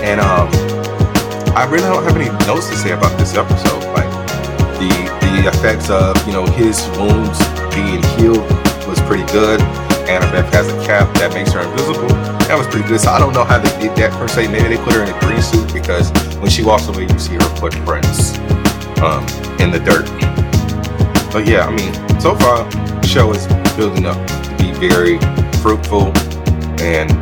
and 0.00 0.20
um, 0.20 0.48
I 1.56 1.68
really 1.68 1.84
don't 1.84 2.04
have 2.04 2.16
any 2.16 2.30
notes 2.46 2.68
to 2.70 2.76
say 2.76 2.92
about 2.92 3.16
this 3.18 3.34
episode. 3.34 3.84
Like 3.92 4.08
the 4.80 4.88
the 5.20 5.48
effects 5.48 5.90
of 5.90 6.16
you 6.26 6.32
know 6.32 6.46
his 6.46 6.80
wounds 6.96 7.36
being 7.74 8.02
healed 8.16 8.48
was 8.88 9.00
pretty 9.04 9.26
good. 9.32 9.60
Annabeth 10.08 10.50
has 10.54 10.66
a 10.72 10.86
cap 10.86 11.12
that 11.18 11.34
makes 11.34 11.52
her 11.52 11.60
invisible. 11.60 12.08
That 12.48 12.56
was 12.56 12.66
pretty 12.66 12.88
good. 12.88 12.98
So 12.98 13.10
I 13.10 13.18
don't 13.18 13.34
know 13.34 13.44
how 13.44 13.58
they 13.58 13.68
did 13.78 13.94
that 13.96 14.10
per 14.12 14.26
se. 14.26 14.48
Maybe 14.48 14.74
they 14.74 14.82
put 14.82 14.94
her 14.94 15.02
in 15.04 15.12
a 15.12 15.20
green 15.20 15.42
suit 15.42 15.70
because 15.72 16.10
when 16.40 16.48
she 16.48 16.64
walks 16.64 16.88
away, 16.88 17.02
you 17.02 17.18
see 17.18 17.34
her 17.34 17.50
footprints 17.60 18.38
um, 19.04 19.20
in 19.60 19.70
the 19.70 19.80
dirt. 19.84 20.08
But 21.30 21.46
yeah, 21.46 21.68
I 21.68 21.70
mean, 21.76 21.92
so 22.18 22.34
far, 22.34 22.64
the 22.72 23.06
show 23.06 23.30
is 23.32 23.46
building 23.76 24.06
up 24.06 24.16
to 24.16 24.56
be 24.56 24.72
very 24.80 25.20
fruitful, 25.60 26.08
and 26.80 27.12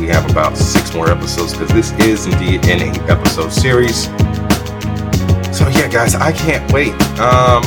we 0.00 0.08
have 0.08 0.28
about 0.28 0.58
six 0.58 0.92
more 0.94 1.08
episodes 1.08 1.52
because 1.54 1.70
this 1.70 1.92
is 2.02 2.26
indeed 2.26 2.66
an 2.66 2.82
eight 2.82 2.98
episode 3.08 3.52
series. 3.52 4.06
So 5.54 5.70
yeah, 5.70 5.86
guys, 5.86 6.16
I 6.16 6.32
can't 6.32 6.66
wait. 6.72 6.92
Um, 7.18 7.62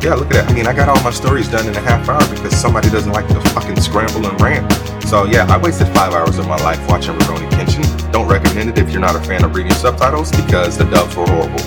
yeah, 0.00 0.14
look 0.14 0.26
at 0.30 0.46
that. 0.46 0.50
I 0.50 0.52
mean, 0.54 0.66
I 0.66 0.72
got 0.72 0.88
all 0.88 1.02
my 1.02 1.10
stories 1.10 1.48
done 1.48 1.66
in 1.66 1.74
a 1.74 1.80
half 1.80 2.08
hour 2.08 2.22
because 2.34 2.54
somebody 2.56 2.88
doesn't 2.90 3.12
like 3.12 3.26
to 3.28 3.40
fucking 3.50 3.80
scramble 3.80 4.26
and 4.26 4.40
rant. 4.40 4.70
So 5.04 5.24
yeah, 5.24 5.46
I 5.48 5.58
wasted 5.58 5.88
five 5.88 6.12
hours 6.12 6.38
of 6.38 6.46
my 6.46 6.56
life 6.62 6.78
watching 6.88 7.14
Rurouni 7.14 7.50
Kenshin. 7.50 8.12
Don't 8.12 8.28
recommend 8.28 8.70
it 8.70 8.78
if 8.78 8.90
you're 8.90 9.00
not 9.00 9.16
a 9.16 9.20
fan 9.20 9.44
of 9.44 9.54
reading 9.54 9.72
subtitles 9.72 10.30
because 10.30 10.78
the 10.78 10.84
dubs 10.84 11.16
were 11.16 11.26
horrible. 11.26 11.60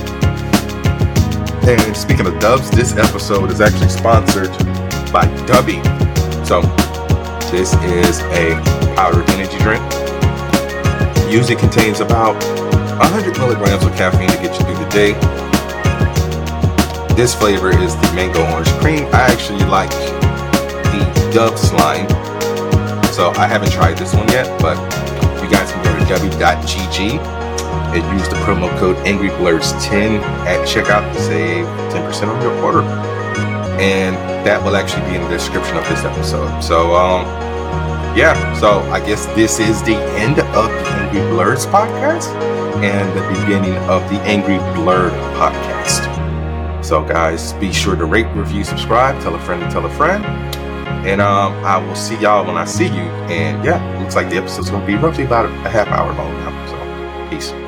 And 1.67 1.95
speaking 1.95 2.25
of 2.25 2.39
dubs, 2.39 2.71
this 2.71 2.95
episode 2.95 3.51
is 3.51 3.61
actually 3.61 3.89
sponsored 3.89 4.51
by 5.11 5.25
Dubby. 5.45 5.81
So 6.45 6.61
this 7.51 7.73
is 7.83 8.21
a 8.31 8.55
powdered 8.95 9.29
energy 9.31 9.57
drink. 9.59 9.83
Usually 11.31 11.55
contains 11.55 11.99
about 11.99 12.35
100 12.99 13.37
milligrams 13.37 13.83
of 13.83 13.93
caffeine 13.95 14.29
to 14.29 14.37
get 14.37 14.57
you 14.57 14.65
through 14.65 14.83
the 14.83 14.89
day. 14.89 15.40
This 17.15 17.35
flavor 17.35 17.69
is 17.69 17.95
the 17.95 18.13
mango 18.13 18.41
orange 18.51 18.71
cream. 18.79 19.05
I 19.13 19.27
actually 19.29 19.63
like 19.65 19.91
the 19.91 21.31
Dove 21.33 21.59
slime. 21.59 22.07
So 23.11 23.31
I 23.35 23.47
haven't 23.47 23.71
tried 23.71 23.97
this 23.97 24.15
one 24.15 24.27
yet, 24.29 24.47
but 24.61 24.77
you 25.43 25.49
guys 25.49 25.71
can 25.71 25.83
go 25.83 25.91
to 25.99 26.05
w.gg 26.05 27.19
and 27.93 28.19
use 28.19 28.27
the 28.29 28.35
promo 28.37 28.69
code 28.79 28.95
AngryBlerds10 29.05 30.21
at 30.47 30.65
checkout 30.67 31.13
to 31.13 31.21
save 31.21 31.65
10% 31.93 32.27
on 32.27 32.41
your 32.41 32.53
order. 32.63 32.81
And 33.79 34.15
that 34.45 34.63
will 34.63 34.75
actually 34.75 35.07
be 35.09 35.15
in 35.15 35.21
the 35.23 35.29
description 35.29 35.75
of 35.77 35.83
this 35.89 36.03
episode. 36.03 36.61
So 36.61 36.95
um 36.95 37.25
yeah, 38.15 38.53
so 38.59 38.79
I 38.91 38.99
guess 38.99 39.25
this 39.27 39.59
is 39.59 39.81
the 39.83 39.95
end 40.17 40.39
of 40.39 40.69
the 40.69 40.89
Angry 40.89 41.21
Blerds 41.31 41.65
podcast 41.65 42.27
and 42.83 43.07
the 43.17 43.39
beginning 43.39 43.77
of 43.89 44.01
the 44.09 44.19
Angry 44.21 44.57
Blurred 44.75 45.13
podcast. 45.37 46.10
So, 46.91 47.01
guys, 47.01 47.53
be 47.53 47.71
sure 47.71 47.95
to 47.95 48.03
rate, 48.03 48.27
review, 48.35 48.65
subscribe, 48.65 49.17
tell 49.21 49.33
a 49.33 49.39
friend 49.39 49.61
to 49.61 49.71
tell 49.71 49.85
a 49.85 49.89
friend. 49.91 50.25
And 51.07 51.21
um, 51.21 51.53
I 51.63 51.77
will 51.77 51.95
see 51.95 52.19
y'all 52.19 52.45
when 52.45 52.57
I 52.57 52.65
see 52.65 52.87
you. 52.87 53.07
And 53.31 53.63
yeah, 53.63 53.79
looks 53.97 54.17
like 54.17 54.29
the 54.29 54.35
episode's 54.35 54.69
going 54.69 54.81
to 54.81 54.87
be 54.87 54.95
roughly 54.95 55.23
about 55.23 55.45
a 55.45 55.69
half 55.69 55.87
hour 55.87 56.13
long 56.13 56.33
now. 56.33 57.29
So, 57.29 57.29
peace. 57.29 57.60